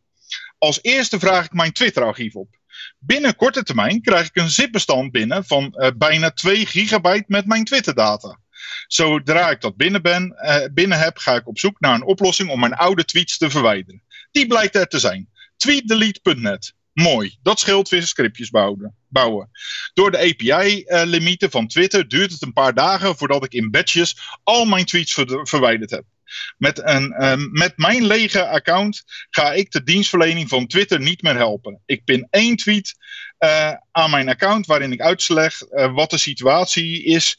Als 0.57 0.79
eerste 0.81 1.19
vraag 1.19 1.45
ik 1.45 1.53
mijn 1.53 1.71
Twitter-archief 1.71 2.35
op. 2.35 2.55
Binnen 2.99 3.35
korte 3.35 3.63
termijn 3.63 4.01
krijg 4.01 4.27
ik 4.27 4.35
een 4.35 4.49
zipbestand 4.49 5.11
binnen 5.11 5.45
van 5.45 5.75
uh, 5.77 5.89
bijna 5.97 6.31
2 6.31 6.65
gigabyte 6.65 7.25
met 7.27 7.45
mijn 7.45 7.63
Twitter-data. 7.63 8.39
Zodra 8.87 9.49
ik 9.49 9.61
dat 9.61 9.75
binnen, 9.75 10.01
ben, 10.01 10.35
uh, 10.41 10.65
binnen 10.73 10.99
heb, 10.99 11.17
ga 11.17 11.35
ik 11.35 11.47
op 11.47 11.59
zoek 11.59 11.79
naar 11.79 11.95
een 11.95 12.05
oplossing 12.05 12.49
om 12.49 12.59
mijn 12.59 12.73
oude 12.73 13.05
tweets 13.05 13.37
te 13.37 13.49
verwijderen. 13.49 14.03
Die 14.31 14.47
blijkt 14.47 14.75
er 14.75 14.87
te 14.87 14.99
zijn. 14.99 15.29
Tweetdelete.net. 15.55 16.73
Mooi, 16.99 17.37
dat 17.41 17.59
scheelt 17.59 17.89
weer 17.89 18.03
scriptjes 18.03 18.49
bouwen. 18.49 18.95
bouwen. 19.07 19.49
Door 19.93 20.11
de 20.11 20.17
API-limieten 20.17 21.51
van 21.51 21.67
Twitter 21.67 22.07
duurt 22.07 22.31
het 22.31 22.41
een 22.41 22.53
paar 22.53 22.73
dagen 22.73 23.17
voordat 23.17 23.43
ik 23.43 23.53
in 23.53 23.71
batches 23.71 24.17
al 24.43 24.65
mijn 24.65 24.85
tweets 24.85 25.13
ver 25.13 25.47
verwijderd 25.47 25.91
heb. 25.91 26.03
Met, 26.57 26.81
een, 26.83 27.25
um, 27.25 27.49
met 27.51 27.77
mijn 27.77 28.05
lege 28.05 28.47
account 28.47 29.03
ga 29.29 29.53
ik 29.53 29.71
de 29.71 29.83
dienstverlening 29.83 30.49
van 30.49 30.67
Twitter 30.67 30.99
niet 30.99 31.21
meer 31.21 31.35
helpen. 31.35 31.81
Ik 31.85 32.03
pin 32.03 32.27
één 32.29 32.55
tweet 32.55 32.95
uh, 33.39 33.73
aan 33.91 34.09
mijn 34.09 34.29
account 34.29 34.65
waarin 34.65 34.91
ik 34.91 35.01
uitleg 35.01 35.61
uh, 35.61 35.93
wat 35.93 36.09
de 36.09 36.17
situatie 36.17 37.03
is. 37.03 37.37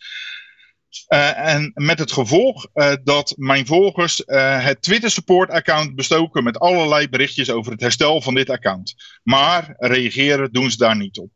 Uh, 1.09 1.39
en 1.39 1.73
met 1.75 1.99
het 1.99 2.13
gevolg 2.13 2.67
uh, 2.75 2.93
dat 3.05 3.35
mijn 3.37 3.67
volgers 3.67 4.23
uh, 4.27 4.65
het 4.65 4.83
Twitter 4.83 5.11
support 5.11 5.51
account 5.51 5.95
bestoken 5.95 6.45
met 6.45 6.59
allerlei 6.59 7.09
berichtjes 7.09 7.51
over 7.51 7.73
het 7.73 7.81
herstel 7.81 8.23
van 8.23 8.35
dit 8.35 8.51
account. 8.51 8.95
Maar 9.23 9.75
reageren 9.79 10.53
doen 10.53 10.71
ze 10.71 10.77
daar 10.77 10.97
niet 10.97 11.19
op. 11.19 11.31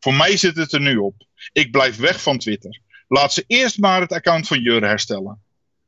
Voor 0.00 0.14
mij 0.14 0.36
zit 0.36 0.56
het 0.56 0.72
er 0.72 0.80
nu 0.80 0.96
op. 0.96 1.14
Ik 1.52 1.70
blijf 1.70 1.96
weg 1.96 2.22
van 2.22 2.38
Twitter. 2.38 2.80
Laat 3.08 3.32
ze 3.32 3.44
eerst 3.46 3.78
maar 3.78 4.00
het 4.00 4.12
account 4.12 4.46
van 4.46 4.60
Jure 4.60 4.86
herstellen. 4.86 5.42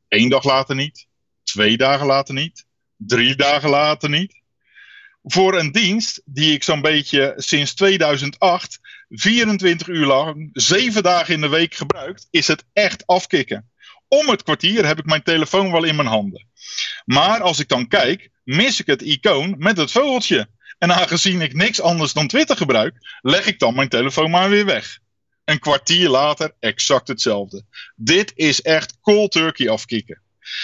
Eén 0.07 0.29
dag 0.29 0.43
later 0.43 0.75
niet. 0.75 1.07
Twee 1.43 1.77
dagen 1.77 2.05
later 2.05 2.33
niet. 2.33 2.65
Drie 2.97 3.35
dagen 3.35 3.69
later 3.69 4.09
niet 4.09 4.39
voor 5.23 5.57
een 5.57 5.71
dienst 5.71 6.21
die 6.25 6.53
ik 6.53 6.63
zo'n 6.63 6.81
beetje 6.81 7.33
sinds 7.35 7.73
2008 7.73 8.79
24 9.09 9.87
uur 9.87 10.05
lang, 10.05 10.49
7 10.53 11.03
dagen 11.03 11.33
in 11.33 11.41
de 11.41 11.47
week 11.47 11.75
gebruikt, 11.75 12.27
is 12.29 12.47
het 12.47 12.65
echt 12.73 13.07
afkicken. 13.07 13.69
Om 14.07 14.29
het 14.29 14.43
kwartier 14.43 14.85
heb 14.85 14.99
ik 14.99 15.05
mijn 15.05 15.23
telefoon 15.23 15.71
wel 15.71 15.83
in 15.83 15.95
mijn 15.95 16.07
handen. 16.07 16.47
Maar 17.05 17.41
als 17.41 17.59
ik 17.59 17.67
dan 17.67 17.87
kijk, 17.87 18.29
mis 18.43 18.79
ik 18.79 18.85
het 18.85 19.01
icoon 19.01 19.55
met 19.57 19.77
het 19.77 19.91
vogeltje. 19.91 20.49
En 20.77 20.91
aangezien 20.91 21.41
ik 21.41 21.53
niks 21.53 21.81
anders 21.81 22.13
dan 22.13 22.27
Twitter 22.27 22.57
gebruik, 22.57 22.95
leg 23.21 23.45
ik 23.45 23.59
dan 23.59 23.75
mijn 23.75 23.89
telefoon 23.89 24.29
maar 24.29 24.49
weer 24.49 24.65
weg. 24.65 24.99
Een 25.43 25.59
kwartier 25.59 26.09
later 26.09 26.55
exact 26.59 27.07
hetzelfde. 27.07 27.63
Dit 27.95 28.31
is 28.35 28.61
echt 28.61 28.97
cold 29.01 29.31
turkey 29.31 29.69
afkicken. 29.69 30.21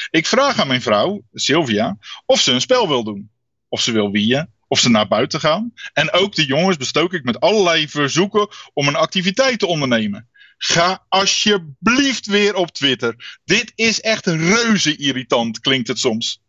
Ik 0.09 0.25
vraag 0.25 0.59
aan 0.59 0.67
mijn 0.67 0.81
vrouw, 0.81 1.21
Sylvia, 1.33 1.97
of 2.25 2.41
ze 2.41 2.51
een 2.51 2.61
spel 2.61 2.87
wil 2.87 3.03
doen 3.03 3.29
of 3.67 3.81
ze 3.81 3.91
wil 3.91 4.11
wieën, 4.11 4.53
of 4.75 4.81
ze 4.81 4.89
naar 4.89 5.07
buiten 5.07 5.39
gaan. 5.39 5.73
En 5.93 6.11
ook 6.11 6.35
de 6.35 6.45
jongens 6.45 6.77
bestook 6.77 7.13
ik 7.13 7.23
met 7.23 7.39
allerlei 7.39 7.87
verzoeken 7.87 8.47
om 8.73 8.87
een 8.87 8.95
activiteit 8.95 9.59
te 9.59 9.65
ondernemen. 9.65 10.29
Ga 10.57 11.05
alsjeblieft 11.09 12.25
weer 12.25 12.55
op 12.55 12.71
Twitter. 12.71 13.39
Dit 13.45 13.71
is 13.75 14.01
echt 14.01 14.25
reuze 14.25 14.95
irritant, 14.95 15.59
klinkt 15.59 15.87
het 15.87 15.99
soms. 15.99 16.41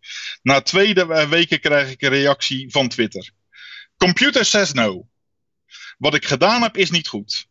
Na 0.42 0.60
twee 0.60 0.94
weken 1.28 1.60
krijg 1.60 1.90
ik 1.90 2.02
een 2.02 2.08
reactie 2.08 2.70
van 2.70 2.88
Twitter. 2.88 3.30
Computer 3.96 4.44
says 4.44 4.72
no. 4.72 5.08
Wat 5.98 6.14
ik 6.14 6.24
gedaan 6.24 6.62
heb 6.62 6.76
is 6.76 6.90
niet 6.90 7.08
goed. 7.08 7.48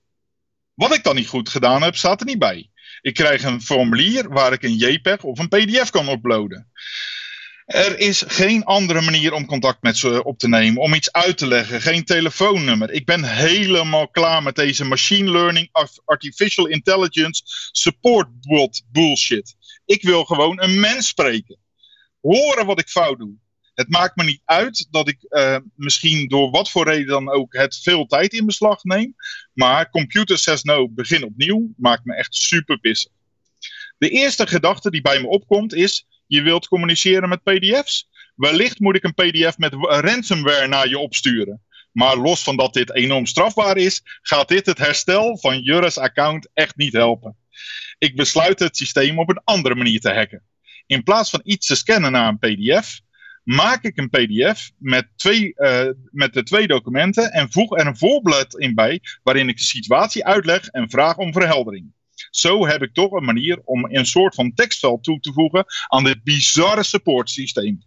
Wat 0.73 0.95
ik 0.95 1.03
dan 1.03 1.15
niet 1.15 1.27
goed 1.27 1.49
gedaan 1.49 1.81
heb, 1.81 1.95
staat 1.95 2.19
er 2.19 2.25
niet 2.25 2.39
bij. 2.39 2.69
Ik 3.01 3.13
krijg 3.13 3.43
een 3.43 3.61
formulier 3.61 4.29
waar 4.29 4.53
ik 4.53 4.63
een 4.63 4.77
JPEG 4.77 5.23
of 5.23 5.39
een 5.39 5.47
PDF 5.47 5.89
kan 5.89 6.09
uploaden. 6.09 6.71
Er 7.65 7.99
is 7.99 8.23
geen 8.27 8.63
andere 8.63 9.01
manier 9.01 9.33
om 9.33 9.45
contact 9.45 9.81
met 9.81 9.97
ze 9.97 10.23
op 10.23 10.37
te 10.37 10.47
nemen, 10.47 10.81
om 10.81 10.93
iets 10.93 11.11
uit 11.11 11.37
te 11.37 11.47
leggen, 11.47 11.81
geen 11.81 12.03
telefoonnummer. 12.03 12.91
Ik 12.91 13.05
ben 13.05 13.23
helemaal 13.23 14.07
klaar 14.07 14.43
met 14.43 14.55
deze 14.55 14.85
machine 14.85 15.31
learning, 15.31 15.69
artificial 16.05 16.67
intelligence, 16.67 17.41
support 17.71 18.41
bot 18.41 18.81
bullshit. 18.91 19.55
Ik 19.85 20.01
wil 20.01 20.23
gewoon 20.23 20.61
een 20.61 20.79
mens 20.79 21.07
spreken. 21.07 21.57
Horen 22.21 22.65
wat 22.65 22.79
ik 22.79 22.89
fout 22.89 23.17
doe. 23.17 23.33
Het 23.73 23.89
maakt 23.89 24.15
me 24.15 24.23
niet 24.23 24.41
uit 24.45 24.87
dat 24.91 25.07
ik 25.07 25.17
uh, 25.29 25.57
misschien 25.75 26.27
door 26.27 26.49
wat 26.49 26.71
voor 26.71 26.85
reden 26.85 27.07
dan 27.07 27.31
ook 27.31 27.53
het 27.53 27.77
veel 27.77 28.05
tijd 28.05 28.33
in 28.33 28.45
beslag 28.45 28.83
neem. 28.83 29.15
Maar 29.53 29.89
computer 29.89 30.37
says 30.37 30.63
no, 30.63 30.89
begin 30.89 31.23
opnieuw, 31.23 31.73
maakt 31.77 32.05
me 32.05 32.15
echt 32.15 32.35
super 32.35 32.79
pissig. 32.79 33.11
De 33.97 34.09
eerste 34.09 34.47
gedachte 34.47 34.91
die 34.91 35.01
bij 35.01 35.21
me 35.21 35.27
opkomt 35.27 35.73
is, 35.73 36.05
je 36.27 36.41
wilt 36.41 36.67
communiceren 36.67 37.29
met 37.29 37.43
PDF's? 37.43 38.09
Wellicht 38.35 38.79
moet 38.79 38.95
ik 38.95 39.03
een 39.03 39.13
PDF 39.13 39.57
met 39.57 39.73
ransomware 39.73 40.67
naar 40.67 40.87
je 40.87 40.99
opsturen. 40.99 41.61
Maar 41.91 42.17
los 42.17 42.43
van 42.43 42.57
dat 42.57 42.73
dit 42.73 42.95
enorm 42.95 43.25
strafbaar 43.25 43.77
is, 43.77 44.01
gaat 44.21 44.47
dit 44.47 44.65
het 44.65 44.77
herstel 44.77 45.37
van 45.37 45.59
Jurre's 45.59 45.97
account 45.97 46.49
echt 46.53 46.75
niet 46.75 46.93
helpen. 46.93 47.37
Ik 47.97 48.15
besluit 48.15 48.59
het 48.59 48.77
systeem 48.77 49.19
op 49.19 49.29
een 49.29 49.41
andere 49.43 49.75
manier 49.75 49.99
te 49.99 50.13
hacken. 50.13 50.43
In 50.85 51.03
plaats 51.03 51.29
van 51.29 51.41
iets 51.43 51.67
te 51.67 51.75
scannen 51.75 52.11
naar 52.11 52.27
een 52.27 52.39
PDF, 52.39 52.99
maak 53.43 53.83
ik 53.83 53.97
een 53.97 54.09
PDF 54.09 54.71
met, 54.77 55.07
twee, 55.15 55.53
uh, 55.55 55.89
met 56.11 56.33
de 56.33 56.43
twee 56.43 56.67
documenten 56.67 57.31
en 57.31 57.51
voeg 57.51 57.77
er 57.77 57.87
een 57.87 57.97
voorblad 57.97 58.59
in 58.59 58.75
bij 58.75 59.01
waarin 59.23 59.49
ik 59.49 59.57
de 59.57 59.63
situatie 59.63 60.25
uitleg 60.25 60.67
en 60.67 60.89
vraag 60.89 61.17
om 61.17 61.33
verheldering. 61.33 61.93
Zo 62.35 62.67
heb 62.67 62.81
ik 62.81 62.93
toch 62.93 63.11
een 63.11 63.25
manier 63.25 63.61
om 63.63 63.85
een 63.85 64.05
soort 64.05 64.35
van 64.35 64.53
tekstveld 64.53 65.03
toe 65.03 65.19
te 65.19 65.33
voegen 65.33 65.65
aan 65.87 66.03
dit 66.03 66.23
bizarre 66.23 66.83
supportsysteem. 66.83 67.83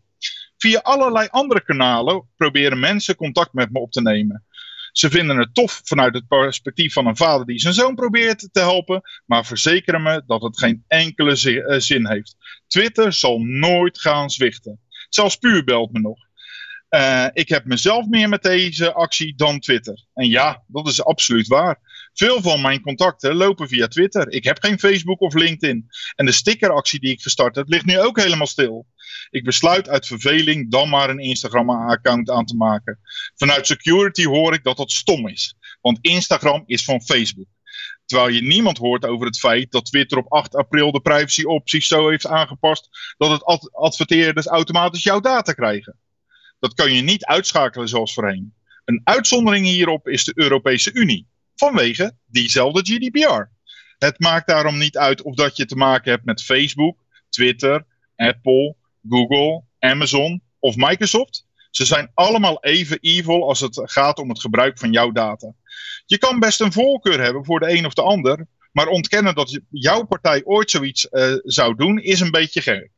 Via 0.57 0.79
allerlei 0.79 1.29
andere 1.31 1.63
kanalen 1.63 2.29
proberen 2.37 2.79
mensen 2.79 3.17
contact 3.17 3.53
met 3.53 3.73
me 3.73 3.79
op 3.79 3.93
te 3.93 4.03
nemen. 4.03 4.45
Ze 4.93 5.11
vinden 5.11 5.39
het 5.39 5.55
tof 5.55 5.81
vanuit 5.85 6.15
het 6.15 6.29
perspectief 6.29 6.93
van 6.93 7.07
een 7.07 7.17
vader 7.17 7.47
die 7.47 7.59
zijn 7.59 7.75
zoon 7.75 7.95
probeert 7.95 8.49
te 8.53 8.61
helpen, 8.61 9.01
maar 9.27 9.47
verzekeren 9.47 10.03
me 10.03 10.23
dat 10.27 10.43
het 10.43 10.59
geen 10.59 10.85
enkele 10.87 11.33
eh, 11.33 11.79
zin 11.79 12.09
heeft. 12.09 12.37
Twitter 12.67 13.13
zal 13.13 13.39
nooit 13.39 14.01
gaan 14.01 14.31
zwichten. 14.31 14.81
Zelfs 15.09 15.37
Puur 15.37 15.65
belt 15.65 15.93
me 15.93 16.01
nog. 16.01 16.19
Uh, 16.91 17.27
ik 17.33 17.49
heb 17.49 17.65
mezelf 17.65 18.07
meer 18.07 18.29
met 18.29 18.43
deze 18.43 18.93
actie 18.93 19.35
dan 19.37 19.61
Twitter. 19.61 20.05
En 20.15 20.29
ja, 20.29 20.63
dat 20.67 20.89
is 20.89 21.05
absoluut 21.05 21.47
waar. 21.47 21.79
Veel 22.19 22.43
van 22.43 22.61
mijn 22.61 22.81
contacten 22.81 23.35
lopen 23.35 23.69
via 23.69 23.89
Twitter. 23.89 24.33
Ik 24.33 24.45
heb 24.45 24.59
geen 24.61 24.79
Facebook 24.79 25.21
of 25.21 25.35
LinkedIn. 25.35 25.87
En 26.15 26.27
de 26.27 26.33
stickeractie 26.33 27.01
die 27.01 27.11
ik 27.11 27.21
gestart 27.21 27.57
heb, 27.57 27.69
ligt 27.69 27.85
nu 27.85 27.99
ook 27.99 28.21
helemaal 28.21 28.47
stil. 28.47 28.87
Ik 29.31 29.45
besluit 29.45 29.89
uit 29.89 30.07
verveling 30.07 30.71
dan 30.71 30.89
maar 30.89 31.11
een 31.11 31.19
Instagram-account 31.19 32.31
aan 32.31 32.45
te 32.45 32.57
maken. 32.57 32.99
Vanuit 33.35 33.67
security 33.67 34.25
hoor 34.25 34.55
ik 34.55 34.65
dat 34.65 34.77
dat 34.77 34.91
stom 34.91 35.29
is. 35.29 35.55
Want 35.81 35.99
Instagram 36.01 36.63
is 36.67 36.85
van 36.85 37.03
Facebook. 37.03 37.49
Terwijl 38.05 38.29
je 38.29 38.43
niemand 38.43 38.79
hoort 38.79 39.07
over 39.07 39.27
het 39.27 39.39
feit 39.39 39.71
dat 39.71 39.85
Twitter 39.85 40.19
op 40.19 40.33
8 40.33 40.55
april 40.55 40.93
de 40.93 41.01
privacyopties 41.01 41.87
zo 41.87 42.09
heeft 42.09 42.27
aangepast 42.27 42.89
dat 43.17 43.31
het 43.31 43.73
adverteerders 43.73 44.47
automatisch 44.47 45.03
jouw 45.03 45.21
data 45.21 45.53
krijgen. 45.53 45.99
Dat 46.59 46.75
kan 46.75 46.93
je 46.93 47.03
niet 47.03 47.25
uitschakelen 47.25 47.89
zoals 47.89 48.15
voorheen. 48.15 48.55
Een 48.85 49.01
uitzondering 49.05 49.67
hierop 49.67 50.09
is 50.09 50.25
de 50.25 50.33
Europese 50.35 50.93
Unie 50.93 51.27
vanwege 51.59 52.17
diezelfde 52.27 52.81
GDPR. 52.81 53.51
Het 53.99 54.21
maakt 54.21 54.47
daarom 54.47 54.79
niet 54.79 54.97
uit 54.97 55.23
of 55.23 55.35
dat 55.35 55.57
je 55.57 55.67
te 55.67 55.77
maken 55.77 56.11
hebt 56.11 56.25
met 56.25 56.45
Facebook, 56.45 57.05
Twitter, 57.29 57.85
Apple, 58.17 58.77
Google, 59.09 59.63
Amazon 59.79 60.43
of 60.59 60.77
Microsoft. 60.77 61.47
Ze 61.71 61.85
zijn 61.85 62.11
allemaal 62.15 62.65
even 62.65 62.99
evil 63.01 63.49
als 63.49 63.61
het 63.61 63.81
gaat 63.85 64.19
om 64.19 64.29
het 64.29 64.41
gebruik 64.41 64.79
van 64.79 64.93
jouw 64.93 65.11
data. 65.11 65.55
Je 66.07 66.19
kan 66.19 66.39
best 66.39 66.61
een 66.61 66.73
voorkeur 66.73 67.23
hebben 67.23 67.45
voor 67.45 67.61
de 67.61 67.71
een 67.71 67.87
of 67.87 67.95
de 67.95 68.03
ander, 68.03 68.47
maar 68.73 68.87
ontkennen 68.87 69.35
dat 69.35 69.61
jouw 69.71 70.05
partij 70.05 70.45
ooit 70.45 70.71
zoiets 70.71 71.07
uh, 71.11 71.35
zou 71.43 71.75
doen 71.75 71.99
is 71.99 72.21
een 72.21 72.31
beetje 72.31 72.61
gek. 72.61 72.91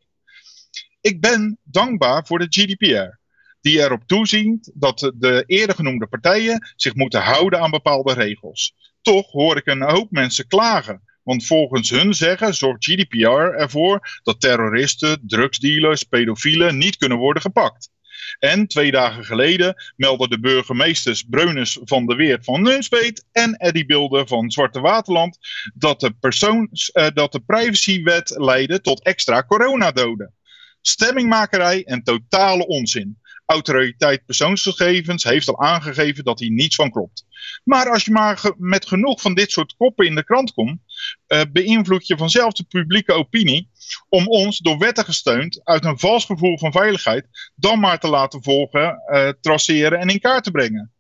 Ik 1.01 1.21
ben 1.21 1.59
dankbaar 1.63 2.27
voor 2.27 2.39
de 2.39 2.47
GDPR, 2.49 3.20
die 3.61 3.79
erop 3.79 4.03
toeziet 4.07 4.71
dat 4.75 5.13
de 5.15 5.45
eerder 5.47 5.77
genoemde 5.77 6.07
partijen 6.07 6.73
zich 6.77 6.95
moeten 6.95 7.23
houden 7.23 7.61
aan 7.61 7.71
bepaalde 7.71 8.13
regels. 8.13 8.75
Toch 9.03 9.31
hoor 9.31 9.57
ik 9.57 9.67
een 9.67 9.83
hoop 9.83 10.11
mensen 10.11 10.47
klagen 10.47 11.03
want 11.23 11.47
volgens 11.47 11.91
hun 11.91 12.15
zeggen 12.15 12.55
zorgt 12.55 12.85
GDPR 12.85 13.27
ervoor 13.27 14.21
dat 14.23 14.41
terroristen, 14.41 15.21
drugsdealers, 15.27 16.03
pedofielen 16.03 16.79
niet 16.79 16.97
kunnen 16.97 17.19
worden 17.19 17.43
gepakt. 17.43 17.91
En 18.39 18.67
twee 18.67 18.91
dagen 18.91 19.25
geleden 19.25 19.75
meldden 19.97 20.31
de 20.31 20.41
burgemeesters 20.41 21.23
Breunus 21.23 21.79
van 21.85 22.07
de 22.07 22.15
Weert 22.15 22.45
van 22.45 22.63
Nunspeet 22.63 23.25
en 23.33 23.55
Eddie 23.55 23.87
Bilder 23.87 24.27
van 24.27 24.51
Zwarte 24.51 24.81
Waterland 24.81 25.39
dat 25.75 26.01
de, 26.01 26.11
persoons, 26.11 26.91
uh, 26.93 27.07
dat 27.15 27.33
de 27.33 27.41
privacywet 27.41 28.35
leidde 28.37 28.81
tot 28.81 29.03
extra 29.03 29.43
coronadoden. 29.43 30.35
Stemmingmakerij 30.81 31.85
en 31.85 32.03
totale 32.03 32.67
onzin. 32.67 33.19
Autoriteit 33.51 34.25
persoonsgegevens 34.27 35.25
heeft 35.25 35.49
al 35.49 35.61
aangegeven 35.61 36.25
dat 36.25 36.39
hier 36.39 36.51
niets 36.51 36.75
van 36.75 36.91
klopt. 36.91 37.25
Maar 37.65 37.91
als 37.91 38.05
je 38.05 38.11
maar 38.11 38.53
met 38.57 38.87
genoeg 38.87 39.21
van 39.21 39.35
dit 39.35 39.51
soort 39.51 39.75
koppen 39.77 40.07
in 40.07 40.15
de 40.15 40.25
krant 40.25 40.53
komt, 40.53 40.81
uh, 41.29 41.41
beïnvloed 41.53 42.07
je 42.07 42.17
vanzelf 42.17 42.53
de 42.53 42.65
publieke 42.65 43.13
opinie 43.13 43.71
om 44.09 44.27
ons 44.27 44.59
door 44.59 44.79
wetten 44.79 45.05
gesteund 45.05 45.61
uit 45.65 45.85
een 45.85 45.99
vals 45.99 46.25
gevoel 46.25 46.59
van 46.59 46.73
veiligheid 46.73 47.27
dan 47.55 47.81
maar 47.81 47.99
te 47.99 48.09
laten 48.09 48.43
volgen, 48.43 49.03
uh, 49.13 49.29
traceren 49.41 49.99
en 49.99 50.09
in 50.09 50.21
kaart 50.21 50.45
te 50.45 50.51
brengen. 50.51 50.93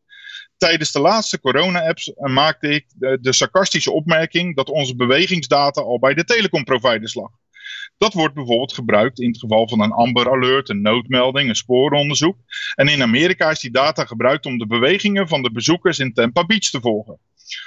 Tijdens 0.57 0.93
de 0.93 1.01
laatste 1.01 1.41
corona-apps 1.41 2.09
uh, 2.09 2.35
maakte 2.35 2.69
ik 2.69 2.87
de, 2.95 3.19
de 3.21 3.33
sarcastische 3.33 3.93
opmerking 3.93 4.57
dat 4.57 4.71
onze 4.71 4.97
bewegingsdata 4.97 5.81
al 5.81 5.99
bij 5.99 6.15
de 6.15 6.25
telecomproviders 6.25 7.15
lag. 7.15 7.31
Dat 8.01 8.15
wordt 8.15 8.35
bijvoorbeeld 8.35 8.73
gebruikt 8.73 9.21
in 9.21 9.29
het 9.29 9.39
geval 9.39 9.69
van 9.69 9.81
een 9.81 9.93
Amber 9.93 10.31
Alert, 10.31 10.69
een 10.69 10.83
noodmelding, 10.83 11.49
een 11.49 11.55
sporenonderzoek. 11.55 12.37
En 12.75 12.89
in 12.89 13.03
Amerika 13.03 13.51
is 13.51 13.61
die 13.61 13.71
data 13.71 14.05
gebruikt 14.05 14.47
om 14.47 14.59
de 14.59 14.67
bewegingen 14.67 15.29
van 15.29 15.43
de 15.43 15.53
bezoekers 15.53 15.99
in 15.99 16.13
Tampa 16.13 16.47
Beach 16.47 16.71
te 16.71 16.81
volgen. 16.81 17.19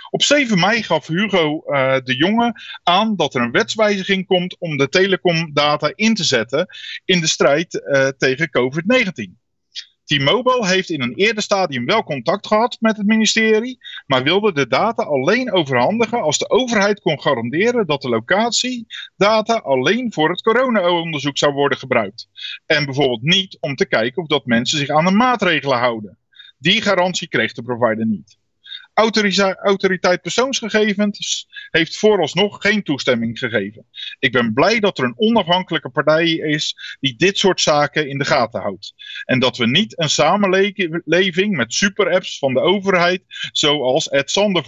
Op 0.10 0.24
7 0.24 0.60
mei 0.60 0.84
gaf 0.84 1.08
Hugo 1.08 1.64
uh, 1.66 1.98
de 2.04 2.16
Jonge 2.16 2.54
aan 2.84 3.16
dat 3.16 3.36
er 3.36 3.42
een 3.42 3.52
wetswijziging 3.52 4.26
komt 4.26 4.60
om 4.60 4.78
de 4.78 4.90
telecomdata 4.90 5.92
in 5.96 6.14
te 6.14 6.24
zetten 6.24 6.68
in 7.06 7.20
de 7.20 7.28
strijd 7.28 7.74
uh, 7.74 8.08
tegen 8.08 8.50
COVID-19. 8.50 9.43
T-Mobile 10.04 10.68
heeft 10.68 10.90
in 10.90 11.02
een 11.02 11.14
eerder 11.16 11.44
stadium 11.44 11.86
wel 11.86 12.04
contact 12.04 12.48
gehad 12.48 12.78
met 12.80 12.98
het 12.98 13.06
ministerie, 13.06 13.78
maar 14.06 14.24
wilde 14.24 14.54
de 14.54 14.68
data 14.68 15.04
alleen 15.04 15.52
overhandigen 15.52 16.22
als 16.22 16.38
de 16.38 16.50
overheid 16.50 17.02
kon 17.02 17.22
garanderen 17.22 17.86
dat 17.86 18.02
de 18.02 18.10
locatiedata 18.10 19.54
alleen 19.54 20.14
voor 20.14 20.30
het 20.30 20.42
corona-onderzoek 20.42 21.38
zou 21.38 21.54
worden 21.54 21.78
gebruikt. 21.78 22.28
En 22.66 22.86
bijvoorbeeld 22.86 23.22
niet 23.22 23.58
om 23.60 23.76
te 23.76 23.88
kijken 23.88 24.22
of 24.22 24.28
dat 24.28 24.46
mensen 24.46 24.78
zich 24.78 24.90
aan 24.90 25.06
de 25.06 25.12
maatregelen 25.12 25.78
houden. 25.78 26.18
Die 26.58 26.82
garantie 26.82 27.28
kreeg 27.28 27.54
de 27.54 27.62
provider 27.62 28.06
niet. 28.06 28.38
Autoriteit 28.94 30.22
persoonsgegevens 30.22 31.48
heeft 31.70 31.98
vooralsnog 31.98 32.62
geen 32.62 32.84
toestemming 32.84 33.40
gegeven. 33.40 33.86
Ik 34.20 34.32
ben 34.32 34.54
blij 34.54 34.80
dat 34.80 34.98
er 34.98 35.04
een 35.04 35.18
onafhankelijke 35.18 35.90
partij 35.90 36.30
is 36.30 36.98
die 37.00 37.16
dit 37.16 37.38
soort 37.38 37.62
zaken 37.62 38.10
in 38.10 38.18
de 38.18 38.26
gaten 38.26 38.62
houdt. 38.62 38.94
En 39.26 39.40
dat 39.40 39.58
we 39.58 39.68
niet 39.68 40.00
een 40.00 40.10
samenleving 40.10 41.56
met 41.56 41.74
superapps 41.74 42.38
van 42.38 42.54
de 42.54 42.60
overheid, 42.60 43.24
zoals 43.52 44.10
Ed 44.10 44.32
Sander 44.32 44.64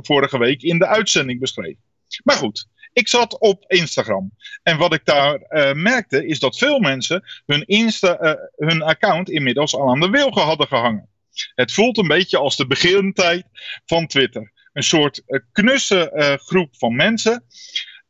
vorige 0.00 0.38
week 0.38 0.62
in 0.62 0.78
de 0.78 0.86
uitzending 0.86 1.40
beschreef. 1.40 1.76
Maar 2.22 2.36
goed, 2.36 2.68
ik 2.92 3.08
zat 3.08 3.38
op 3.38 3.64
Instagram. 3.66 4.32
En 4.62 4.78
wat 4.78 4.94
ik 4.94 5.04
daar 5.04 5.40
uh, 5.48 5.72
merkte, 5.72 6.26
is 6.26 6.38
dat 6.38 6.58
veel 6.58 6.78
mensen 6.78 7.22
hun, 7.46 7.66
Insta, 7.66 8.22
uh, 8.22 8.32
hun 8.56 8.82
account 8.82 9.30
inmiddels 9.30 9.74
al 9.74 9.88
aan 9.88 10.00
de 10.00 10.10
wilgen 10.10 10.42
hadden 10.42 10.66
gehangen. 10.66 11.08
Het 11.54 11.72
voelt 11.72 11.98
een 11.98 12.08
beetje 12.08 12.38
als 12.38 12.56
de 12.56 12.66
begintijd 12.66 13.46
van 13.86 14.06
Twitter. 14.06 14.52
Een 14.72 14.82
soort 14.82 15.22
uh, 15.26 15.40
knusse 15.52 16.12
uh, 16.14 16.34
groep 16.46 16.76
van 16.76 16.96
mensen. 16.96 17.44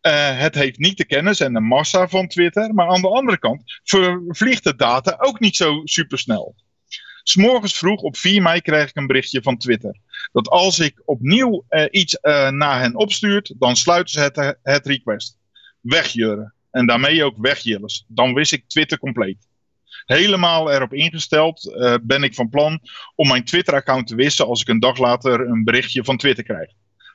Uh, 0.07 0.39
het 0.39 0.55
heeft 0.55 0.79
niet 0.79 0.97
de 0.97 1.07
kennis 1.07 1.41
en 1.41 1.53
de 1.53 1.61
massa 1.61 2.09
van 2.09 2.29
Twitter. 2.29 2.75
Maar 2.75 2.89
aan 2.89 3.01
de 3.01 3.09
andere 3.09 3.39
kant 3.39 3.81
vervliegt 3.83 4.65
de 4.65 4.77
data 4.77 5.17
ook 5.19 5.41
niet 5.41 5.57
zo 5.57 5.81
supersnel. 5.85 6.55
S'morgens 7.23 7.79
vroeg 7.79 8.01
op 8.01 8.17
4 8.17 8.43
mei 8.43 8.61
krijg 8.61 8.89
ik 8.89 8.97
een 8.97 9.07
berichtje 9.07 9.43
van 9.43 9.59
Twitter. 9.59 9.97
Dat 10.33 10.49
als 10.49 10.79
ik 10.79 11.03
opnieuw 11.05 11.65
iets 11.91 12.19
naar 12.51 12.81
hen 12.81 12.95
opstuurt, 12.95 13.55
dan 13.59 13.77
sluiten 13.77 14.13
ze 14.13 14.21
het, 14.21 14.59
het 14.63 14.87
request. 14.87 15.39
Wegjurren. 15.81 16.55
En 16.71 16.87
daarmee 16.87 17.25
ook 17.25 17.37
wegjillers. 17.39 18.05
Dan 18.09 18.35
wist 18.35 18.53
ik 18.53 18.69
Twitter 18.69 18.99
compleet 18.99 19.47
helemaal 20.05 20.73
erop 20.73 20.93
ingesteld 20.93 21.65
uh, 21.65 21.95
ben 22.03 22.23
ik 22.23 22.35
van 22.35 22.49
plan 22.49 22.81
om 23.15 23.29
mijn 23.29 23.45
Twitter-account 23.45 24.07
te 24.07 24.15
wissen 24.15 24.47
als 24.47 24.61
ik 24.61 24.69
een 24.69 24.81
dag 24.81 24.99
later 24.99 25.41
een 25.41 25.65
berichtje 25.65 26.05
van 26.05 26.17
Twitter 26.17 26.45
krijg. 26.45 26.71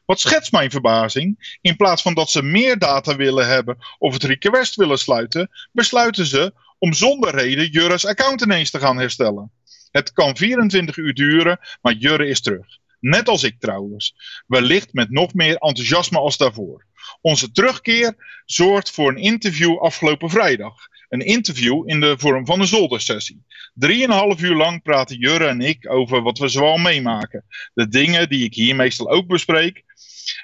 Wat 0.06 0.20
schetst 0.20 0.52
mijn 0.52 0.72
verbazing? 0.72 1.58
In 1.62 1.76
plaats 1.76 2.02
van 2.02 2.14
dat 2.14 2.30
ze 2.30 2.44
meer 2.44 2.78
data 2.78 3.16
willen 3.16 3.48
hebben 3.48 3.78
of 3.98 4.14
het 4.14 4.24
request 4.24 4.76
willen 4.76 4.98
sluiten, 4.98 5.50
besluiten 5.72 6.26
ze 6.26 6.54
om 6.78 6.94
zonder 6.94 7.36
reden 7.36 7.70
Jurre's 7.70 8.06
account 8.06 8.42
ineens 8.42 8.70
te 8.70 8.80
gaan 8.80 8.98
herstellen. 8.98 9.52
Het 9.92 10.14
kan 10.14 10.38
24 10.38 10.98
uur 10.98 11.14
duren, 11.14 11.60
maar 11.82 11.94
Jurre 11.94 12.28
is 12.28 12.42
terug. 12.42 12.68
Net 13.00 13.28
als 13.28 13.44
ik 13.44 13.60
trouwens. 13.60 14.16
Wellicht 14.48 14.94
met 14.94 15.10
nog 15.10 15.34
meer 15.34 15.56
enthousiasme 15.56 16.18
als 16.18 16.38
daarvoor. 16.38 16.86
Onze 17.22 17.52
terugkeer 17.52 18.42
zorgt 18.46 18.92
voor 18.92 19.10
een 19.10 19.18
interview 19.18 19.78
afgelopen 19.78 20.30
vrijdag. 20.30 20.76
Een 21.10 21.26
interview 21.26 21.84
in 21.90 22.00
de 22.00 22.16
vorm 22.18 22.46
van 22.46 22.60
een 22.60 22.68
zoldersessie. 22.68 23.44
Drieënhalf 23.74 24.42
uur 24.42 24.56
lang 24.56 24.82
praten 24.82 25.18
Jurre 25.18 25.46
en 25.46 25.62
ik 25.62 25.92
over 25.92 26.22
wat 26.22 26.38
we 26.38 26.48
zoal 26.48 26.78
meemaken. 26.78 27.46
De 27.74 27.88
dingen 27.88 28.30
die 28.30 28.44
ik 28.44 28.54
hier 28.54 28.76
meestal 28.76 29.10
ook 29.10 29.28
bespreek. 29.28 29.84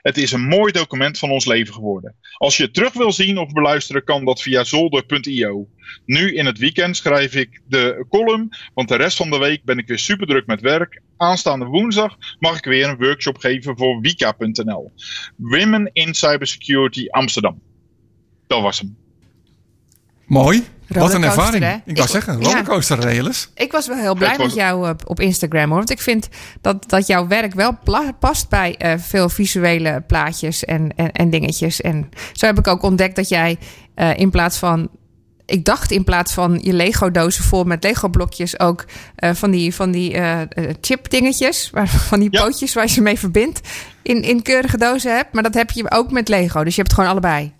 Het 0.02 0.18
is 0.18 0.32
een 0.32 0.48
mooi 0.48 0.72
document 0.72 1.20
van 1.20 1.32
ons 1.32 1.46
leven 1.46 1.74
geworden. 1.74 2.16
Als 2.38 2.58
je 2.58 2.64
het 2.64 2.74
terug 2.74 2.94
wil 2.94 3.12
zien 3.12 3.38
of 3.38 3.52
beluisteren, 3.52 4.04
kan 4.04 4.26
dat 4.26 4.42
via 4.42 4.64
zolder.io. 4.64 5.68
Nu 6.06 6.36
in 6.36 6.46
het 6.46 6.58
weekend 6.58 6.98
schrijf 6.98 7.36
ik 7.36 7.62
de 7.68 8.06
column, 8.10 8.50
want 8.74 8.88
de 8.88 8.96
rest 8.96 9.18
van 9.18 9.30
de 9.30 9.38
week 9.38 9.64
ben 9.64 9.78
ik 9.78 9.88
weer 9.88 10.00
super 10.00 10.28
druk 10.28 10.46
met 10.46 10.62
werk. 10.62 11.02
Aanstaande 11.18 11.66
woensdag 11.66 12.18
mag 12.40 12.58
ik 12.58 12.66
weer 12.66 12.90
een 12.90 12.98
workshop 12.98 13.38
geven 13.38 13.78
voor 13.78 14.00
wika.nl. 14.00 14.94
Women 15.36 15.90
in 15.94 16.14
Cybersecurity 16.14 17.08
Amsterdam. 17.10 17.62
Dat 18.48 18.62
was 18.62 18.80
hem. 18.80 19.05
Mooi. 20.28 20.64
Wat 20.88 21.14
een 21.14 21.24
ervaring. 21.24 21.64
hè? 21.64 21.76
Ik 21.86 21.98
wou 21.98 22.10
zeggen, 22.10 22.40
ja. 22.40 22.44
rollercoaster 22.48 23.00
Relis. 23.00 23.50
Ik 23.56 23.72
was 23.72 23.88
wel 23.88 23.98
heel 23.98 24.16
blij 24.16 24.36
met 24.38 24.54
jou 24.54 24.90
op, 24.90 25.02
op 25.10 25.20
Instagram 25.20 25.68
hoor. 25.68 25.78
Want 25.78 25.90
ik 25.90 26.02
vind 26.02 26.30
dat, 26.62 26.90
dat 26.90 27.08
jouw 27.08 27.28
werk 27.28 27.54
wel 27.54 27.78
past 28.20 28.50
bij 28.50 28.76
eh, 28.78 28.94
veel 28.98 29.30
visuele 29.30 30.04
plaatjes 30.08 30.66
en, 30.66 30.94
en, 30.96 31.12
en 31.12 31.30
dingetjes. 31.30 31.82
En 31.82 32.10
zo 32.34 32.46
heb 32.46 32.58
ik 32.60 32.68
ook 32.68 32.84
ontdekt 32.84 33.16
dat 33.16 33.30
jij 33.30 33.58
eh, 33.96 34.18
in 34.18 34.30
plaats 34.30 34.58
van. 34.58 34.90
Ik 35.46 35.66
dacht 35.66 35.92
in 35.92 36.04
plaats 36.04 36.34
van 36.34 36.60
je 36.64 36.74
Lego-dozen 36.74 37.44
vol 37.44 37.64
met 37.64 37.84
Lego-blokjes 37.84 38.60
ook 38.60 38.86
eh, 39.16 39.34
van 39.34 39.52
die, 39.52 39.76
van 39.76 39.92
die 39.92 40.14
eh, 40.14 40.42
eh, 40.42 40.48
chip-dingetjes, 40.82 41.70
waar- 41.74 41.88
van 41.90 42.20
die 42.20 42.28
Ja. 42.32 42.44
pootjes 42.44 42.74
waar 42.74 42.84
je 42.86 42.90
ze 42.92 43.02
mee 43.02 43.20
verbindt, 43.20 43.60
in, 44.02 44.22
in 44.22 44.42
keurige 44.42 44.78
dozen 44.78 45.16
hebt. 45.16 45.34
Maar 45.34 45.44
dat 45.44 45.54
heb 45.54 45.72
je 45.72 45.92
ook 45.92 46.12
met 46.12 46.28
Lego. 46.28 46.64
Dus 46.64 46.76
je 46.76 46.82
hebt 46.82 46.92
het 46.92 47.00
gewoon 47.00 47.10
allebei. 47.10 47.52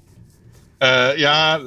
Eh, 0.78 1.18
ja, 1.18 1.60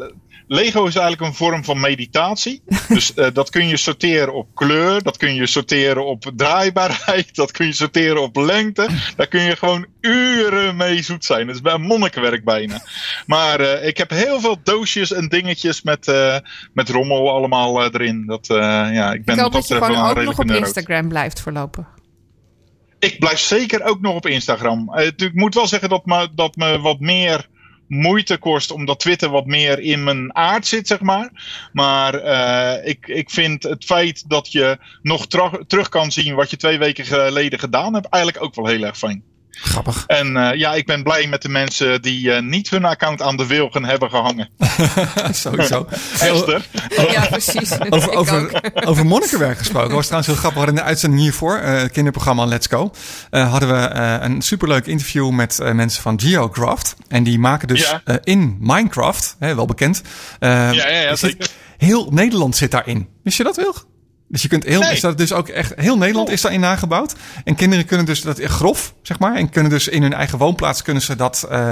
Lego 0.49 0.87
is 0.87 0.95
eigenlijk 0.95 1.21
een 1.21 1.35
vorm 1.37 1.65
van 1.65 1.81
meditatie. 1.81 2.63
Dus 2.89 3.15
eh, 3.15 3.27
dat 3.33 3.51
kun 3.51 3.69
je 3.69 3.77
sorteren 3.77 4.35
op 4.35 4.55
kleur, 4.55 5.03
dat 5.03 5.17
kun 5.17 5.35
je 5.35 5.47
sorteren 5.47 6.07
op 6.07 6.31
draaibaarheid, 6.37 7.35
dat 7.35 7.51
kun 7.51 7.67
je 7.67 7.73
sorteren 7.73 8.23
op 8.23 8.37
lengte. 8.37 8.89
Daar 9.17 9.27
kun 9.27 9.43
je 9.43 9.57
gewoon 9.57 9.87
uren 10.01 10.77
mee 10.77 11.03
zoet 11.03 11.25
zijn. 11.25 11.47
Het 11.47 11.57
is 11.57 11.63
bij 11.63 11.79
monnikenwerk 11.79 12.45
bijna. 12.45 12.83
Maar 13.27 13.61
eh, 13.61 13.87
ik 13.87 13.97
heb 13.97 14.11
heel 14.11 14.41
veel 14.41 14.57
doosjes 14.63 15.13
en 15.13 15.29
dingetjes 15.29 15.83
met, 15.83 16.09
eh, 16.09 16.37
met 16.73 16.89
rommel 16.89 17.31
allemaal 17.31 17.85
erin. 17.85 18.27
Dat, 18.27 18.47
ja, 18.47 19.13
ik 19.13 19.25
ben 19.25 19.35
ik 19.35 19.41
hoop 19.41 19.53
dat 19.53 19.69
je 19.69 19.75
gewoon 19.75 20.09
ook 20.09 20.23
nog 20.23 20.39
op. 20.39 20.51
Instagram 20.51 21.09
blijft 21.09 21.41
voorlopig. 21.41 21.87
Ik 22.99 23.19
blijf 23.19 23.39
zeker 23.39 23.85
ook 23.85 24.01
nog 24.01 24.15
op 24.15 24.27
Instagram. 24.27 24.99
Ik 25.17 25.35
moet 25.35 25.55
wel 25.55 25.67
zeggen 25.67 25.89
dat 25.89 26.07
me, 26.07 26.29
dat 26.35 26.57
me 26.57 26.81
wat 26.81 27.01
meer 27.01 27.49
moeite 27.89 28.39
kost, 28.39 28.71
omdat 28.71 29.01
Twitter 29.01 29.31
wat 29.31 29.47
meer 29.47 29.79
in 29.79 30.05
mijn 30.05 30.35
aard 30.35 30.67
zit, 30.67 30.87
zeg 30.87 31.01
maar. 31.01 31.31
Maar 31.73 32.15
eh, 32.15 32.89
ik, 32.89 33.07
ik 33.07 33.31
vind 33.31 33.63
het 33.63 33.85
feit 33.85 34.29
dat 34.29 34.53
je 34.53 34.79
nog 35.03 35.27
terug 35.67 35.89
kan 35.89 36.13
zien 36.13 36.35
wat 36.35 36.51
je 36.51 36.57
twee 36.57 36.79
weken 36.79 37.05
geleden 37.05 37.59
gedaan 37.59 37.95
hebt, 37.95 38.09
eigenlijk 38.09 38.45
ook 38.45 38.55
wel 38.55 38.67
heel 38.67 38.83
erg 38.83 38.99
fijn. 38.99 39.28
Grappig. 39.63 40.05
En 40.07 40.37
eh, 40.37 40.59
ja, 40.59 40.75
ik 40.75 40.87
ben 40.87 41.03
blij 41.03 41.27
met 41.27 41.43
de 41.43 41.49
mensen 41.49 42.03
die 42.03 42.33
eh, 42.33 42.43
niet 42.43 42.71
hun 42.71 42.85
account 42.85 43.23
aan 43.23 43.37
de 43.37 43.47
wilgen 43.47 43.85
hebben 43.85 44.11
gehangen. 44.11 44.49
Sowieso. 45.33 45.87
Esther. 46.21 46.67
Ja, 47.13 47.27
precies. 47.27 47.81
Over, 47.91 48.11
over, 48.13 48.61
over 48.87 49.07
monnikenwerk 49.07 49.59
gesproken. 49.59 49.95
was 49.95 50.05
trouwens 50.07 50.31
heel 50.33 50.39
grappig. 50.41 50.61
We 50.61 50.67
hadden 50.67 50.75
in 50.77 50.81
de 50.83 50.89
uitzending 50.89 51.23
hiervoor, 51.23 51.57
eh, 51.59 51.81
het 51.81 51.93
kinderprogramma 51.93 52.45
Let's 52.45 52.67
Go, 52.67 52.91
eh, 53.31 53.51
hadden 53.51 53.69
we 53.69 53.87
eh, 53.87 54.17
een 54.21 54.43
superleuk 54.43 54.87
interview 54.87 55.31
met 55.31 55.59
eh, 55.61 55.73
mensen 55.73 56.03
van 56.03 56.21
GeoCraft. 56.21 56.97
En 57.09 57.23
die 57.23 57.39
maken 57.39 57.69
dus 57.69 57.81
Ja. 57.91 58.01
eh, 58.05 58.17
in 58.25 58.57
Minecraft, 58.61 59.37
hè, 59.39 59.55
wel 59.55 59.67
bekend. 59.67 60.03
Ja, 60.41 60.71
ja, 60.71 60.89
ja, 60.89 61.17
zit- 61.17 61.31
zeker. 61.31 61.49
heel 61.79 62.09
Nederland 62.11 62.57
zit 62.57 62.71
daarin. 62.71 63.09
Wist 63.23 63.37
je 63.37 63.45
dat, 63.45 63.57
Wilg? 63.57 63.87
Dus 64.29 64.43
je 64.43 64.49
kunt 64.49 64.65
heel, 64.65 64.81
Nee. 64.81 64.93
is 64.93 65.01
dat 65.01 65.19
dus 65.19 65.33
ook 65.33 65.49
echt, 65.49 65.73
heel 65.77 65.97
Nederland 65.99 66.31
is 66.31 66.41
daarin 66.41 66.61
nagebouwd. 66.61 67.15
En 67.45 67.55
kinderen 67.55 67.85
kunnen 67.85 68.07
dus 68.07 68.21
dat 68.23 68.41
grof, 68.43 68.95
zeg 69.03 69.19
maar. 69.19 69.35
En 69.35 69.51
kunnen 69.51 69.71
dus 69.71 69.89
in 69.89 70.03
hun 70.03 70.13
eigen 70.15 70.39
woonplaats 70.39 70.83
kunnen 70.83 71.03
ze 71.03 71.17
dat 71.17 71.47
eh, 71.51 71.71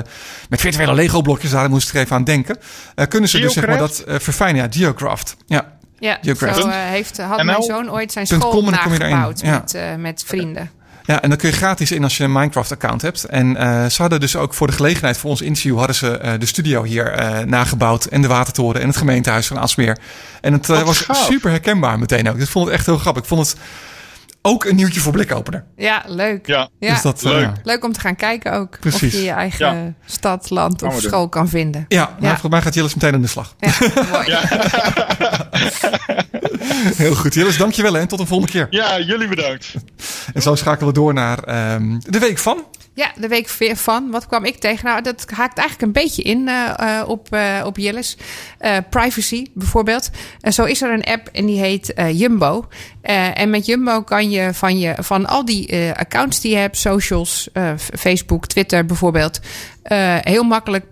met 0.49 0.61
virtuele 0.61 0.95
Lego 0.95 1.21
blokjes, 1.23 1.51
daar 1.51 1.71
moest 1.71 1.89
ik 1.89 1.95
er 1.95 2.01
even 2.01 2.17
aan 2.17 2.25
denken. 2.25 2.59
eh, 2.95 3.07
kunnen 3.07 3.29
ze 3.29 3.39
dus 3.41 3.53
zeg 3.53 3.67
maar 3.67 3.79
dat 3.79 3.99
eh, 3.99 4.19
verfijnen. 4.19 4.63
Ja, 4.63 4.69
Geocraft. 4.71 5.37
Ja. 5.47 5.75
Ja, 5.99 6.19
Geocraft. 6.23 6.61
zo 6.61 6.69
eh, 6.69 6.75
heeft, 6.77 7.19
had 7.19 7.43
mijn 7.43 7.63
zoon 7.63 7.91
ooit 7.91 8.13
zijn 8.13 8.27
school 8.27 8.63
nagebouwd 8.63 9.41
Ja. 9.41 9.51
met, 9.59 9.75
eh, 9.75 9.95
met 9.95 10.23
vrienden. 10.27 10.71
Ja, 11.07 11.23
en 11.23 11.29
dan 11.29 11.39
kun 11.39 11.49
je 11.49 11.55
gratis 11.55 11.93
in 11.93 12.03
als 12.03 12.17
je 12.17 12.25
een 12.25 12.33
Minecraft-account 12.33 13.03
hebt. 13.03 13.25
En 13.25 13.57
eh, 13.57 13.87
ze 13.87 14.01
hadden 14.01 14.21
dus 14.21 14.37
ook 14.37 14.55
voor 14.55 14.67
de 14.67 14.73
gelegenheid 14.73 15.19
voor 15.19 15.31
ons 15.31 15.41
interview... 15.41 15.77
hadden 15.79 15.97
ze 15.97 16.19
eh, 16.19 16.33
de 16.39 16.47
studio 16.47 16.83
hier 16.83 17.13
eh, 17.13 17.45
nagebouwd. 17.45 18.05
En 18.05 18.23
de 18.23 18.29
watertoren 18.29 18.81
en 18.81 18.87
het 18.87 18.97
gemeentehuis 18.97 19.47
van 19.47 19.59
Aalsmeer. 19.59 19.99
En 20.41 20.53
het 20.53 20.67
was 20.67 21.01
gaaf. 21.01 21.17
super 21.17 21.51
herkenbaar 21.51 21.99
meteen 21.99 22.31
ook. 22.31 22.39
Ik 22.39 22.47
vond 22.47 22.67
het 22.67 22.75
echt 22.75 22.87
heel 22.87 22.99
grappig. 22.99 23.23
Ik 23.23 23.29
vond 23.29 23.47
het 23.47 23.57
ook 24.47 24.65
een 24.65 24.77
nieuwtje 24.77 25.01
voor 25.01 25.13
blikopener. 25.13 25.65
Ja, 25.77 26.03
leuk. 26.07 26.47
Ja, 26.47 26.69
Ja. 26.79 26.93
Dus 26.93 27.03
dat, 27.03 27.23
eh, 27.25 27.31
Leuk. 27.31 27.51
Leuk 27.63 27.85
om 27.85 27.93
te 27.93 28.01
gaan 28.01 28.17
kijken 28.17 28.53
ook. 28.53 28.79
Precies. 28.81 29.15
Of 29.15 29.19
je 29.21 29.25
je 29.25 29.31
eigen 29.31 29.77
Ja. 29.77 29.93
stad, 30.07 30.51
land 30.51 30.83
of 30.83 30.93
doen. 30.93 31.01
school 31.01 31.29
kan 31.29 31.49
vinden. 31.49 31.85
Ja, 31.89 32.05
nou, 32.05 32.15
Ja. 32.21 32.29
volgens 32.29 32.51
mij 32.53 32.63
gaat 32.63 32.75
Jillis 32.75 32.95
meteen 32.95 33.15
aan 33.15 33.21
de 33.23 33.27
slag. 33.29 33.55
Ja, 33.59 33.71
mooi. 34.13 34.37
Heel 36.97 37.15
goed, 37.15 37.35
Jillis, 37.35 37.57
dankjewel 37.59 37.93
hè, 37.93 38.01
en 38.01 38.09
tot 38.09 38.21
een 38.21 38.27
volgende 38.27 38.53
keer. 38.53 38.67
ja, 38.71 39.01
jullie 39.01 39.29
bedankt. 39.29 39.75
En 40.35 40.43
zo 40.43 40.55
schakelen 40.55 40.89
we 40.89 40.95
door 40.95 41.15
naar 41.15 41.39
ehm, 41.39 41.99
de 41.99 42.19
week 42.19 42.39
van. 42.39 42.65
Ja, 42.97 43.13
de 43.17 43.29
week 43.29 43.49
van. 43.75 44.11
Wat 44.11 44.27
kwam 44.27 44.45
ik 44.45 44.57
tegen? 44.57 44.85
Nou, 44.85 45.03
dat 45.03 45.25
haakt 45.31 45.59
eigenlijk 45.59 45.87
een 45.87 46.03
beetje 46.03 46.23
in 46.23 46.49
eh, 46.49 46.99
eh, 47.01 47.09
op, 47.09 47.33
eh 47.33 47.63
op 47.65 47.77
Jillis. 47.77 48.17
Privacy 48.91 49.47
bijvoorbeeld. 49.55 50.11
En 50.41 50.53
zo 50.53 50.65
is 50.65 50.83
er 50.83 50.93
een 50.93 51.05
app 51.05 51.29
en 51.33 51.47
die 51.47 51.59
heet 51.59 51.93
Jumbo. 52.13 52.69
En 53.03 53.51
met 53.51 53.67
Jumbo 53.67 54.03
kan 54.03 54.31
je 54.31 54.55
van, 54.55 54.79
je, 54.79 54.95
van 54.99 55.27
al 55.27 55.45
die 55.45 55.93
accounts 55.93 56.41
die 56.41 56.51
je 56.51 56.57
hebt, 56.57 56.77
socials, 56.77 57.49
Facebook, 57.99 58.47
Twitter 58.47 58.87
bijvoorbeeld, 58.87 59.41
heel 60.23 60.43
makkelijk 60.43 60.85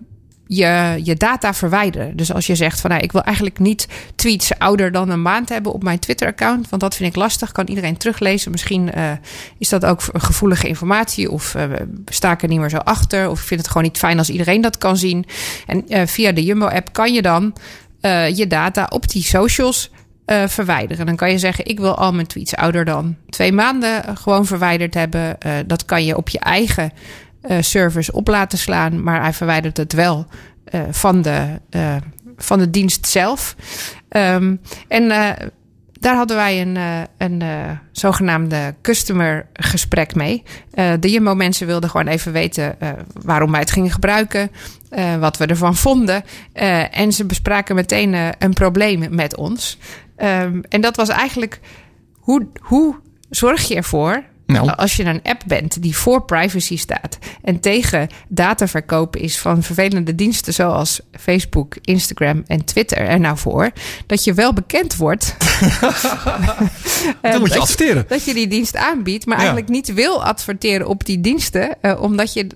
je, 0.47 0.99
je 1.03 1.15
data 1.15 1.53
verwijderen. 1.53 2.17
Dus 2.17 2.33
als 2.33 2.47
je 2.47 2.55
zegt 2.55 2.81
van 2.81 2.89
nou, 2.89 3.03
ik 3.03 3.11
wil 3.11 3.23
eigenlijk 3.23 3.59
niet 3.59 3.87
tweets 4.15 4.57
ouder 4.57 4.91
dan 4.91 5.09
een 5.09 5.21
maand 5.21 5.49
hebben 5.49 5.73
op 5.73 5.83
mijn 5.83 5.99
Twitter-account, 5.99 6.69
want 6.69 6.81
dat 6.81 6.95
vind 6.95 7.09
ik 7.09 7.15
lastig, 7.15 7.51
kan 7.51 7.67
iedereen 7.67 7.97
teruglezen. 7.97 8.51
Misschien 8.51 8.91
eh, 8.91 9.11
is 9.57 9.69
dat 9.69 9.85
ook 9.85 10.01
gevoelige 10.13 10.67
informatie 10.67 11.31
of 11.31 11.55
eh, 11.55 11.63
sta 12.05 12.31
ik 12.31 12.41
er 12.41 12.47
niet 12.47 12.59
meer 12.59 12.69
zo 12.69 12.77
achter 12.77 13.29
of 13.29 13.39
ik 13.39 13.47
vind 13.47 13.59
het 13.59 13.69
gewoon 13.69 13.83
niet 13.83 13.97
fijn 13.97 14.17
als 14.17 14.29
iedereen 14.29 14.61
dat 14.61 14.77
kan 14.77 14.97
zien. 14.97 15.25
En 15.67 15.87
eh, 15.87 16.07
via 16.07 16.31
de 16.31 16.43
Jumbo-app 16.43 16.93
kan 16.93 17.13
je 17.13 17.21
dan 17.21 17.53
je 18.33 18.45
data 18.47 18.85
op 18.89 19.09
die 19.09 19.23
socials 19.23 19.91
verwijderen. 20.25 21.05
Dan 21.05 21.15
kan 21.15 21.31
je 21.31 21.37
zeggen: 21.37 21.65
Ik 21.65 21.79
wil 21.79 21.95
al 21.95 22.13
mijn 22.13 22.27
tweets 22.27 22.55
ouder 22.55 22.85
dan 22.85 23.15
twee 23.29 23.51
maanden 23.51 24.17
gewoon 24.17 24.45
verwijderd 24.45 24.93
hebben. 24.93 25.37
Dat 25.65 25.85
kan 25.85 26.05
je 26.05 26.17
op 26.17 26.29
je 26.29 26.39
eigen 26.39 26.91
eh, 27.47 27.57
servers 27.61 28.11
op 28.11 28.27
laten 28.27 28.57
slaan, 28.57 29.03
maar 29.03 29.21
hij 29.21 29.33
verwijdert 29.33 29.77
het 29.77 29.93
wel 29.93 30.25
eh, 30.63 30.81
van, 30.91 31.21
de, 31.21 31.59
eh, 31.69 31.95
van 32.37 32.59
de 32.59 32.69
dienst 32.69 33.07
zelf. 33.07 33.55
Ehm, 34.09 34.55
en 34.87 35.07
daar 35.99 36.15
hadden 36.15 36.37
wij 36.37 36.61
een, 36.61 36.77
een 37.17 37.43
zogenaamde 37.91 38.75
customer 38.81 39.47
gesprek 39.53 40.15
mee. 40.15 40.43
De 40.99 41.09
Jumbo 41.09 41.35
mensen 41.35 41.67
wilden 41.67 41.89
gewoon 41.89 42.07
even 42.07 42.31
weten 42.31 42.77
waarom 43.21 43.51
wij 43.51 43.59
het 43.59 43.71
gingen 43.71 43.91
gebruiken, 43.91 44.51
wat 45.19 45.37
we 45.37 45.45
ervan 45.45 45.75
vonden. 45.75 46.23
En 46.91 47.13
ze 47.13 47.25
bespraken 47.25 47.75
meteen 47.75 48.15
een 48.39 48.53
probleem 48.53 49.07
met 49.09 49.35
ons. 49.35 49.77
Ehm, 50.15 50.61
en 50.69 50.81
dat 50.81 50.95
was 50.95 51.09
eigenlijk 51.09 51.59
hoe, 52.13 52.47
hoe 52.59 52.95
zorg 53.29 53.67
je 53.67 53.75
ervoor 53.75 54.23
Nou. 54.47 54.69
als 54.75 54.95
je 54.95 55.03
een 55.03 55.19
app 55.23 55.41
bent 55.45 55.81
die 55.81 55.95
voor 55.97 56.23
privacy 56.25 56.77
staat 56.77 57.17
en 57.41 57.59
tegen 57.59 58.07
dataverkoop 58.27 59.15
is 59.15 59.37
van 59.37 59.63
vervelende 59.63 60.15
diensten 60.15 60.53
zoals 60.53 60.99
Facebook, 61.11 61.75
Instagram 61.81 62.43
en 62.47 62.65
Twitter 62.65 62.97
er 62.97 63.19
nou 63.19 63.37
voor, 63.37 63.71
dat 64.05 64.23
je 64.23 64.33
wel 64.33 64.53
bekend 64.53 64.95
wordt. 64.95 65.35
Eh, 67.21 67.31
Dan 67.31 67.39
moet 67.39 67.49
je 67.49 67.53
dat 67.53 67.63
adverteren. 67.63 68.05
Dat 68.07 68.25
je 68.25 68.33
die 68.33 68.47
dienst 68.47 68.75
aanbiedt, 68.75 69.25
maar 69.25 69.35
Ja. 69.37 69.43
eigenlijk 69.43 69.71
niet 69.71 69.93
wil 69.93 70.23
adverteren 70.23 70.87
op 70.87 71.05
die 71.05 71.21
diensten, 71.21 71.81
eh, 71.81 72.01
omdat, 72.01 72.33
je, 72.33 72.47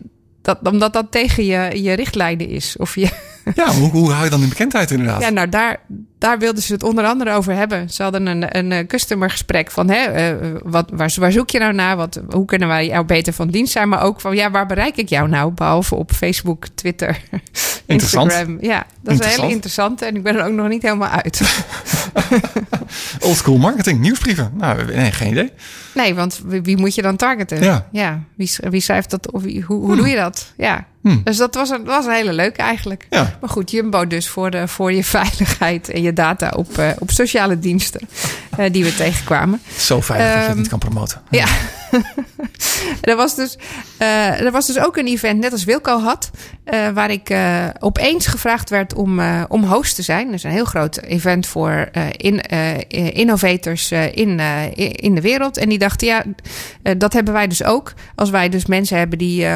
dat, 0.41 0.57
omdat 0.63 0.93
dat 0.93 1.05
tegen 1.11 1.45
je, 1.45 1.83
je 1.83 1.93
richtlijnen 1.93 2.49
is. 2.49 2.75
Of 2.77 2.95
je, 2.95 3.09
Ja, 3.56 3.72
hoe, 3.72 3.89
hoe 3.89 4.12
hou 4.12 4.24
je 4.24 4.30
dan 4.30 4.39
die 4.39 4.50
bekendheid 4.50 4.91
inderdaad? 4.91 5.22
ja, 5.22 5.30
nou 5.30 5.50
daar, 5.50 5.78
daar 6.18 6.39
wilden 6.39 6.64
ze 6.64 6.74
het 6.74 6.84
onder 6.84 7.06
andere 7.06 7.32
over 7.34 7.54
hebben. 7.54 7.89
Ze 7.89 8.04
hadden 8.04 8.28
een, 8.28 8.58
een 8.58 8.72
eh, 8.72 8.88
customergesprek 8.88 9.72
van, 9.72 9.89
hè, 9.89 9.97
eh, 10.04 10.36
wat, 10.64 10.89
waar, 10.93 11.14
waar 11.20 11.32
zoek 11.32 11.50
je 11.50 11.60
nou 11.60 11.74
naar? 11.74 11.95
Wat, 11.97 12.22
hoe 12.30 12.45
kunnen 12.45 12.68
wij 12.68 12.86
jou 12.88 13.06
beter 13.06 13.34
van 13.34 13.47
dienst 13.47 13.72
zijn? 13.72 13.89
Maar 13.89 14.02
ook 14.04 14.22
van, 14.22 14.36
ja, 14.36 14.52
waar 14.52 14.66
bereik 14.66 14.97
ik 14.97 15.10
jou 15.10 15.28
nou? 15.30 15.52
Behalve 15.52 15.95
op 15.95 16.12
Facebook, 16.12 16.68
Twitter, 16.76 17.20
Interessant. 17.86 18.32
Instagram. 18.32 18.58
Ja, 18.62 18.86
dat 19.02 19.14
is 19.20 19.26
een 19.26 19.32
hele 19.41 19.52
interessante 19.54 20.06
en 20.06 20.16
ik 20.16 20.24
ben 20.24 20.36
er 20.38 20.45
ook 20.45 20.54
nog 20.54 20.68
niet 20.68 20.82
helemaal 20.82 21.10
uit. 21.10 21.41
Oldschool 23.20 23.58
marketing, 23.58 24.00
nieuwsbrieven. 24.00 24.52
Nou, 24.58 24.86
nee, 24.86 25.12
geen 25.12 25.32
idee. 25.32 25.52
Nee, 25.93 26.16
want 26.16 26.41
wie, 26.45 26.62
wie 26.62 26.78
moet 26.78 26.95
je 26.95 27.02
dan 27.02 27.16
targeten? 27.16 27.84
Ja. 27.91 28.24
wie, 28.36 28.47
sch- 28.47 28.60
wie 28.70 28.82
schrijft 28.82 29.10
dat? 29.10 29.32
Of 29.32 29.41
wie, 29.43 29.62
hoe, 29.62 29.86
hoe 29.86 29.95
doe 29.95 30.08
je 30.08 30.16
dat? 30.16 30.54
Ja. 30.58 30.86
Hmm. 31.02 31.22
Dus 31.24 31.38
dat 31.38 31.56
was 31.56 31.70
een, 31.70 31.84
was 31.84 32.06
een 32.06 32.12
hele 32.12 32.34
leuke 32.34 32.62
eigenlijk. 32.62 33.08
Ja. 33.10 33.38
Maar 33.41 33.50
goed, 33.50 33.72
Jumbo 33.72 34.08
dus 34.08 34.28
voor, 34.28 34.52
de, 34.52 34.68
voor 34.68 34.93
je 34.93 35.04
veiligheid 35.20 35.89
en 35.89 36.02
je 36.02 36.14
data 36.14 36.54
op, 36.56 36.78
eh, 36.78 36.89
op 37.00 37.12
sociale 37.12 37.60
diensten 37.60 38.02
eh, 38.58 38.72
die 38.72 38.84
we 38.84 38.95
tegenkwamen. 38.95 39.62
Zo 39.78 40.02
veilig 40.02 40.28
dat 40.28 40.36
je 40.36 40.39
het 40.41 40.50
Ehm, 40.50 40.58
niet 40.58 40.70
kan 40.70 40.80
promoten. 40.80 41.22
Ja. 41.30 41.45
er, 43.09 43.15
was 43.15 43.35
dus, 43.35 43.57
eh, 43.97 44.41
er 44.41 44.51
was 44.51 44.67
dus 44.67 44.79
ook 44.79 44.97
een 44.97 45.07
event, 45.07 45.39
net 45.39 45.51
als 45.51 45.63
Wilco 45.63 45.99
had, 45.99 46.31
eh, 46.63 46.89
waar 46.89 47.11
ik 47.11 47.29
eh, 47.29 47.65
opeens 47.79 48.27
gevraagd 48.27 48.69
werd 48.69 48.93
om, 48.93 49.21
om 49.47 49.63
host 49.63 49.95
te 49.95 50.01
zijn. 50.01 50.25
Dat 50.25 50.35
is 50.35 50.43
een 50.43 50.51
heel 50.51 50.65
groot 50.65 50.97
event 50.97 51.47
voor 51.47 51.89
in, 52.11 52.41
innovators 53.13 53.91
in, 53.91 54.39
in 54.95 55.15
de 55.15 55.21
wereld. 55.21 55.57
En 55.57 55.69
die 55.69 55.77
dachten, 55.77 56.07
ja, 56.07 56.23
dat 56.97 57.13
hebben 57.13 57.33
wij 57.33 57.47
dus 57.47 57.63
ook. 57.63 57.93
Als 58.15 58.29
wij 58.29 58.49
dus 58.49 58.65
mensen 58.65 58.97
hebben 58.97 59.17
die 59.17 59.47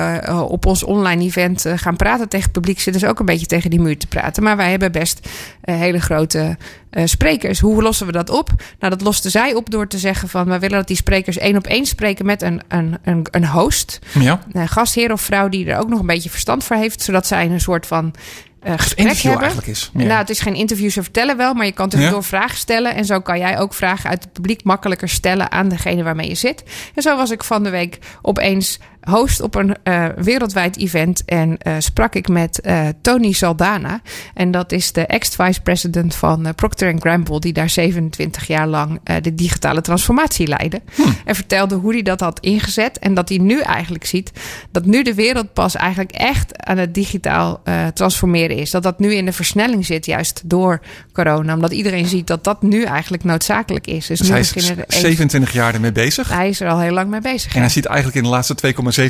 op 0.47 0.65
ons 0.65 0.83
online 0.83 1.23
event 1.23 1.65
gaan 1.75 1.95
praten 1.95 2.29
tegen 2.29 2.45
het 2.45 2.53
publiek, 2.53 2.79
zitten 2.79 3.01
ze 3.01 3.07
ook 3.07 3.19
een 3.19 3.25
beetje 3.25 3.45
tegen 3.45 3.69
die 3.69 3.81
muur 3.81 3.97
te 3.97 4.07
praten. 4.07 4.43
Maar 4.43 4.57
wij 4.57 4.69
hebben 4.69 4.91
best 4.91 5.29
hele 5.61 5.99
grote 5.99 6.57
sprekers. 7.05 7.59
Hoe 7.59 7.81
lossen 7.81 8.05
we 8.05 8.11
dat 8.11 8.29
op? 8.29 8.49
Nou, 8.79 8.91
dat 8.95 9.01
losten 9.01 9.31
zij 9.31 9.53
op 9.53 9.69
door 9.69 9.87
te 9.87 9.97
zeggen 9.97 10.29
van... 10.29 10.49
we 10.49 10.59
willen 10.59 10.77
dat 10.77 10.87
die 10.87 10.95
sprekers 10.95 11.37
één 11.37 11.57
op 11.57 11.67
één 11.67 11.85
spreken 11.85 12.22
met 12.23 12.41
een, 12.41 12.61
een, 12.67 12.97
een, 13.03 13.25
een 13.31 13.47
host. 13.47 13.99
Ja. 14.19 14.39
Een 14.51 14.67
gastheer 14.67 15.11
of 15.11 15.21
vrouw 15.21 15.49
die 15.49 15.65
er 15.65 15.79
ook 15.79 15.89
nog 15.89 15.99
een 15.99 16.05
beetje 16.05 16.29
verstand 16.29 16.63
voor 16.63 16.75
heeft... 16.75 17.01
zodat 17.01 17.27
zij 17.27 17.45
een 17.45 17.59
soort 17.61 17.87
van 17.87 18.13
eh 18.59 18.73
gesprek 18.77 18.97
interview 18.97 19.29
hebben. 19.31 19.47
eigenlijk 19.47 19.77
is. 19.77 19.91
Ja. 19.93 20.03
Nou, 20.03 20.19
het 20.19 20.29
is 20.29 20.39
geen 20.39 20.55
interview, 20.55 20.89
ze 20.89 21.03
vertellen 21.03 21.37
wel... 21.37 21.53
maar 21.53 21.65
je 21.65 21.71
kan 21.71 21.89
tussendoor 21.89 22.19
Ja. 22.21 22.27
vragen 22.27 22.57
stellen... 22.57 22.95
en 22.95 23.05
zo 23.05 23.19
kan 23.19 23.37
jij 23.37 23.59
ook 23.59 23.73
vragen 23.73 24.09
uit 24.09 24.23
het 24.23 24.33
publiek 24.33 24.63
makkelijker 24.63 25.09
stellen... 25.09 25.51
aan 25.51 25.69
degene 25.69 26.03
waarmee 26.03 26.27
je 26.27 26.35
zit. 26.35 26.63
En 26.95 27.01
zo 27.01 27.15
was 27.15 27.31
ik 27.31 27.43
van 27.43 27.63
de 27.63 27.69
week 27.69 27.99
opeens 28.21 28.79
host 29.09 29.41
op 29.41 29.55
een 29.55 29.75
eh, 29.83 30.05
wereldwijd 30.15 30.77
event... 30.77 31.25
en 31.25 31.57
eh, 31.57 31.75
sprak 31.79 32.15
ik 32.15 32.27
met 32.27 32.61
eh, 32.61 32.87
Tony 33.01 33.31
Saldana. 33.31 34.01
En 34.33 34.51
dat 34.51 34.71
is 34.71 34.91
de 34.91 35.05
ex-vice-president 35.05 36.15
van 36.15 36.55
Procter 36.55 36.95
Gamble... 36.99 37.39
die 37.39 37.53
daar 37.53 37.69
27 37.69 38.47
jaar 38.47 38.67
lang 38.67 38.99
de 39.21 39.33
digitale 39.33 39.81
transformatie 39.81 40.47
leidde. 40.47 40.81
En 41.25 41.35
vertelde 41.35 41.75
hoe 41.75 41.93
hij 41.93 42.01
dat 42.01 42.19
had 42.19 42.39
ingezet... 42.39 42.99
en 42.99 43.13
dat 43.13 43.29
hij 43.29 43.37
nu 43.37 43.59
eigenlijk 43.59 44.05
ziet... 44.05 44.31
dat 44.71 44.85
nu 44.85 45.03
de 45.03 45.13
wereld 45.13 45.53
pas 45.53 45.75
eigenlijk 45.75 46.11
echt 46.11 46.65
aan 46.65 46.77
het 46.77 46.93
digitaal 46.93 47.61
transformeren 47.93 48.57
is. 48.57 48.71
Dat 48.71 48.83
dat 48.83 48.99
nu 48.99 49.13
in 49.13 49.25
de 49.25 49.31
versnelling 49.31 49.85
zit, 49.85 50.05
juist 50.05 50.41
door 50.45 50.81
corona. 51.13 51.53
Omdat 51.53 51.71
iedereen 51.71 52.05
ziet 52.07 52.27
dat 52.27 52.43
dat 52.43 52.61
nu 52.61 52.83
eigenlijk 52.83 53.23
noodzakelijk 53.23 53.87
is. 53.87 54.07
Dus, 54.07 54.17
Dus 54.19 54.27
nu 54.27 54.33
hij 54.33 54.39
is 54.41 54.69
er 54.69 54.77
eens- 54.87 54.99
27 54.99 55.53
jaar 55.53 55.73
ermee 55.73 55.91
bezig. 55.91 56.29
hij 56.29 56.49
is 56.49 56.59
er 56.59 56.69
al 56.69 56.79
heel 56.79 56.91
lang 56.91 57.09
mee 57.09 57.21
bezig. 57.21 57.49
En 57.49 57.55
ja. 57.55 57.59
hij 57.59 57.69
ziet 57.69 57.85
eigenlijk 57.85 58.17
in 58.17 58.23
de 58.23 58.29
laatste 58.29 58.55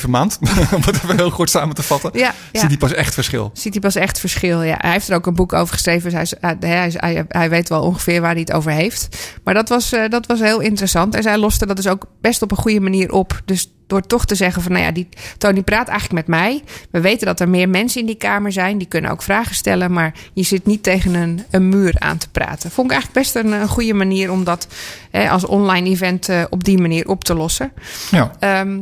2,7 0.03 0.09
maand, 0.09 0.39
om 0.75 0.81
het 0.85 0.95
even 0.95 1.15
heel 1.17 1.31
kort 1.31 1.49
samen 1.49 1.75
te 1.75 1.83
vatten, 1.83 2.11
Ja, 2.13 2.33
ja. 2.51 2.59
ziet 2.59 2.69
hij 2.69 2.77
pas 2.77 2.93
echt 2.93 3.13
verschil. 3.13 3.49
ziet 3.53 3.73
hij 3.73 3.81
pas 3.81 3.95
echt 3.95 4.19
verschil. 4.19 4.61
Ja, 4.61 4.75
hij 4.79 4.91
heeft 4.91 5.09
er 5.09 5.15
ook 5.15 5.25
een 5.25 5.33
boek 5.35 5.53
over 5.53 5.73
geschreven. 5.73 6.03
Dus 6.03 6.13
hij, 6.13 6.21
is- 6.21 6.33
hij, 6.39 6.55
hij, 6.77 6.87
is- 6.87 6.93
hij, 6.97 7.25
hij 7.27 7.49
weet 7.49 7.69
wel 7.69 7.81
ongeveer 7.81 8.21
waar 8.21 8.31
hij 8.31 8.39
het 8.39 8.51
over 8.51 8.71
heeft. 8.71 9.31
Maar 9.43 9.53
dat 9.53 9.69
was, 9.69 9.91
eh, 9.91 10.09
dat 10.09 10.25
was 10.25 10.39
heel 10.39 10.59
interessant. 10.59 11.15
En 11.15 11.23
zij 11.23 11.37
loste 11.37 11.65
dat 11.65 11.75
dus 11.75 11.87
ook 11.87 12.05
best 12.21 12.41
op 12.41 12.51
een 12.51 12.57
goede 12.57 12.79
manier 12.79 13.11
op. 13.11 13.41
Dus 13.45 13.71
door 13.93 14.07
toch 14.07 14.25
te 14.25 14.35
zeggen 14.35 14.61
van, 14.61 14.71
nou 14.71 14.83
ja, 14.83 14.91
die 14.91 15.07
Tony 15.37 15.61
praat 15.61 15.87
eigenlijk 15.87 16.27
met 16.27 16.37
mij. 16.37 16.63
We 16.91 17.01
weten 17.01 17.27
dat 17.27 17.39
er 17.39 17.49
meer 17.49 17.69
mensen 17.69 17.99
in 17.99 18.05
die 18.05 18.15
kamer 18.15 18.51
zijn. 18.51 18.77
Die 18.77 18.87
kunnen 18.87 19.11
ook 19.11 19.21
vragen 19.21 19.55
stellen, 19.55 19.93
maar 19.93 20.13
je 20.33 20.43
zit 20.43 20.65
niet 20.65 20.83
tegen 20.83 21.13
een, 21.13 21.43
een 21.49 21.69
muur 21.69 21.95
aan 21.97 22.17
te 22.17 22.29
praten. 22.29 22.71
Vond 22.71 22.91
ik 22.91 22.97
eigenlijk 22.97 23.25
best 23.25 23.35
een, 23.35 23.51
een 23.51 23.67
goede 23.67 23.93
manier 23.93 24.31
om 24.31 24.43
dat 24.43 24.67
hè, 25.11 25.29
als 25.29 25.45
online 25.45 25.89
event 25.89 26.29
eh, 26.29 26.43
op 26.49 26.63
die 26.63 26.77
manier 26.77 27.07
op 27.07 27.23
te 27.23 27.35
lossen. 27.35 27.71
Ja. 28.11 28.31
Ehm, 28.39 28.79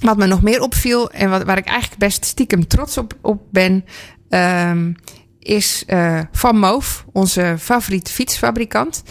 wat 0.00 0.16
me 0.16 0.26
nog 0.26 0.42
meer 0.42 0.60
opviel 0.60 1.10
en 1.10 1.30
wat, 1.30 1.42
waar 1.42 1.58
ik 1.58 1.66
eigenlijk 1.66 2.00
best 2.00 2.24
stiekem 2.24 2.66
trots 2.66 2.98
op, 2.98 3.14
op 3.20 3.42
ben, 3.50 3.84
ehm, 4.28 4.92
is 5.38 5.84
eh, 5.86 6.20
Van 6.32 6.58
Moof, 6.58 7.04
onze 7.12 7.56
favoriete 7.58 8.12
fietsfabrikant. 8.12 9.02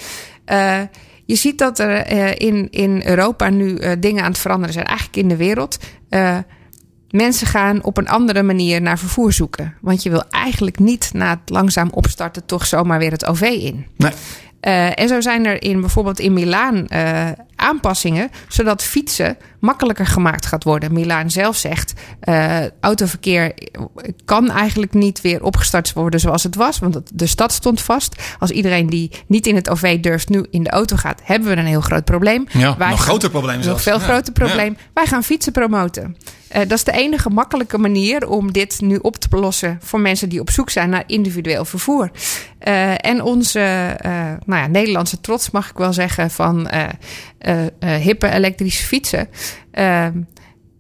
Eh, 0.46 0.82
je 1.30 1.36
ziet 1.36 1.58
dat 1.58 1.80
er 1.80 1.96
eh, 1.96 2.48
in, 2.48 2.68
in 2.72 3.02
Europa 3.06 3.50
nu 3.50 3.76
eh, 3.76 3.92
dingen 4.00 4.24
aan 4.24 4.30
het 4.30 4.40
veranderen 4.40 4.74
zijn, 4.74 4.86
eigenlijk 4.86 5.18
in 5.18 5.28
de 5.28 5.36
wereld. 5.36 5.78
Eh, 6.10 6.38
mensen 7.10 7.48
gaan 7.48 7.84
op 7.84 7.98
een 7.98 8.10
andere 8.10 8.44
manier 8.44 8.82
naar 8.82 9.00
vervoer 9.00 9.34
zoeken. 9.34 9.74
Want 9.82 10.04
je 10.04 10.10
wil 10.10 10.24
eigenlijk 10.30 10.80
niet 10.80 11.10
na 11.14 11.30
het 11.30 11.50
langzaam 11.50 11.90
opstarten 11.92 12.46
toch 12.46 12.66
zomaar 12.66 13.00
weer 13.00 13.12
het 13.12 13.26
OV 13.26 13.42
in. 13.42 13.86
Nee. 13.98 14.12
En 14.94 15.08
zo 15.08 15.22
zijn 15.22 15.46
er 15.46 15.64
in 15.64 15.80
bijvoorbeeld 15.80 16.20
in 16.20 16.34
Milaan 16.34 16.88
aanpassingen, 17.60 18.30
zodat 18.48 18.84
fietsen 18.84 19.38
makkelijker 19.60 20.06
gemaakt 20.06 20.46
gaat 20.46 20.64
worden. 20.64 20.94
Milaan 20.94 21.32
zelf 21.32 21.56
zegt, 21.58 21.94
eh, 22.20 22.58
autoverkeer 22.80 23.54
kan 24.26 24.52
eigenlijk 24.52 24.94
niet 24.94 25.22
weer 25.22 25.44
opgestart 25.44 25.94
worden 25.94 26.20
zoals 26.20 26.44
het 26.44 26.56
was, 26.56 26.80
want 26.80 27.00
de 27.14 27.28
stad 27.28 27.52
stond 27.52 27.82
vast. 27.82 28.16
Als 28.40 28.52
iedereen 28.52 28.88
die 28.88 29.12
niet 29.28 29.48
in 29.48 29.56
het 29.56 29.70
OV 29.70 30.00
durft 30.00 30.30
nu 30.30 30.46
in 30.50 30.64
de 30.64 30.70
auto 30.70 30.96
gaat, 30.96 31.22
hebben 31.24 31.50
we 31.50 31.56
een 31.56 31.66
heel 31.66 31.82
groot 31.82 32.06
probleem. 32.06 32.46
Ja, 32.52 32.76
nog 32.90 33.02
groter 33.02 33.30
probleem 33.30 33.56
Nog 33.56 33.64
zelfs. 33.64 33.84
veel 33.84 34.00
Ja. 34.00 34.04
groter 34.04 34.34
probleem. 34.34 34.78
Wij 34.94 35.06
gaan 35.06 35.24
fietsen 35.24 35.52
promoten. 35.52 36.18
Eh, 36.48 36.60
dat 36.62 36.72
is 36.72 36.84
de 36.84 36.92
enige 36.92 37.30
makkelijke 37.30 37.78
manier 37.78 38.28
om 38.28 38.52
dit 38.52 38.82
nu 38.82 38.96
op 39.02 39.16
te 39.18 39.38
lossen 39.38 39.78
voor 39.84 40.00
mensen 40.00 40.30
die 40.30 40.40
op 40.40 40.50
zoek 40.50 40.70
zijn 40.70 40.90
naar 40.90 41.04
individueel 41.08 41.66
vervoer. 41.66 42.12
Eh, 42.60 43.06
en 43.06 43.22
onze 43.24 43.60
nou 44.46 44.62
ja, 44.62 44.68
Nederlandse 44.68 45.22
trots, 45.22 45.52
mag 45.52 45.70
ik 45.70 45.78
wel 45.78 45.94
zeggen, 45.94 46.32
van 46.32 46.70
hippe 47.80 48.30
elektrische 48.30 48.86
fietsen, 48.86 49.28
eh, 49.72 50.08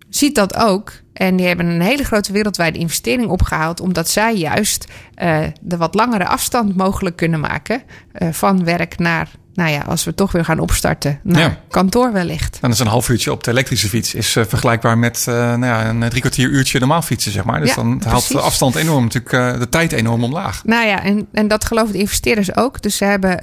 ziet 0.10 0.36
dat 0.36 0.55
ook. 0.55 0.91
En 1.14 1.36
die 1.36 1.47
hebben 1.47 1.66
een 1.66 1.82
hele 1.82 2.03
grote 2.03 2.32
wereldwijde 2.32 2.80
investering 2.80 3.30
opgehaald, 3.30 3.80
omdat 3.80 4.10
zij 4.10 4.36
juist 4.36 4.88
eh, 5.14 5.43
de 5.62 5.78
wat 5.78 5.95
langere 5.95 6.28
afstand 6.28 6.76
mogelijk 6.76 7.16
kunnen 7.16 7.39
maken 7.39 7.82
eh, 8.12 8.30
van 8.32 8.64
werk 8.64 8.97
naar, 8.97 9.30
nou 9.54 9.70
ja, 9.72 9.82
als 9.82 10.04
we 10.04 10.14
toch 10.16 10.32
weer 10.32 10.45
gaan 10.45 10.60
opstarten, 10.60 11.20
naar 11.24 11.41
Ja. 11.41 11.58
kantoor 11.70 12.14
wellicht. 12.14 12.58
Dan 12.62 12.72
is 12.72 12.80
een 12.80 12.88
half 12.88 13.10
uurtje 13.10 13.32
op 13.32 13.43
de 13.43 13.52
elektrische 13.52 13.88
fiets 13.89 14.14
is 14.14 14.36
eh, 14.36 14.43
vergelijkbaar 14.47 14.97
met 14.97 15.26
eh, 15.28 15.34
nou 15.36 15.66
ja, 15.66 15.89
een 15.89 16.10
drie 16.10 16.22
kwartier 16.22 16.50
uurtje 16.50 16.80
normaal 16.80 17.02
fietsen, 17.02 17.32
zeg 17.32 17.43
maar. 17.43 17.60
Dus 17.60 17.70
Ja, 17.70 17.76
dan 17.76 17.88
haalt 17.88 18.02
de 18.02 18.10
precies. 18.10 18.36
afstand 18.36 18.76
enorm, 18.76 19.04
natuurlijk 19.04 19.34
eh, 19.34 19.60
de 19.60 19.70
tijd 19.70 19.91
enorm 19.91 20.24
omlaag. 20.24 20.64
Nou 20.66 20.88
ja, 20.88 21.04
en, 21.04 21.28
en 21.32 21.47
dat 21.47 21.66
geloven 21.66 21.93
de 21.93 22.00
investeerders 22.00 22.56
ook. 22.56 22.82
Dus 22.82 22.97
ze 22.97 23.06
hebben 23.06 23.39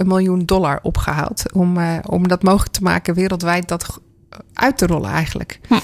13,5 0.00 0.04
miljoen 0.06 0.44
dollar 0.44 0.78
opgehaald 0.82 1.52
om, 1.52 1.78
om 2.06 2.28
dat 2.28 2.42
mogelijk 2.42 2.72
te 2.72 2.82
maken 2.82 3.14
wereldwijd 3.14 3.68
dat 3.68 3.98
uit 4.52 4.78
te 4.78 4.86
rollen 4.86 5.10
eigenlijk. 5.10 5.60
Hm. 5.68 5.74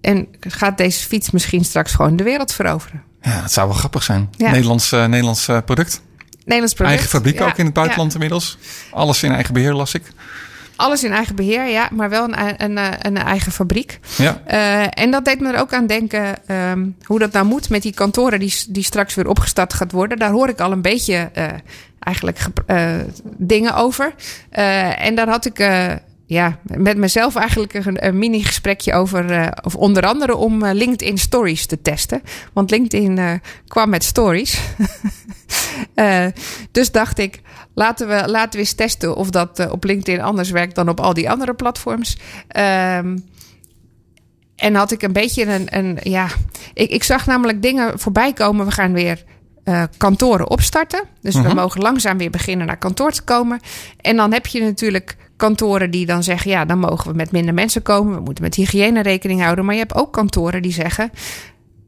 En 0.00 0.26
gaat 0.40 0.78
deze 0.78 1.06
fiets 1.06 1.30
misschien 1.30 1.64
straks 1.64 1.92
gewoon 1.94 2.16
de 2.16 2.24
wereld 2.24 2.52
veroveren? 2.52 3.02
Ja, 3.20 3.40
dat 3.40 3.52
zou 3.52 3.68
wel 3.68 3.76
grappig 3.76 4.02
zijn. 4.02 4.30
Nederlands, 4.36 4.90
Nederlands 4.90 5.48
product. 5.64 6.02
Nederlands 6.50 6.74
product. 6.74 6.96
Eigen 6.98 7.18
fabriek 7.18 7.38
Ja, 7.38 7.46
ook 7.46 7.58
in 7.58 7.64
het 7.64 7.74
buitenland 7.74 8.12
inmiddels. 8.12 8.58
Alles 8.90 9.22
in 9.22 9.32
eigen 9.32 9.54
beheer 9.54 9.72
las 9.72 9.94
ik. 9.94 10.02
Alles 10.76 11.04
in 11.04 11.12
eigen 11.12 11.34
beheer, 11.36 11.66
ja, 11.68 11.88
maar 11.92 12.10
wel 12.10 12.24
een, 12.24 12.62
een, 12.62 12.76
een, 12.76 13.06
een 13.06 13.16
eigen 13.16 13.52
fabriek. 13.52 13.98
Ja. 14.16 14.40
Eh, 14.46 15.02
en 15.04 15.10
dat 15.10 15.24
deed 15.24 15.40
me 15.40 15.52
er 15.52 15.60
ook 15.60 15.72
aan 15.72 15.86
denken 15.86 16.46
ehm, 16.46 16.86
hoe 17.04 17.18
dat 17.18 17.32
nou 17.32 17.46
moet 17.46 17.68
met 17.70 17.82
die 17.82 17.94
kantoren 17.94 18.38
die, 18.38 18.54
die 18.68 18.84
straks 18.84 19.14
weer 19.14 19.28
opgestart 19.28 19.74
gaat 19.74 19.92
worden. 19.92 20.18
Daar 20.18 20.30
hoor 20.30 20.48
ik 20.48 20.60
al 20.60 20.72
een 20.72 20.82
beetje 20.82 21.30
eh, 21.32 21.46
eigenlijk 22.00 22.38
eh, 22.66 22.94
dingen 23.22 23.74
over. 23.74 24.14
Eh, 24.50 25.04
en 25.04 25.14
daar 25.14 25.28
had 25.28 25.44
ik 25.46 25.58
eh, 25.58 25.92
ja, 26.30 26.58
met 26.62 26.96
mezelf 26.96 27.36
eigenlijk 27.36 27.74
een, 27.74 28.06
een 28.06 28.18
mini-gesprekje 28.18 28.92
over, 28.92 29.30
eh, 29.30 29.48
of 29.62 29.76
onder 29.76 30.06
andere 30.06 30.36
om 30.36 30.62
eh, 30.62 30.74
LinkedIn 30.74 31.18
Stories 31.18 31.66
te 31.66 31.82
testen. 31.82 32.22
Want 32.52 32.70
LinkedIn 32.70 33.18
eh, 33.18 33.32
kwam 33.66 33.88
met 33.88 34.04
stories. 34.04 34.60
Dus 36.72 36.90
dacht 36.90 37.18
ik, 37.18 37.40
laten 37.74 38.08
we, 38.08 38.28
laten 38.28 38.52
we 38.52 38.58
eens 38.58 38.72
testen 38.72 39.16
of 39.16 39.30
dat 39.30 39.70
op 39.70 39.84
LinkedIn 39.84 40.20
anders 40.20 40.50
werkt 40.50 40.74
dan 40.74 40.88
op 40.88 41.00
al 41.00 41.14
die 41.14 41.30
andere 41.30 41.54
platforms. 41.54 42.18
Ehm, 42.48 43.18
en 44.56 44.74
had 44.74 44.90
ik 44.90 45.02
een 45.02 45.12
beetje 45.12 45.46
een. 45.46 45.66
een 45.78 45.98
ja, 46.02 46.26
ik, 46.74 46.90
ik 46.90 47.04
zag 47.04 47.26
namelijk 47.26 47.62
dingen 47.62 47.98
voorbij 47.98 48.32
komen. 48.32 48.66
We 48.66 48.72
gaan 48.72 48.92
weer 48.92 49.24
eh, 49.64 49.82
kantoren 49.96 50.50
opstarten. 50.50 51.02
Dus 51.20 51.34
we 51.34 51.40
Mhm. 51.40 51.54
mogen 51.54 51.80
langzaam 51.80 52.18
weer 52.18 52.30
beginnen 52.30 52.66
naar 52.66 52.78
kantoor 52.78 53.10
te 53.12 53.22
komen. 53.22 53.60
En 54.00 54.16
dan 54.16 54.32
heb 54.32 54.46
je 54.46 54.60
natuurlijk 54.62 55.16
kantoren 55.40 55.90
die 55.90 56.06
dan 56.06 56.22
zeggen: 56.22 56.50
ja, 56.50 56.64
dan 56.64 56.78
mogen 56.78 57.10
we 57.10 57.16
met 57.16 57.32
minder 57.32 57.54
mensen 57.54 57.82
komen. 57.82 58.14
We 58.14 58.20
moeten 58.20 58.44
met 58.44 58.54
hygiëne 58.54 59.02
rekening 59.02 59.42
houden. 59.42 59.64
Maar 59.64 59.74
je 59.74 59.80
hebt 59.80 59.94
ook 59.94 60.12
kantoren 60.12 60.62
die 60.62 60.72
zeggen. 60.72 61.10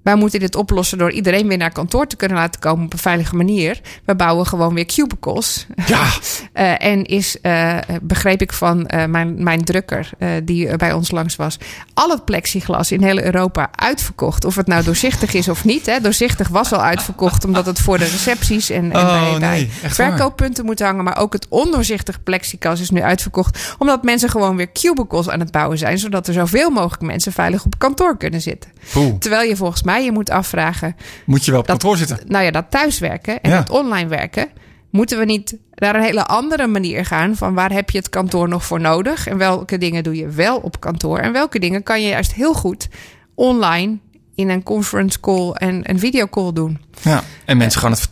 Wij 0.02 0.14
moeten 0.14 0.40
dit 0.40 0.56
oplossen 0.56 0.98
door 0.98 1.12
iedereen 1.12 1.48
weer 1.48 1.58
naar 1.58 1.72
kantoor 1.72 2.06
te 2.06 2.16
kunnen 2.16 2.36
laten 2.36 2.60
komen 2.60 2.84
op 2.84 2.92
een 2.92 2.98
veilige 2.98 3.36
manier. 3.36 3.80
We 4.04 4.14
bouwen 4.14 4.46
gewoon 4.46 4.74
weer 4.74 4.86
cubicles. 4.86 5.66
Ja, 5.86 6.06
Eh, 6.52 6.84
en 6.84 7.04
is, 7.04 7.40
eh, 7.40 7.78
begreep 8.02 8.42
ik 8.42 8.52
van 8.52 8.86
eh, 8.86 9.04
mijn, 9.04 9.42
mijn 9.42 9.64
drukker 9.64 10.10
die 10.44 10.76
bij 10.76 10.92
ons 10.92 11.10
langs 11.10 11.36
was, 11.36 11.58
al 11.94 12.10
het 12.10 12.24
plexiglas 12.24 12.92
in 12.92 13.02
heel 13.02 13.18
Europa 13.20 13.70
uitverkocht. 13.74 14.44
Of 14.44 14.56
het 14.56 14.66
nou 14.66 14.84
doorzichtig 14.84 15.34
is 15.34 15.48
of 15.48 15.64
niet. 15.64 15.86
Hè. 15.86 16.00
Doorzichtig 16.00 16.48
was 16.48 16.72
al 16.72 16.82
uitverkocht 16.82 17.44
omdat 17.44 17.66
het 17.66 17.78
voor 17.78 17.98
de 17.98 18.04
recepties 18.04 18.70
en, 18.70 18.92
en 18.92 19.00
Oh, 19.00 19.38
bij, 19.38 19.48
nee, 19.48 19.70
verkooppunten 19.82 20.64
moet 20.64 20.80
hangen. 20.80 21.04
Maar 21.04 21.18
ook 21.18 21.32
het 21.32 21.46
ondoorzichtig 21.48 22.22
plexiglas 22.22 22.80
is 22.80 22.90
nu 22.90 23.02
uitverkocht. 23.02 23.74
Omdat 23.78 24.02
mensen 24.02 24.28
gewoon 24.28 24.56
weer 24.56 24.72
cubicles 24.72 25.28
aan 25.28 25.40
het 25.40 25.50
bouwen 25.50 25.78
zijn. 25.78 25.98
Zodat 25.98 26.26
er 26.26 26.34
zoveel 26.34 26.70
mogelijk 26.70 27.02
mensen 27.02 27.32
veilig 27.32 27.64
op 27.64 27.78
kantoor 27.78 28.16
kunnen 28.16 28.40
zitten. 28.40 28.70
Terwijl 29.18 29.48
je 29.48 29.56
volgens 29.56 29.82
mij 29.82 29.91
je 29.98 30.12
moet 30.12 30.30
afvragen 30.30 30.96
moet 31.26 31.44
je 31.44 31.50
wel 31.50 31.60
op 31.60 31.66
Dat- 31.66 31.78
kantoor 31.78 31.96
zitten. 31.98 32.18
nou 32.26 32.44
ja, 32.44 32.50
dat 32.50 32.66
thuiswerken 32.70 33.40
en 33.40 33.50
Ja. 33.50 33.56
het 33.58 33.70
online 33.70 34.08
werken. 34.08 34.48
Moeten 34.90 35.18
we 35.18 35.24
niet 35.24 35.56
naar 35.74 35.94
een 35.94 36.02
hele 36.02 36.26
andere 36.26 36.66
manier 36.66 37.04
gaan 37.06 37.36
van 37.36 37.54
waar 37.54 37.72
heb 37.72 37.90
je 37.90 37.98
het 37.98 38.08
kantoor 38.08 38.48
nog 38.48 38.64
voor 38.64 38.80
nodig? 38.80 39.26
En 39.26 39.38
welke 39.38 39.78
dingen 39.78 40.02
doe 40.02 40.16
je 40.16 40.28
wel 40.28 40.56
op 40.58 40.80
kantoor? 40.80 41.18
En 41.18 41.32
welke 41.32 41.58
dingen 41.58 41.82
kan 41.82 42.02
je 42.02 42.08
juist 42.08 42.34
heel 42.34 42.54
goed 42.54 42.88
online 43.34 43.98
in 44.34 44.48
een 44.48 44.62
conference 44.62 45.20
call 45.20 45.50
en 45.50 45.90
een 45.90 45.98
videocall 45.98 46.52
doen? 46.52 46.80
Ja. 47.00 47.22
En 47.44 47.56
mensen 47.56 47.80
gaan 47.80 47.90
het, 47.90 48.08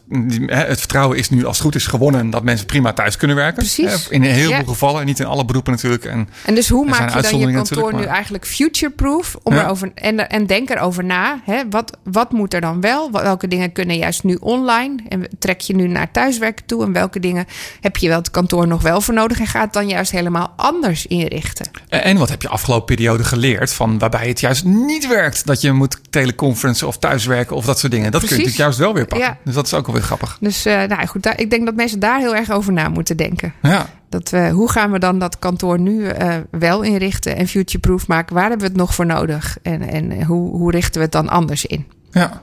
het 0.47 0.79
vertrouwen 0.79 1.19
is 1.19 1.31
nu 1.31 1.45
als 1.45 1.57
het 1.57 1.67
goed 1.67 1.75
is 1.75 1.87
gewonnen 1.87 2.31
dat 2.31 2.43
mensen 2.43 2.67
prima 2.67 2.93
thuis 2.93 3.17
kunnen 3.17 3.37
werken. 3.37 3.55
Precies. 3.57 4.09
In 4.09 4.23
een 4.25 4.31
heleboel 4.31 4.57
Ja. 4.59 4.65
gevallen, 4.65 5.07
niet 5.07 5.21
in 5.21 5.27
alle 5.27 5.45
beroepen 5.45 5.73
natuurlijk. 5.73 6.05
En 6.05 6.29
En 6.45 6.55
dus 6.55 6.69
hoe 6.69 6.87
maak 6.89 7.15
je 7.15 7.23
dan 7.23 7.39
je 7.39 7.53
kantoor 7.53 7.95
nu 7.95 8.05
eigenlijk 8.05 8.47
future-proof? 8.47 9.37
Om 9.43 9.55
Ja. 9.55 9.65
erover, 9.65 9.91
en, 9.95 10.29
en 10.29 10.47
denk 10.47 10.71
erover 10.71 11.05
na. 11.05 11.41
Hè? 11.45 11.63
Wat, 11.71 11.97
wat 12.05 12.33
moet 12.33 12.55
er 12.55 12.61
dan 12.61 12.81
wel? 12.81 13.11
Welke 13.11 13.49
dingen 13.49 13.73
kunnen 13.73 13.97
juist 13.97 14.25
nu 14.25 14.35
online? 14.41 15.03
En 15.09 15.29
trek 15.39 15.61
je 15.61 15.75
nu 15.75 15.87
naar 15.89 16.11
thuiswerken 16.11 16.65
toe? 16.67 16.85
En 16.85 16.93
welke 16.93 17.21
dingen 17.21 17.47
heb 17.81 17.97
je 17.97 18.09
wel 18.09 18.19
het 18.19 18.31
kantoor 18.31 18.67
nog 18.67 18.83
wel 18.83 19.01
voor 19.01 19.15
nodig? 19.15 19.41
En 19.41 19.47
gaat 19.47 19.65
het 19.65 19.73
dan 19.73 19.89
juist 19.89 20.11
helemaal 20.11 20.53
anders 20.57 21.07
inrichten? 21.07 21.71
En 21.89 22.17
wat 22.17 22.29
heb 22.29 22.43
je 22.43 22.49
afgelopen 22.49 22.85
periode 22.97 23.25
geleerd 23.25 23.73
van 23.73 23.99
waarbij 23.99 24.29
het 24.29 24.41
juist 24.41 24.65
niet 24.65 25.07
werkt 25.09 25.47
dat 25.47 25.61
je 25.61 25.73
moet 25.73 25.99
teleconferencen 26.11 26.87
of 26.87 26.99
thuiswerken 26.99 27.57
of 27.57 27.65
dat 27.65 27.79
soort 27.79 27.93
dingen? 27.93 28.11
Dat 28.13 28.21
kun 28.21 28.29
je 28.29 28.35
Precies. 28.35 28.53
natuurlijk 28.53 28.57
juist 28.57 28.70
wel 28.77 28.95
weer 28.95 29.07
pakken. 29.07 29.29
Ja. 29.29 29.39
Dus 29.45 29.55
dat 29.55 29.67
is 29.67 29.75
ook 29.75 29.87
alweer 29.87 30.03
grappig. 30.03 30.37
Dus 30.41 30.65
eh, 30.65 30.83
nou 30.83 31.07
goed, 31.07 31.23
daar, 31.23 31.41
ik 31.41 31.51
denk 31.51 31.67
dat 31.67 31.75
mensen 31.75 32.01
daar 32.01 32.19
heel 32.19 32.37
erg 32.37 32.51
over 32.51 32.73
na 32.73 32.89
moeten 32.89 33.17
denken. 33.17 33.53
Ja. 33.63 33.87
Dat 34.09 34.31
we, 34.31 34.51
hoe 34.51 34.71
gaan 34.71 34.91
we 34.91 34.99
dan 34.99 35.19
dat 35.19 35.39
kantoor 35.39 35.81
nu 35.81 36.07
eh, 36.07 36.37
wel 36.51 36.83
inrichten 36.83 37.37
en 37.37 37.47
future-proof 37.49 38.07
maken? 38.07 38.35
Waar 38.35 38.49
hebben 38.49 38.67
we 38.67 38.73
het 38.73 38.77
nog 38.77 38.95
voor 38.95 39.07
nodig? 39.07 39.59
En, 39.63 39.83
en 39.83 40.25
hoe, 40.25 40.51
hoe 40.51 40.71
richten 40.71 40.95
we 40.95 41.01
het 41.01 41.13
dan 41.13 41.29
anders 41.29 41.67
in? 41.67 41.87
ja. 42.11 42.43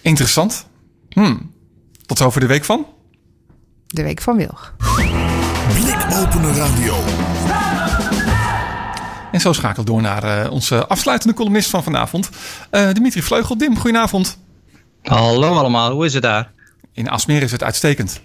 Interessant. 0.00 0.66
Hmm. 1.10 1.50
Tot 2.06 2.18
zover 2.18 2.40
de 2.40 2.46
week 2.46 2.64
van. 2.64 2.86
De 3.86 4.02
week 4.02 4.20
van 4.20 4.36
Wilg. 4.36 4.74
Blikopener 5.72 6.54
Radio. 6.54 6.94
En 9.32 9.40
zo 9.40 9.52
schakelen 9.52 9.86
we 9.86 9.92
door 9.92 10.02
naar 10.02 10.44
eh, 10.44 10.52
onze 10.52 10.86
afsluitende 10.86 11.34
columnist 11.34 11.70
van 11.70 11.82
vanavond. 11.82 12.30
Eh, 12.70 12.92
Dimitri 12.92 13.22
Vleugel. 13.22 13.58
Dim, 13.58 13.76
goedenavond. 13.76 14.38
Hallo 15.04 15.52
allemaal, 15.52 15.92
hoe 15.92 16.04
is 16.04 16.14
het 16.14 16.22
daar? 16.22 16.52
In 16.92 17.08
Asmeer 17.08 17.42
is 17.42 17.52
het 17.52 17.62
uitstekend. 17.62 18.20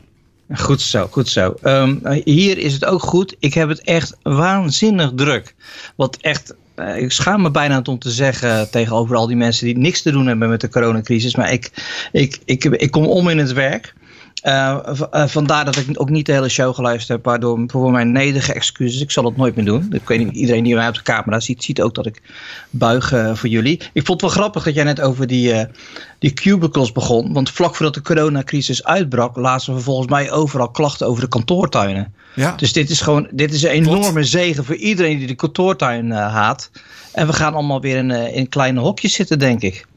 Goed 0.54 0.82
zo, 0.82 1.08
goed 1.12 1.30
zo. 1.30 1.54
Ehm, 1.62 2.20
hier 2.24 2.58
is 2.58 2.74
het 2.74 2.86
ook 2.86 3.02
goed. 3.02 3.36
Ik 3.40 3.54
heb 3.54 3.70
het 3.70 3.82
echt 3.82 4.18
waanzinnig 4.24 5.12
druk. 5.16 5.56
Wat 5.96 6.18
echt, 6.22 6.56
eh, 6.76 6.98
ik 6.98 7.12
schaam 7.12 7.42
me 7.42 7.52
bijna 7.52 7.82
om 7.84 8.00
te 8.00 8.10
zeggen 8.12 8.72
tegenover 8.72 9.16
al 9.16 9.28
die 9.28 9.36
mensen 9.36 9.66
die 9.66 9.78
niks 9.78 10.02
te 10.02 10.12
doen 10.12 10.28
hebben 10.28 10.50
met 10.50 10.62
de 10.62 10.70
coronacrisis. 10.70 11.36
Maar 11.36 11.52
ik, 11.52 11.72
ik, 12.12 12.40
ik, 12.46 12.64
ik 12.64 12.92
kom 12.92 13.06
om 13.06 13.30
in 13.30 13.38
het 13.38 13.54
werk. 13.54 13.94
Eh, 14.42 14.78
eh, 15.12 15.28
vandaar 15.28 15.66
dat 15.66 15.76
ik 15.76 15.86
ook 16.02 16.10
niet 16.10 16.26
de 16.26 16.32
hele 16.32 16.50
show 16.50 16.76
geluisterd 16.76 17.08
heb, 17.18 17.26
waardoor 17.26 17.64
voor 17.68 17.92
mijn 17.92 18.12
nederige 18.12 18.54
excuses. 18.54 19.02
Ik 19.02 19.12
zal 19.12 19.26
het 19.26 19.38
nooit 19.38 19.56
meer 19.56 19.66
doen. 19.66 19.88
Ik 19.92 20.08
weet 20.08 20.20
niet, 20.20 20.36
iedereen 20.36 20.64
die 20.64 20.76
mij 20.76 20.88
op 20.88 20.94
de 20.94 21.02
camera 21.02 21.40
ziet, 21.40 21.64
ziet 21.64 21.82
ook 21.82 21.96
dat 21.96 22.06
ik 22.06 22.22
buig 22.70 23.12
eh, 23.14 23.36
voor 23.36 23.50
jullie. 23.50 23.82
Ik 23.94 24.06
vond 24.06 24.22
het 24.22 24.22
wel 24.22 24.40
grappig 24.40 24.64
dat 24.64 24.74
jij 24.74 24.84
net 24.84 25.02
over 25.02 25.28
die, 25.28 25.54
eh, 25.54 25.66
die 26.20 26.34
cubicles 26.34 26.92
begon. 26.92 27.34
Want 27.34 27.50
vlak 27.52 27.76
voordat 27.76 27.94
de 27.94 28.02
coronacrisis 28.02 28.84
uitbrak, 28.84 29.36
lazen 29.36 29.74
we 29.76 29.80
volgens 29.82 30.08
mij 30.08 30.32
overal 30.32 30.70
klachten 30.72 31.08
over 31.08 31.22
de 31.22 31.28
kantoortuinen. 31.30 32.14
Ja. 32.36 32.54
Dus 32.56 32.74
dit 32.74 32.90
is 32.90 33.02
gewoon 33.02 33.28
dit 33.32 33.54
is 33.54 33.64
een 33.64 33.70
enorme 33.70 34.24
zegen 34.24 34.66
voor 34.66 34.76
iedereen 34.76 35.18
die 35.18 35.28
de 35.28 35.36
kantoortuin 35.36 36.12
eh, 36.12 36.18
haat. 36.34 36.72
En 37.14 37.28
we 37.28 37.34
gaan 37.34 37.54
allemaal 37.54 37.82
weer 37.82 37.98
in, 37.98 38.12
eh, 38.12 38.36
in 38.36 38.50
kleine 38.50 38.80
hokjes 38.80 39.14
zitten, 39.14 39.40
denk 39.40 39.62
ik. 39.62 39.88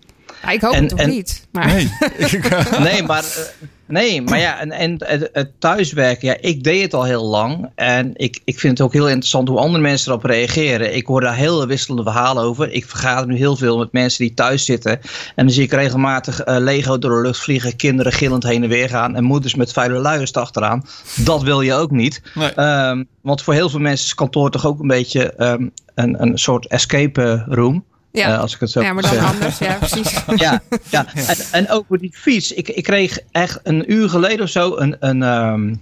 Ja, 0.43 0.51
ik 0.51 0.61
hoop 0.61 0.73
En- 0.73 0.81
het 0.81 0.89
toch 0.89 0.99
en- 0.99 1.09
niet. 1.11 1.47
Maar 1.53 1.67
Nee. 1.67 1.93
Ik, 2.17 2.79
Nee, 2.79 3.03
maar, 3.03 3.25
eh, 3.25 3.69
nee, 3.93 4.23
maar 4.23 4.39
ja, 4.39 4.61
en, 4.61 4.71
en 4.71 4.97
het, 5.05 5.29
het 5.33 5.51
thuiswerken, 5.59 6.29
ja, 6.29 6.37
ik 6.41 6.65
deed 6.65 6.83
het 6.83 6.95
al 6.95 7.05
heel 7.05 7.25
lang. 7.25 7.71
En 7.75 8.11
ik, 8.15 8.41
ik 8.45 8.59
vind 8.59 8.79
het 8.79 8.87
ook 8.87 8.93
heel 8.93 9.09
interessant 9.09 9.49
hoe 9.49 9.59
andere 9.59 9.83
mensen 9.83 10.11
erop 10.11 10.25
reageren. 10.25 10.97
Ik 10.97 11.07
hoor 11.07 11.21
daar 11.21 11.35
heel 11.35 11.67
wisselende 11.67 12.03
verhalen 12.03 12.43
over. 12.43 12.73
Ik 12.73 12.87
vergader 12.87 13.27
nu 13.27 13.37
heel 13.37 13.57
veel 13.57 13.79
met 13.79 13.93
mensen 13.93 14.25
die 14.25 14.35
thuis 14.35 14.65
zitten. 14.65 14.93
En 15.35 15.45
dan 15.45 15.51
zie 15.51 15.63
ik 15.63 15.73
regelmatig 15.73 16.41
eh, 16.41 16.57
Lego 16.59 16.99
door 16.99 17.11
de 17.11 17.27
lucht 17.27 17.41
vliegen, 17.41 17.77
kinderen 17.77 18.13
gillend 18.13 18.43
heen 18.43 18.63
en 18.63 18.69
weer 18.69 18.89
gaan. 18.89 19.17
En 19.17 19.25
moeders 19.25 19.55
met 19.55 19.73
vuile 19.73 19.99
luiers 19.99 20.33
achteraan. 20.33 20.85
Dat 21.17 21.43
wil 21.43 21.61
je 21.61 21.75
ook 21.75 21.91
niet. 21.91 22.23
Nee. 22.35 22.53
Ehm, 22.53 23.05
want 23.21 23.43
voor 23.43 23.55
heel 23.55 23.69
veel 23.69 23.81
mensen 23.81 24.07
is 24.07 24.15
kantoor 24.15 24.51
toch 24.51 24.67
ook 24.67 24.81
een 24.81 24.87
beetje 24.87 25.33
ehm, 25.33 25.69
een, 25.95 26.23
een 26.23 26.39
soort 26.39 26.67
escape 26.67 27.23
eh, 27.23 27.55
room. 27.55 27.85
Ja. 28.13 28.33
eh, 28.33 28.41
als 28.41 28.55
ik 28.55 28.61
het 28.61 28.71
zo 28.71 28.81
ja, 28.81 28.93
maar 28.93 29.03
dan 29.03 29.13
zeggen. 29.13 29.31
anders. 29.31 29.59
Ja, 29.59 29.75
precies. 29.75 30.13
Ja, 30.45 30.63
ja. 30.91 31.07
En, 31.15 31.37
en 31.53 31.71
over 31.71 31.99
die 31.99 32.13
fiets. 32.15 32.53
Ik, 32.53 32.69
ik 32.69 32.83
kreeg 32.83 33.19
echt 33.31 33.61
een 33.63 33.93
uur 33.93 34.09
geleden 34.09 34.41
of 34.41 34.49
zo 34.49 34.77
een, 34.77 34.97
een, 35.01 35.23
ehm, 35.23 35.75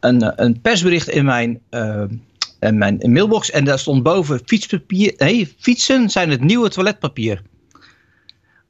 een, 0.00 0.42
een 0.42 0.60
persbericht 0.60 1.08
in 1.08 1.24
mijn, 1.24 1.60
ehm, 1.70 2.08
in 2.60 2.78
mijn 2.78 3.00
mailbox. 3.02 3.50
En 3.50 3.64
daar 3.64 3.78
stond 3.78 4.02
boven 4.02 4.40
fietspapier. 4.46 5.14
Nee, 5.16 5.54
fietsen 5.58 6.10
zijn 6.10 6.30
het 6.30 6.40
nieuwe 6.40 6.68
toiletpapier. 6.68 7.42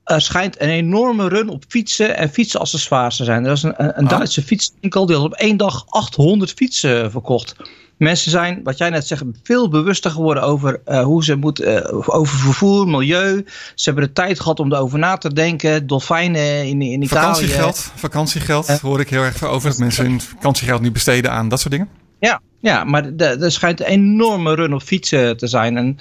Er 0.04 0.20
schijnt 0.20 0.60
een 0.60 0.68
enorme 0.68 1.28
run 1.28 1.48
op 1.48 1.64
fietsen 1.68 2.16
en 2.16 2.28
fietsaccessoires 2.28 3.16
te 3.16 3.24
zijn. 3.24 3.44
Er 3.44 3.52
is 3.52 3.62
een, 3.62 3.74
een, 3.76 4.04
Oh. 4.04 4.08
Duitse 4.08 4.42
fietswinkel 4.42 5.06
die 5.06 5.16
had 5.16 5.24
op 5.24 5.32
één 5.34 5.56
dag 5.56 5.84
800 5.88 6.52
fietsen 6.52 7.10
verkocht. 7.10 7.56
Mensen 7.96 8.30
zijn, 8.30 8.60
wat 8.64 8.78
jij 8.78 8.90
net 8.90 9.06
zegt, 9.06 9.22
veel 9.42 9.68
bewuster 9.68 10.10
geworden 10.10 10.42
over 10.42 10.80
eh, 10.84 11.02
hoe 11.02 11.24
ze 11.24 11.34
moeten, 11.36 11.84
eh, 11.88 12.14
over 12.14 12.38
vervoer, 12.38 12.88
milieu. 12.88 13.44
Ze 13.74 13.84
hebben 13.90 14.04
de 14.04 14.12
tijd 14.12 14.40
gehad 14.40 14.60
om 14.60 14.72
erover 14.72 14.98
na 14.98 15.16
te 15.16 15.32
denken. 15.32 15.86
Dolfijnen 15.86 16.66
in, 16.66 16.82
in 16.82 17.02
Italië. 17.02 17.08
vakantiegeld, 17.08 17.90
vakantiegeld 17.94 18.66
Eh. 18.68 18.76
hoor 18.76 19.00
ik 19.00 19.08
heel 19.10 19.22
erg 19.22 19.44
over. 19.44 19.68
Dat 19.70 19.78
mensen 19.78 20.04
hun 20.04 20.20
vakantiegeld 20.20 20.80
nu 20.80 20.90
besteden 20.90 21.30
aan 21.30 21.48
dat 21.48 21.60
soort 21.60 21.72
dingen. 21.72 21.88
Ja, 22.20 22.40
ja 22.60 22.84
maar 22.84 23.04
er 23.16 23.52
schijnt 23.52 23.80
een 23.80 23.86
enorme 23.86 24.54
run 24.54 24.74
op 24.74 24.82
fietsen 24.82 25.36
te 25.36 25.46
zijn. 25.46 25.76
En 25.76 25.98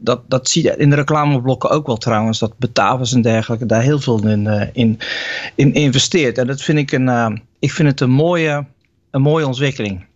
dat, 0.00 0.20
dat 0.28 0.48
zie 0.48 0.62
je 0.62 0.76
in 0.76 0.90
de 0.90 0.96
reclameblokken 0.96 1.70
ook 1.70 1.86
wel 1.86 1.96
trouwens. 1.96 2.38
Dat 2.38 2.58
Batavus 2.58 3.12
en 3.12 3.22
dergelijke 3.22 3.66
daar 3.66 3.82
heel 3.82 4.00
veel 4.00 4.26
in, 4.26 4.46
eh, 4.46 4.68
in, 4.72 4.98
in 5.54 5.74
investeert. 5.74 6.38
En 6.38 6.46
dat 6.46 6.62
vind 6.62 6.78
ik 6.78 6.92
een, 6.92 7.08
eh, 7.08 7.30
ik 7.58 7.72
vind 7.72 7.88
het 7.88 8.00
een 8.00 8.10
mooie, 8.10 8.66
een 9.10 9.22
mooie 9.22 9.46
ontwikkeling. 9.46 10.08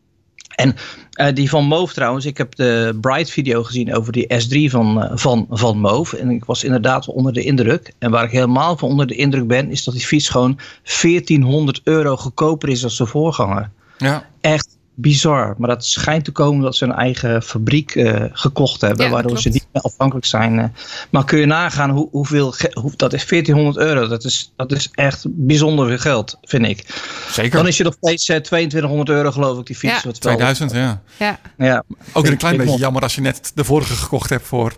En 0.55 0.75
eh, 1.13 1.35
die 1.35 1.49
van 1.49 1.65
Move 1.65 1.95
trouwens, 1.95 2.25
ik 2.25 2.39
heb 2.39 2.55
de 2.55 2.99
Bright 3.01 3.31
video 3.31 3.63
gezien 3.63 3.95
over 3.95 4.13
die 4.13 4.35
S3 4.35 4.71
van, 4.71 5.11
van, 5.13 5.47
van 5.51 5.79
Move. 5.79 6.19
En 6.19 6.31
ik 6.31 6.45
was 6.45 6.65
inderdaad 6.65 7.07
wel 7.07 7.15
onder 7.15 7.33
de 7.33 7.43
indruk. 7.43 7.93
En 7.99 8.11
waar 8.11 8.25
ik 8.25 8.31
helemaal 8.31 8.77
van 8.77 8.89
onder 8.89 9.07
de 9.07 9.15
indruk 9.15 9.47
ben, 9.47 9.71
is 9.71 9.85
dat 9.85 9.95
die 9.95 10.07
fiets 10.07 10.29
gewoon 10.29 10.59
1400 11.03 11.81
euro 11.85 12.17
goedkoper 12.17 12.69
is 12.69 12.81
dan 12.81 12.91
zijn 12.91 13.09
voorganger 13.09 13.71
Ja. 13.99 14.27
echt 14.41 14.77
bizar. 14.95 15.55
Maar 15.59 15.69
dat 15.69 15.85
schijnt 15.85 16.25
te 16.25 16.31
komen 16.33 16.63
dat 16.63 16.77
ze 16.77 16.85
een 16.85 16.93
eigen 16.93 17.43
fabriek 17.43 17.95
eh, 17.95 18.25
gekocht 18.33 18.81
hebben. 18.81 19.05
Ja, 19.05 19.11
waardoor 19.13 19.39
ze 19.39 19.49
niet 19.49 19.67
meer 19.73 19.83
afhankelijk 19.83 20.27
zijn. 20.27 20.59
eh. 20.59 20.65
maar 21.11 21.25
kun 21.25 21.39
je 21.39 21.47
nagaan 21.47 21.91
hoe, 21.91 22.09
hoeveel. 22.11 22.55
Hoe, 22.73 22.93
dat 22.97 23.13
is 23.13 23.27
1400 23.29 23.87
euro. 23.87 24.09
Dat 24.09 24.25
is, 24.25 24.53
dat 24.57 24.73
is 24.73 24.89
echt 24.93 25.25
bijzonder 25.29 25.87
veel 25.87 25.99
geld, 25.99 26.39
vind 26.43 26.67
ik. 26.67 27.03
Zeker. 27.31 27.51
Dan 27.57 27.67
is 27.67 27.77
je 27.77 27.85
nog 27.85 27.95
steeds 28.01 28.29
eh, 28.29 28.37
2200 28.37 29.09
euro, 29.09 29.31
geloof 29.31 29.59
ik, 29.59 29.67
die 29.67 29.77
fiets. 29.77 29.95
Ja. 29.95 30.01
wat 30.05 30.19
wel- 30.19 30.33
2000, 30.35 30.73
ja. 30.73 31.03
Ja. 31.19 31.39
Ja, 31.59 31.83
Ook 32.13 32.27
een 32.27 32.37
klein 32.37 32.57
beetje 32.57 32.79
jammer 32.79 33.03
als 33.03 33.15
je 33.15 33.21
net 33.21 33.53
de 33.55 33.65
vorige 33.65 33.95
gekocht 33.97 34.31
hebt 34.31 34.47
voor 34.47 34.73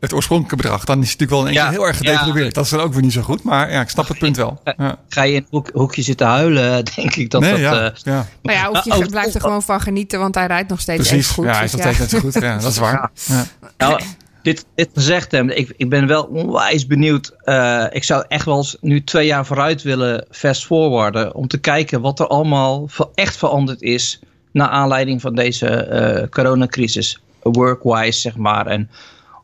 het 0.00 0.12
oorspronkelijke 0.12 0.62
bedrag. 0.62 0.84
Dan 0.84 1.02
is 1.02 1.10
het 1.10 1.20
natuurlijk 1.20 1.30
wel 1.30 1.40
in 1.40 1.46
één 1.46 1.54
Ja, 1.56 1.68
keer 1.70 1.78
heel 1.78 1.86
erg 1.88 1.96
gedevalueerd. 1.96 2.54
Dat 2.54 2.64
is 2.64 2.70
dan 2.70 2.80
ook 2.80 2.92
weer 2.92 3.02
niet 3.02 3.12
zo 3.12 3.22
goed. 3.22 3.42
Maar 3.42 3.72
ja, 3.72 3.80
ik 3.80 3.88
snap 3.88 4.08
het 4.08 4.18
punt 4.18 4.36
wel. 4.36 4.60
Ja. 4.76 4.96
Ga 5.08 5.22
je 5.22 5.32
in 5.34 5.38
een 5.40 5.46
hoek- 5.50 5.70
hoekje 5.72 6.02
zitten 6.02 6.26
huilen, 6.26 6.84
denk 6.96 7.14
ik 7.14 7.30
dat 7.30 7.40
Nee, 7.40 7.50
dat. 7.50 7.60
ja. 7.60 7.84
eh, 7.84 7.92
ja. 8.02 8.26
Maar 8.42 8.54
ja, 8.54 8.70
of 8.70 8.84
je 8.84 8.92
Oh, 8.94 9.06
blijft 9.06 9.34
er 9.34 9.40
gewoon 9.40 9.62
van 9.62 9.80
genieten, 9.80 10.18
want 10.18 10.34
hij 10.34 10.46
rijdt 10.46 10.68
nog 10.68 10.80
steeds 10.80 11.08
Precies. 11.08 11.24
even 11.24 11.34
goed. 11.34 11.44
ja, 11.44 11.50
hij 11.52 11.60
dus 11.62 11.70
is 11.74 11.76
nog 11.84 11.94
steeds 11.94 11.98
net 11.98 12.10
zo 12.10 12.18
goed. 12.30 12.42
Ja, 12.42 12.58
dat 12.58 12.70
is 12.70 12.78
waar. 12.78 13.10
Ja. 13.26 13.44
Nou, 13.78 14.00
dit, 14.42 14.64
dit 14.74 14.88
gezegd 14.94 15.32
hebben, 15.32 15.58
ik, 15.58 15.72
ik 15.76 15.88
ben 15.88 16.06
wel 16.06 16.22
onwijs 16.22 16.86
benieuwd. 16.86 17.32
Eh, 17.44 17.84
ik 17.90 18.04
zou 18.04 18.24
echt 18.28 18.44
wel 18.44 18.56
eens 18.56 18.76
nu 18.80 19.04
twee 19.04 19.26
jaar 19.26 19.46
vooruit 19.46 19.82
willen 19.82 20.26
fast 20.30 20.66
forwarden. 20.66 21.34
Om 21.34 21.48
te 21.48 21.58
kijken 21.58 22.00
wat 22.00 22.20
er 22.20 22.26
allemaal 22.26 22.88
echt 23.14 23.36
veranderd 23.36 23.82
is. 23.82 24.20
Naar 24.52 24.68
aanleiding 24.68 25.20
van 25.20 25.34
deze 25.34 25.66
eh, 25.68 26.28
coronacrisis. 26.28 27.20
Workwise, 27.42 28.20
zeg 28.20 28.36
maar. 28.36 28.66
En 28.66 28.90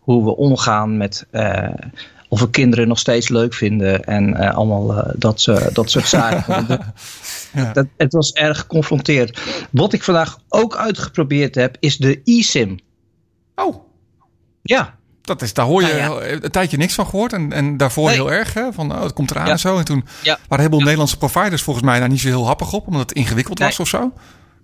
hoe 0.06 0.24
we 0.24 0.36
omgaan 0.36 0.96
met. 0.96 1.26
eh, 1.30 1.68
of 2.28 2.40
we 2.40 2.50
kinderen 2.50 2.88
nog 2.88 2.98
steeds 2.98 3.28
leuk 3.28 3.54
vinden. 3.54 4.04
En 4.04 4.34
eh, 4.34 4.54
allemaal 4.56 4.96
eh, 4.96 5.14
dat, 5.16 5.40
soort- 5.40 5.74
dat 5.74 5.90
soort 5.90 6.08
zaken. 6.08 6.66
Ja. 7.52 7.72
dat, 7.72 7.86
het 7.96 8.12
was 8.12 8.32
erg 8.32 8.58
geconfronteerd. 8.58 9.40
Wat 9.70 9.92
ik 9.92 10.02
vandaag 10.02 10.38
ook 10.48 10.76
uitgeprobeerd 10.76 11.54
heb, 11.54 11.76
is 11.80 11.96
de 11.96 12.20
eSIM. 12.24 12.78
Oh, 13.54 13.76
Ja, 14.62 14.94
dat 15.22 15.42
is, 15.42 15.54
daar 15.54 15.66
hoor 15.66 15.82
je 15.82 15.92
Nou 16.00 16.24
een 16.24 16.50
tijdje 16.50 16.76
niks 16.76 16.94
van 16.94 17.06
gehoord. 17.06 17.32
En, 17.32 17.52
en 17.52 17.76
daarvoor 17.76 18.06
Nee. 18.06 18.14
heel 18.14 18.32
erg. 18.32 18.54
Hè, 18.54 18.72
van, 18.72 18.92
oh, 18.92 19.02
het 19.02 19.12
komt 19.12 19.30
eraan 19.30 19.46
Ja. 19.46 19.52
en 19.52 19.58
zo. 19.58 19.78
En 19.78 19.84
toen 19.84 20.04
Ja. 20.22 20.32
waren 20.32 20.56
heleboel 20.56 20.80
Nederlandse 20.80 21.18
providers 21.18 21.62
volgens 21.62 21.84
mij 21.84 21.98
daar 21.98 22.08
niet 22.08 22.20
zo 22.20 22.28
heel 22.28 22.46
happig 22.46 22.72
op. 22.72 22.86
Omdat 22.86 23.00
het 23.00 23.12
ingewikkeld 23.12 23.58
was 23.58 23.80
of 23.80 23.88
zo. 23.88 24.12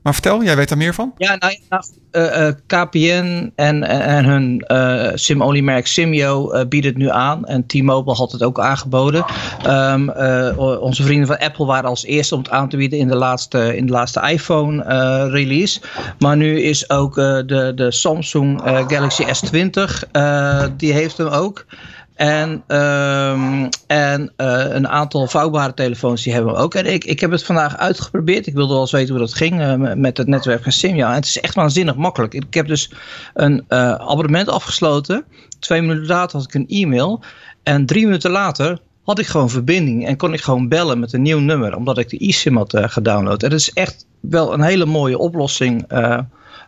Maar 0.03 0.13
vertel, 0.13 0.43
jij 0.43 0.57
weet 0.57 0.69
daar 0.69 0.79
meer 0.79 0.95
van? 0.95 1.13
Ja, 1.17 1.37
nou, 1.39 1.59
nou, 1.69 1.83
eh, 2.11 2.47
eh, 2.47 2.55
KPN 2.67 3.53
en, 3.57 3.83
en 3.83 4.25
hun 4.25 4.61
eh, 4.61 5.11
sim-only 5.15 5.61
merk 5.61 5.87
Simio 5.87 6.51
eh, 6.51 6.67
bieden 6.69 6.91
het 6.91 7.01
nu 7.01 7.11
aan. 7.11 7.45
En 7.47 7.67
T-Mobile 7.67 8.17
had 8.17 8.33
het 8.33 8.43
ook 8.43 8.61
aangeboden. 8.61 9.25
Ehm, 9.63 10.09
eh, 10.09 10.81
onze 10.83 11.03
vrienden 11.03 11.27
van 11.27 11.39
Apple 11.39 11.67
waren 11.67 11.89
als 11.89 12.05
eerste 12.05 12.35
om 12.35 12.41
het 12.43 12.51
aan 12.51 12.69
te 12.69 12.77
bieden 12.77 12.99
in 12.99 13.09
de 13.09 13.17
laatste, 13.17 13.77
in 13.77 13.87
de 13.87 13.93
laatste 13.93 14.21
iPhone 14.31 14.85
eh, 14.85 15.25
release. 15.31 15.81
Maar 16.19 16.37
nu 16.37 16.61
is 16.61 16.91
ook 16.91 17.15
de, 17.15 17.73
de 17.75 17.93
Samsung 17.93 18.61
Galaxy 18.65 19.25
S20, 19.25 20.09
eh, 20.13 20.65
die 20.77 20.93
heeft 20.93 21.17
hem 21.17 21.27
ook. 21.27 21.67
En, 22.15 22.63
ehm, 22.67 23.69
en 23.87 24.33
eh, 24.37 24.65
een 24.69 24.89
aantal 24.89 25.27
vouwbare 25.27 25.75
telefoons 25.75 26.23
die 26.23 26.33
hebben 26.33 26.53
we 26.53 26.59
ook. 26.59 26.75
En 26.75 26.87
ik, 26.87 27.05
ik 27.05 27.21
heb 27.21 27.31
het 27.31 27.45
vandaag 27.45 27.77
uitgeprobeerd. 27.77 28.47
Ik 28.47 28.55
wilde 28.55 28.73
wel 28.73 28.81
eens 28.81 28.91
weten 28.91 29.11
hoe 29.11 29.19
dat 29.19 29.35
ging 29.35 29.61
eh, 29.61 29.75
met- 29.95 30.17
het 30.17 30.27
netwerk 30.27 30.63
van 30.63 30.73
Simja. 30.73 31.09
En 31.09 31.15
het 31.15 31.25
is 31.25 31.41
echt 31.41 31.55
waanzinnig 31.55 31.97
makkelijk. 31.97 32.35
Ik 32.35 32.55
heb 32.55 32.67
dus 32.67 32.91
een 33.35 33.65
eh, 33.69 33.93
abonnement 33.93 34.49
afgesloten. 34.49 35.25
Twee 35.59 35.81
minuten 35.81 36.07
later 36.07 36.39
had 36.39 36.47
ik 36.49 36.55
een 36.55 36.69
e-mail. 36.69 37.23
En 37.63 37.87
drie 37.87 38.05
minuten 38.05 38.31
later 38.31 38.79
had 39.05 39.19
ik 39.19 39.27
gewoon 39.27 39.51
verbinding. 39.51 40.07
En 40.07 40.17
kon 40.17 40.33
ik 40.33 40.41
gewoon 40.41 40.69
bellen 40.69 40.99
met 40.99 41.13
een 41.13 41.23
nieuw 41.23 41.39
nummer. 41.39 41.77
Omdat 41.77 41.99
ik 41.99 42.09
de 42.09 42.19
eSIM 42.19 42.57
had 42.57 42.77
gedownload. 42.81 43.43
En 43.43 43.51
dat 43.51 43.59
is 43.59 43.73
echt 43.73 44.07
wel 44.21 44.53
een 44.53 44.63
hele 44.63 44.87
mooie 44.87 45.19
oplossing... 45.19 45.85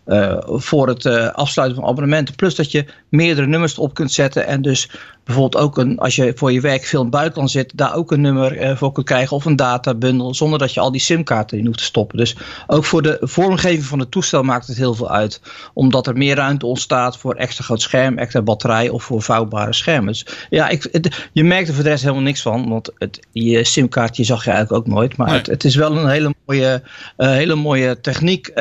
eh, 0.04 0.36
voor 0.46 0.88
het 0.88 1.04
eh, 1.06 1.28
afsluiten 1.32 1.80
van 1.80 1.88
abonnementen. 1.90 2.34
Plus 2.34 2.54
dat 2.54 2.70
je 2.70 2.84
meerdere 3.08 3.46
nummers 3.46 3.78
op 3.78 3.94
kunt 3.94 4.12
zetten. 4.12 4.46
En 4.46 4.62
dus 4.62 4.90
bijvoorbeeld 5.24 5.62
ook 5.64 5.78
een, 5.78 5.98
als 5.98 6.16
je 6.16 6.32
voor 6.36 6.52
je 6.52 6.60
werk 6.60 6.84
veel 6.84 6.98
in 6.98 7.06
het 7.06 7.14
buitenland 7.14 7.50
zit, 7.50 7.72
daar 7.74 7.94
ook 7.94 8.12
een 8.12 8.20
nummer 8.20 8.56
eh, 8.58 8.76
voor 8.76 8.92
kunt 8.92 9.06
krijgen. 9.06 9.36
Of 9.36 9.44
een 9.44 9.56
databundel. 9.56 10.34
Zonder 10.34 10.58
dat 10.58 10.74
je 10.74 10.80
al 10.80 10.92
die 10.92 11.00
simkaarten 11.00 11.58
in 11.58 11.66
hoeft 11.66 11.78
te 11.78 11.84
stoppen. 11.84 12.16
Dus 12.18 12.36
ook 12.66 12.84
voor 12.84 13.02
de 13.02 13.16
vormgeving 13.20 13.84
van 13.84 13.98
het 13.98 14.10
toestel 14.10 14.42
maakt 14.42 14.66
het 14.66 14.76
heel 14.76 14.94
veel 14.94 15.10
uit. 15.10 15.40
Omdat 15.74 16.06
er 16.06 16.16
meer 16.16 16.36
ruimte 16.36 16.66
ontstaat 16.66 17.16
voor 17.18 17.34
extra 17.34 17.64
groot 17.64 17.82
scherm, 17.82 18.18
extra 18.18 18.42
batterij 18.42 18.88
of 18.88 19.02
voor 19.02 19.22
vouwbare 19.22 19.72
schermen. 19.72 20.06
Dus 20.12 20.26
ja, 20.50 20.68
ik, 20.68 20.88
het- 20.92 21.28
je 21.32 21.44
merkt 21.44 21.68
er 21.68 21.74
voor 21.74 21.82
de 21.84 21.88
rest 21.90 22.02
helemaal 22.02 22.22
niks 22.24 22.42
van. 22.42 22.68
Want 22.68 22.90
het, 22.98 23.20
je 23.32 23.64
simkaartje 23.64 24.24
zag 24.24 24.44
je 24.44 24.50
eigenlijk 24.50 24.86
ook 24.86 24.94
nooit. 24.94 25.16
Maar 25.16 25.28
Nee. 25.28 25.36
het, 25.36 25.46
het 25.46 25.64
is 25.64 25.74
wel 25.74 25.96
een 25.96 26.08
hele 26.08 26.34
mooie, 26.46 26.82
hele 27.16 27.54
mooie 27.54 28.00
techniek 28.00 28.52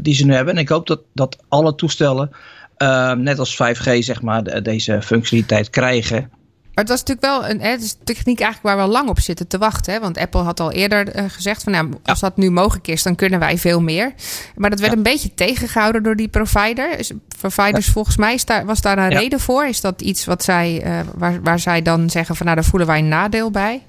die 0.00 0.14
ze 0.14 0.24
nu 0.26 0.32
hebben. 0.34 0.54
En 0.54 0.60
ik 0.60 0.68
hoop 0.68 0.77
dat, 0.86 1.00
dat 1.12 1.36
alle 1.48 1.74
toestellen, 1.74 2.30
eh, 2.76 3.12
net 3.12 3.38
als 3.38 3.54
5G, 3.56 3.96
zeg 4.04 4.22
maar, 4.22 4.42
de- 4.44 4.62
deze 4.62 5.02
functionaliteit 5.02 5.70
krijgen. 5.70 6.30
Maar 6.74 6.86
het 6.86 6.96
was 6.96 7.04
natuurlijk 7.08 7.40
wel 7.42 7.50
een 7.50 7.60
hè, 7.60 7.70
het 7.70 7.82
is 7.82 7.96
techniek 8.04 8.40
eigenlijk 8.40 8.62
waar 8.62 8.76
we 8.76 8.92
al 8.92 8.98
lang 9.00 9.08
op 9.08 9.20
zitten 9.20 9.46
te 9.46 9.58
wachten. 9.58 9.92
Hè? 9.92 10.00
Want 10.00 10.18
Apple 10.18 10.40
had 10.40 10.60
al 10.60 10.72
eerder 10.72 11.08
eh, 11.08 11.24
gezegd 11.28 11.62
van 11.62 11.72
nou, 11.72 11.88
als 12.04 12.20
dat 12.20 12.36
nu 12.36 12.50
mogelijk 12.50 12.88
is, 12.88 13.02
dan 13.02 13.14
kunnen 13.14 13.38
wij 13.38 13.58
veel 13.58 13.80
meer. 13.80 14.12
Maar 14.56 14.70
dat 14.70 14.80
werd 14.80 14.92
een 14.92 15.02
beetje 15.02 15.34
tegengehouden 15.34 16.02
door 16.02 16.16
die 16.16 16.28
provider. 16.28 16.98
Is- 16.98 17.12
Providers 17.38 17.86
volgens 17.88 18.16
mij 18.16 18.38
daar, 18.44 18.66
was 18.66 18.80
daar 18.80 18.98
een 18.98 19.10
Ja. 19.10 19.18
reden 19.18 19.40
voor. 19.40 19.66
Is 19.66 19.80
dat 19.80 20.02
iets 20.02 20.24
wat 20.24 20.44
zij, 20.44 20.80
eh, 20.82 21.00
waar, 21.14 21.42
waar 21.42 21.58
zij 21.58 21.82
dan 21.82 22.10
zeggen 22.10 22.36
van 22.36 22.46
nou, 22.46 22.58
daar 22.58 22.68
voelen 22.68 22.88
wij 22.88 22.98
een 22.98 23.08
nadeel 23.08 23.50
bij? 23.50 23.82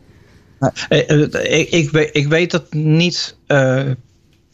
Eh, 0.90 1.10
eh, 1.10 1.60
ik, 1.60 1.70
ik, 1.70 1.90
weet, 1.92 2.10
ik 2.16 2.28
weet 2.28 2.52
dat 2.52 2.74
niet 2.74 3.36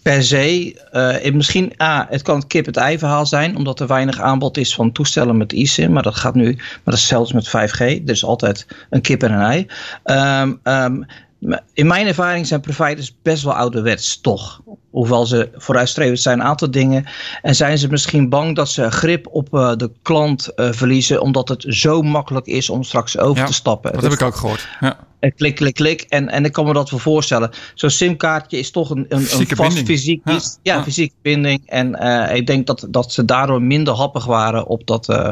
per 0.06 0.24
se. 0.24 0.74
eh, 0.91 1.34
misschien, 1.34 1.74
ah, 1.78 2.10
het 2.10 2.22
kan 2.22 2.36
het 2.36 2.47
kip-het-ei 2.47 2.97
verhaal 2.97 3.26
zijn, 3.26 3.56
omdat 3.56 3.80
er 3.80 3.88
weinig 3.88 4.20
aanbod 4.20 4.58
is 4.58 4.76
van 4.76 4.91
toestellen 4.91 5.38
met 5.38 5.53
eSIM. 5.53 5.91
Maar 5.91 6.03
dat 6.03 6.16
gaat 6.16 6.36
nu, 6.36 6.53
maar 6.56 6.82
dat 6.84 6.93
is 6.93 7.08
zelfs 7.08 7.34
met 7.34 7.47
5G. 7.47 7.80
Er 7.80 8.10
is 8.10 8.26
altijd 8.26 8.68
een 8.89 9.01
kip 9.01 9.24
en 9.24 9.32
een 9.32 9.41
ei. 9.41 9.68
Maar 10.03 11.24
in 11.74 11.88
mijn 11.88 12.08
ervaring 12.08 12.48
zijn 12.48 12.62
providers 12.62 13.16
best 13.22 13.44
wel 13.44 13.54
ouderwets, 13.54 14.22
toch. 14.22 14.62
Hoewel 14.90 15.26
ze 15.26 15.50
vooruitstrevend 15.56 16.20
zijn, 16.20 16.40
een 16.40 16.46
aantal 16.46 16.72
dingen. 16.72 17.06
En 17.42 17.56
zijn 17.56 17.78
ze 17.78 17.88
misschien 17.90 18.30
bang 18.30 18.56
dat 18.56 18.70
ze 18.70 18.92
grip 18.92 19.28
op 19.32 19.54
eh, 19.54 19.76
de 19.76 19.92
klant 20.02 20.54
eh, 20.54 20.72
verliezen, 20.72 21.22
omdat 21.22 21.50
het 21.50 21.66
zo 21.68 22.02
makkelijk 22.02 22.46
is 22.46 22.70
om 22.70 22.84
straks 22.84 23.18
over 23.18 23.38
Ja, 23.38 23.46
te 23.46 23.54
stappen. 23.54 23.94
Dat 23.94 24.04
heb 24.04 24.12
ik 24.12 24.22
ook 24.22 24.36
gehoord. 24.36 24.68
Ja. 24.80 24.98
en 25.20 25.36
klik, 25.36 25.56
klik, 25.56 25.74
klik. 25.74 26.02
En, 26.02 26.30
en 26.30 26.46
ik 26.46 26.52
kan 26.52 26.66
me 26.66 26.74
dat 26.74 26.90
wel 26.90 27.00
voorstellen. 27.00 27.52
Zo'n 27.74 27.90
simkaartje 27.90 28.58
is 28.58 28.72
toch 28.72 28.90
een, 28.90 29.06
een, 29.10 29.20
een 29.20 29.28
vast 29.28 29.56
binding. 29.56 29.86
fysiek 29.86 30.22
Ja. 30.26 30.34
Ja, 30.34 30.76
ja. 30.76 30.84
fysieke 30.84 31.16
binding. 31.22 31.62
En 31.66 31.96
eh, 31.96 32.36
ik 32.36 32.48
denk 32.48 32.68
dat, 32.68 32.88
dat 32.90 33.12
ze 33.12 33.26
daardoor 33.26 33.62
minder 33.62 33.94
happig 33.94 34.26
waren 34.26 34.68
op 34.68 34.88
dat, 34.88 35.10
eh, 35.10 35.30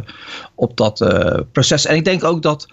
op 0.55 0.77
dat 0.77 1.01
eh, 1.01 1.39
proces. 1.51 1.85
En 1.85 1.95
ik 1.95 2.05
denk 2.05 2.23
ook 2.23 2.41
dat, 2.41 2.67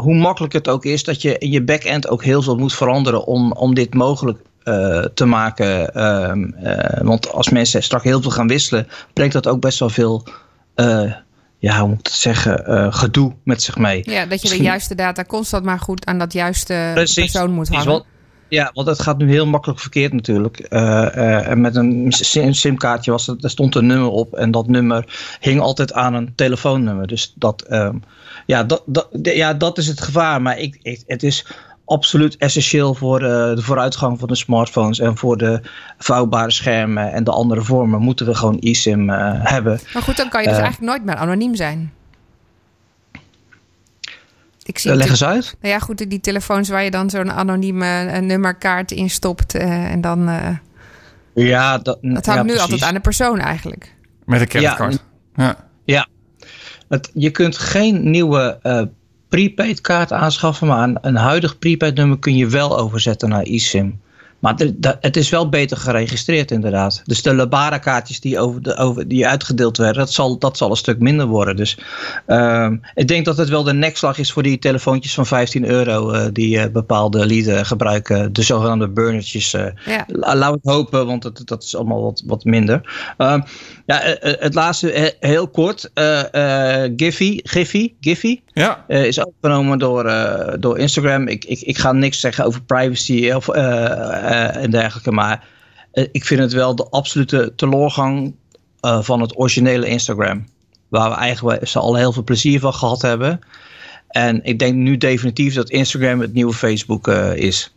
hoe 0.00 0.14
makkelijk 0.14 0.52
het 0.52 0.68
ook 0.68 0.84
is, 0.84 1.04
dat 1.04 1.22
je 1.22 1.38
in 1.38 1.50
je 1.50 1.62
backend 1.62 2.08
ook 2.08 2.24
heel 2.24 2.42
veel 2.42 2.56
moet 2.56 2.74
veranderen 2.74 3.24
om, 3.26 3.52
om 3.52 3.74
dit 3.74 3.94
mogelijk 3.94 4.38
eh, 4.62 5.04
te 5.14 5.24
maken. 5.24 5.94
Ehm, 5.94 6.44
eh, 6.44 7.00
want 7.02 7.32
als 7.32 7.48
mensen 7.48 7.82
straks 7.82 8.04
heel 8.04 8.22
veel 8.22 8.30
gaan 8.30 8.48
wisselen, 8.48 8.88
brengt 9.12 9.32
dat 9.32 9.46
ook 9.48 9.60
best 9.60 9.78
wel 9.78 9.90
veel. 9.90 10.26
eh, 10.74 11.12
ja, 11.58 11.78
hoe 11.78 11.88
moet 11.88 11.98
ik 11.98 12.06
het 12.06 12.14
zeggen? 12.14 12.92
gedoe 12.94 13.34
met 13.44 13.62
zich 13.62 13.76
mee. 13.78 14.02
Ja, 14.10 14.26
dat 14.26 14.42
je 14.42 14.48
de 14.48 14.62
juiste 14.62 14.94
data 14.94 15.24
constant 15.24 15.64
maar 15.64 15.78
goed 15.78 16.06
aan 16.06 16.18
dat 16.18 16.32
juiste 16.32 16.90
Precies. 16.94 17.14
persoon 17.32 17.50
moet 17.52 17.68
hangen. 17.68 17.86
wel- 17.86 18.04
ja, 18.48 18.70
want 18.74 18.86
het 18.88 19.02
gaat 19.02 19.18
nu 19.18 19.30
heel 19.30 19.46
makkelijk 19.46 19.80
verkeerd 19.80 20.12
natuurlijk. 20.12 20.58
En 20.58 21.60
met 21.60 21.76
een 21.76 22.06
sim- 22.08 22.52
simkaartje 22.52 23.10
was 23.10 23.26
het, 23.26 23.44
er 23.44 23.50
stond 23.50 23.74
een 23.74 23.86
nummer 23.86 24.08
op 24.10 24.34
en 24.34 24.50
dat 24.50 24.66
nummer 24.68 25.04
hing 25.40 25.60
altijd 25.60 25.92
aan 25.92 26.14
een 26.14 26.32
telefoonnummer. 26.34 27.06
Dus 27.06 27.32
dat, 27.36 27.62
ehm, 27.62 27.94
ja, 28.50 28.64
dat, 28.64 28.82
dat, 28.86 29.08
ja, 29.22 29.54
dat 29.54 29.78
is 29.78 29.86
het 29.86 30.00
gevaar. 30.00 30.42
Maar 30.42 30.58
ik, 30.58 30.78
ik, 30.82 31.02
het 31.06 31.22
is 31.22 31.46
absoluut 31.84 32.36
essentieel 32.36 32.94
voor 32.94 33.22
eh, 33.22 33.54
de 33.54 33.62
vooruitgang 33.62 34.18
van 34.18 34.28
de 34.28 34.34
smartphones 34.36 34.98
en 34.98 35.16
voor 35.16 35.36
de 35.36 35.60
vouwbare 35.98 36.50
schermen 36.50 37.12
en 37.12 37.24
de 37.24 37.30
andere 37.30 37.62
vormen 37.62 38.00
moeten 38.00 38.26
we 38.26 38.34
gewoon 38.34 38.58
eSIM 38.58 39.10
eh, 39.10 39.30
hebben. 39.32 39.80
Maar 39.94 40.02
goed, 40.02 40.16
dan 40.16 40.28
kan 40.28 40.40
je 40.42 40.48
dus 40.48 40.56
Eh. 40.56 40.62
eigenlijk 40.62 40.92
nooit 40.92 41.04
meer 41.04 41.16
anoniem 41.16 41.54
zijn. 41.54 41.92
Ik 44.62 44.78
zie 44.78 44.90
leg 44.96 44.98
natuurlijk- 45.08 45.34
eens 45.36 45.46
uit. 45.48 45.56
Nou 45.60 45.74
ja, 45.74 45.80
goed, 45.80 46.10
die 46.10 46.20
telefoons 46.20 46.68
waar 46.68 46.82
je 46.82 46.90
dan 46.90 47.10
zo'n 47.10 47.32
anonieme 47.32 48.20
nummerkaart 48.20 48.90
in 48.90 49.10
stopt. 49.10 49.54
eh, 49.54 49.90
en 49.92 50.00
dan. 50.00 50.28
eh, 50.28 50.48
Ja, 51.34 51.78
dat, 51.78 51.98
dat 52.02 52.26
hangt 52.26 52.26
ja, 52.26 52.34
nu 52.42 52.46
precies. 52.46 52.60
altijd 52.62 52.82
aan 52.82 52.94
de 52.94 53.00
persoon 53.00 53.38
eigenlijk. 53.38 53.94
Met 54.24 54.40
een 54.40 54.46
creditcard. 54.48 55.04
Ja. 55.34 55.56
Ja, 55.84 56.06
je 57.12 57.30
kunt 57.30 57.58
geen 57.58 58.10
nieuwe 58.10 58.58
eh, 58.62 58.82
prepaid 59.28 59.80
kaart 59.80 60.12
aanschaffen, 60.12 60.66
maar 60.66 60.88
een, 60.88 60.98
een 61.00 61.16
huidig 61.16 61.58
prepaid 61.58 61.94
nummer 61.94 62.18
kun 62.18 62.36
je 62.36 62.46
wel 62.46 62.78
overzetten 62.78 63.28
naar 63.28 63.42
eSIM. 63.42 64.00
Maar 64.40 64.54
het 65.00 65.16
is 65.16 65.28
wel 65.30 65.48
beter 65.48 65.76
geregistreerd 65.76 66.50
inderdaad. 66.50 67.02
Dus 67.04 67.22
de 67.22 67.34
Lebara 67.34 67.78
kaartjes 67.78 68.20
die, 68.20 68.38
over 68.38 68.62
de, 68.62 68.76
over, 68.76 69.08
die 69.08 69.26
uitgedeeld 69.26 69.76
werden, 69.76 69.96
dat 69.98 70.12
zal, 70.12 70.38
dat 70.38 70.56
zal 70.56 70.70
een 70.70 70.76
stuk 70.76 70.98
minder 70.98 71.26
worden. 71.26 71.56
Dus 71.56 71.78
ehm, 72.26 72.76
ik 72.94 73.08
denk 73.08 73.24
dat 73.24 73.36
het 73.36 73.48
wel 73.48 73.62
de 73.62 73.72
nekslag 73.72 74.18
is 74.18 74.32
voor 74.32 74.42
die 74.42 74.58
telefoontjes 74.58 75.14
van 75.14 75.26
15 75.26 75.64
euro 75.64 76.10
eh, 76.10 76.26
die 76.32 76.58
eh, 76.58 76.70
bepaalde 76.72 77.26
lieden 77.26 77.66
gebruiken. 77.66 78.32
De 78.32 78.42
zogenaamde 78.42 78.88
burnertjes. 78.88 79.54
eh, 79.54 79.64
Ja. 79.86 80.04
La- 80.06 80.36
Laat 80.36 80.54
ik 80.54 80.60
hopen, 80.62 81.06
want 81.06 81.22
dat, 81.22 81.42
dat 81.44 81.62
is 81.62 81.76
allemaal 81.76 82.02
wat, 82.02 82.22
wat 82.26 82.44
minder. 82.44 83.12
Ehm, 83.18 83.40
ja, 83.86 84.00
het 84.20 84.54
laatste 84.54 85.16
heel 85.20 85.48
kort. 85.48 85.90
eh 85.94 86.84
eh 86.84 86.92
Giphy, 86.96 87.40
Giphy, 87.42 87.92
Giphy 88.00 88.40
Ja. 88.52 88.84
eh, 88.88 89.04
is 89.04 89.18
opgenomen 89.24 89.78
door, 89.78 90.04
eh, 90.06 90.54
door 90.60 90.78
Instagram. 90.78 91.28
Ik, 91.28 91.44
ik, 91.44 91.60
ik 91.60 91.78
ga 91.78 91.92
niks 91.92 92.20
zeggen 92.20 92.44
over 92.44 92.62
privacy 92.62 93.30
of, 93.34 93.48
en 94.34 94.70
dergelijke. 94.70 95.12
Maar 95.12 95.44
eh, 95.92 96.06
ik 96.12 96.24
vind 96.24 96.40
het 96.40 96.52
wel 96.52 96.74
de 96.74 96.88
absolute 96.90 97.52
teleurgang 97.56 98.34
eh, 98.80 99.02
van 99.02 99.20
het 99.20 99.38
originele 99.38 99.86
Instagram. 99.86 100.46
Waar 100.88 101.10
we 101.10 101.16
eigenlijk 101.16 101.68
ze 101.68 101.78
al 101.78 101.96
heel 101.96 102.12
veel 102.12 102.24
plezier 102.24 102.60
van 102.60 102.74
gehad 102.74 103.02
hebben. 103.02 103.40
En 104.08 104.44
ik 104.44 104.58
denk 104.58 104.74
nu 104.74 104.96
definitief 104.96 105.54
dat 105.54 105.70
Instagram 105.70 106.20
het 106.20 106.32
nieuwe 106.32 106.52
Facebook 106.52 107.08
eh, 107.08 107.34
is. 107.34 107.72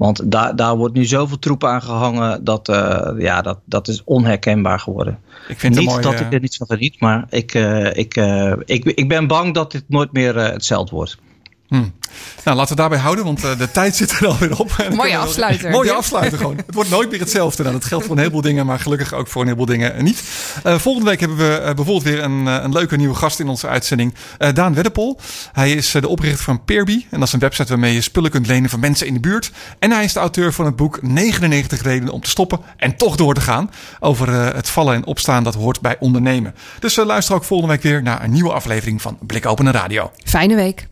Want 0.00 0.32
daar, 0.32 0.56
daar 0.56 0.76
wordt 0.76 0.94
nu 0.94 1.04
zoveel 1.04 1.38
troep 1.38 1.64
aan 1.64 1.82
gehangen. 1.82 2.44
Dat, 2.44 2.68
eh, 2.68 3.10
ja, 3.18 3.42
dat, 3.42 3.58
dat 3.64 3.88
is 3.88 4.04
onherkenbaar 4.04 4.80
geworden. 4.80 5.18
Ik 5.48 5.58
vind 5.58 5.74
niet 5.74 6.02
dat 6.02 6.14
eh, 6.14 6.20
ik 6.20 6.32
er 6.32 6.40
niet 6.40 6.56
van 6.56 6.66
geniet, 6.66 7.00
maar 7.00 7.26
ik, 7.30 7.54
eh, 7.54 7.96
ik, 7.96 8.16
eh, 8.16 8.52
ik, 8.64 8.84
ik 8.84 9.08
ben 9.08 9.26
bang 9.26 9.54
dat 9.54 9.72
dit 9.72 9.84
nooit 9.86 10.12
meer 10.12 10.36
eh, 10.36 10.52
hetzelfde 10.52 10.94
wordt. 10.94 11.18
Nou, 12.44 12.56
laten 12.56 12.74
we 12.76 12.80
daarbij 12.80 12.98
houden, 12.98 13.24
want 13.24 13.44
eh, 13.44 13.58
de 13.58 13.70
tijd 13.70 13.96
zit 13.96 14.10
er 14.10 14.26
alweer 14.26 14.58
op. 14.58 14.72
We- 14.72 14.88
afsluiter. 15.18 15.70
Mooie 15.70 15.92
afsluiter 15.92 16.38
gewoon. 16.38 16.56
Het 16.66 16.74
wordt 16.74 16.90
nooit 16.90 17.10
meer 17.10 17.20
hetzelfde. 17.20 17.62
Nou, 17.62 17.74
dat 17.74 17.84
geldt 17.84 18.04
voor 18.04 18.12
een 18.12 18.18
heleboel 18.20 18.40
dingen, 18.40 18.66
maar 18.66 18.78
gelukkig 18.78 19.12
ook 19.12 19.28
voor 19.28 19.40
een 19.40 19.46
heleboel 19.46 19.66
dingen 19.66 20.04
niet. 20.04 20.22
Eh, 20.64 20.78
volgende 20.78 21.08
week 21.10 21.20
hebben 21.20 21.36
we 21.38 21.56
eh, 21.56 21.64
bijvoorbeeld 21.64 22.02
weer 22.02 22.22
een, 22.22 22.46
een 22.46 22.72
leuke 22.72 22.96
nieuwe 22.96 23.14
gast 23.14 23.40
in 23.40 23.48
onze 23.48 23.68
uitzending. 23.68 24.14
Daan 24.54 24.74
Weddepol. 24.74 25.18
Hij 25.52 25.72
is 25.72 25.90
de 25.90 26.08
oprichter 26.08 26.44
van 26.44 26.64
Peerby. 26.64 27.06
En 27.10 27.18
dat 27.18 27.28
is 27.28 27.34
een 27.34 27.40
website 27.40 27.68
waarmee 27.68 27.94
je 27.94 28.00
spullen 28.00 28.30
kunt 28.30 28.46
lenen 28.46 28.70
van 28.70 28.80
mensen 28.80 29.06
in 29.06 29.14
de 29.14 29.20
buurt. 29.20 29.50
En 29.78 29.90
hij 29.90 30.04
is 30.04 30.12
de 30.12 30.20
auteur 30.20 30.52
van 30.52 30.64
het 30.64 30.76
boek 30.76 31.02
99 31.02 31.82
redenen 31.82 32.12
om 32.12 32.20
te 32.20 32.30
stoppen 32.30 32.60
en 32.76 32.96
toch 32.96 33.16
door 33.16 33.34
te 33.34 33.40
gaan. 33.40 33.70
Over 34.00 34.28
het 34.32 34.68
vallen 34.68 34.94
en 34.94 35.04
opstaan 35.06 35.44
dat 35.44 35.54
hoort 35.54 35.80
bij 35.80 35.96
ondernemen. 35.98 36.54
Dus 36.78 36.96
luister 36.96 37.34
ook 37.34 37.44
volgende 37.44 37.72
week 37.72 37.82
weer 37.82 38.02
naar 38.02 38.24
een 38.24 38.32
nieuwe 38.32 38.52
aflevering 38.52 39.02
van 39.02 39.18
Blik 39.20 39.46
Open 39.46 39.70
Radio. 39.72 40.10
Fijne 40.24 40.54
week. 40.54 40.88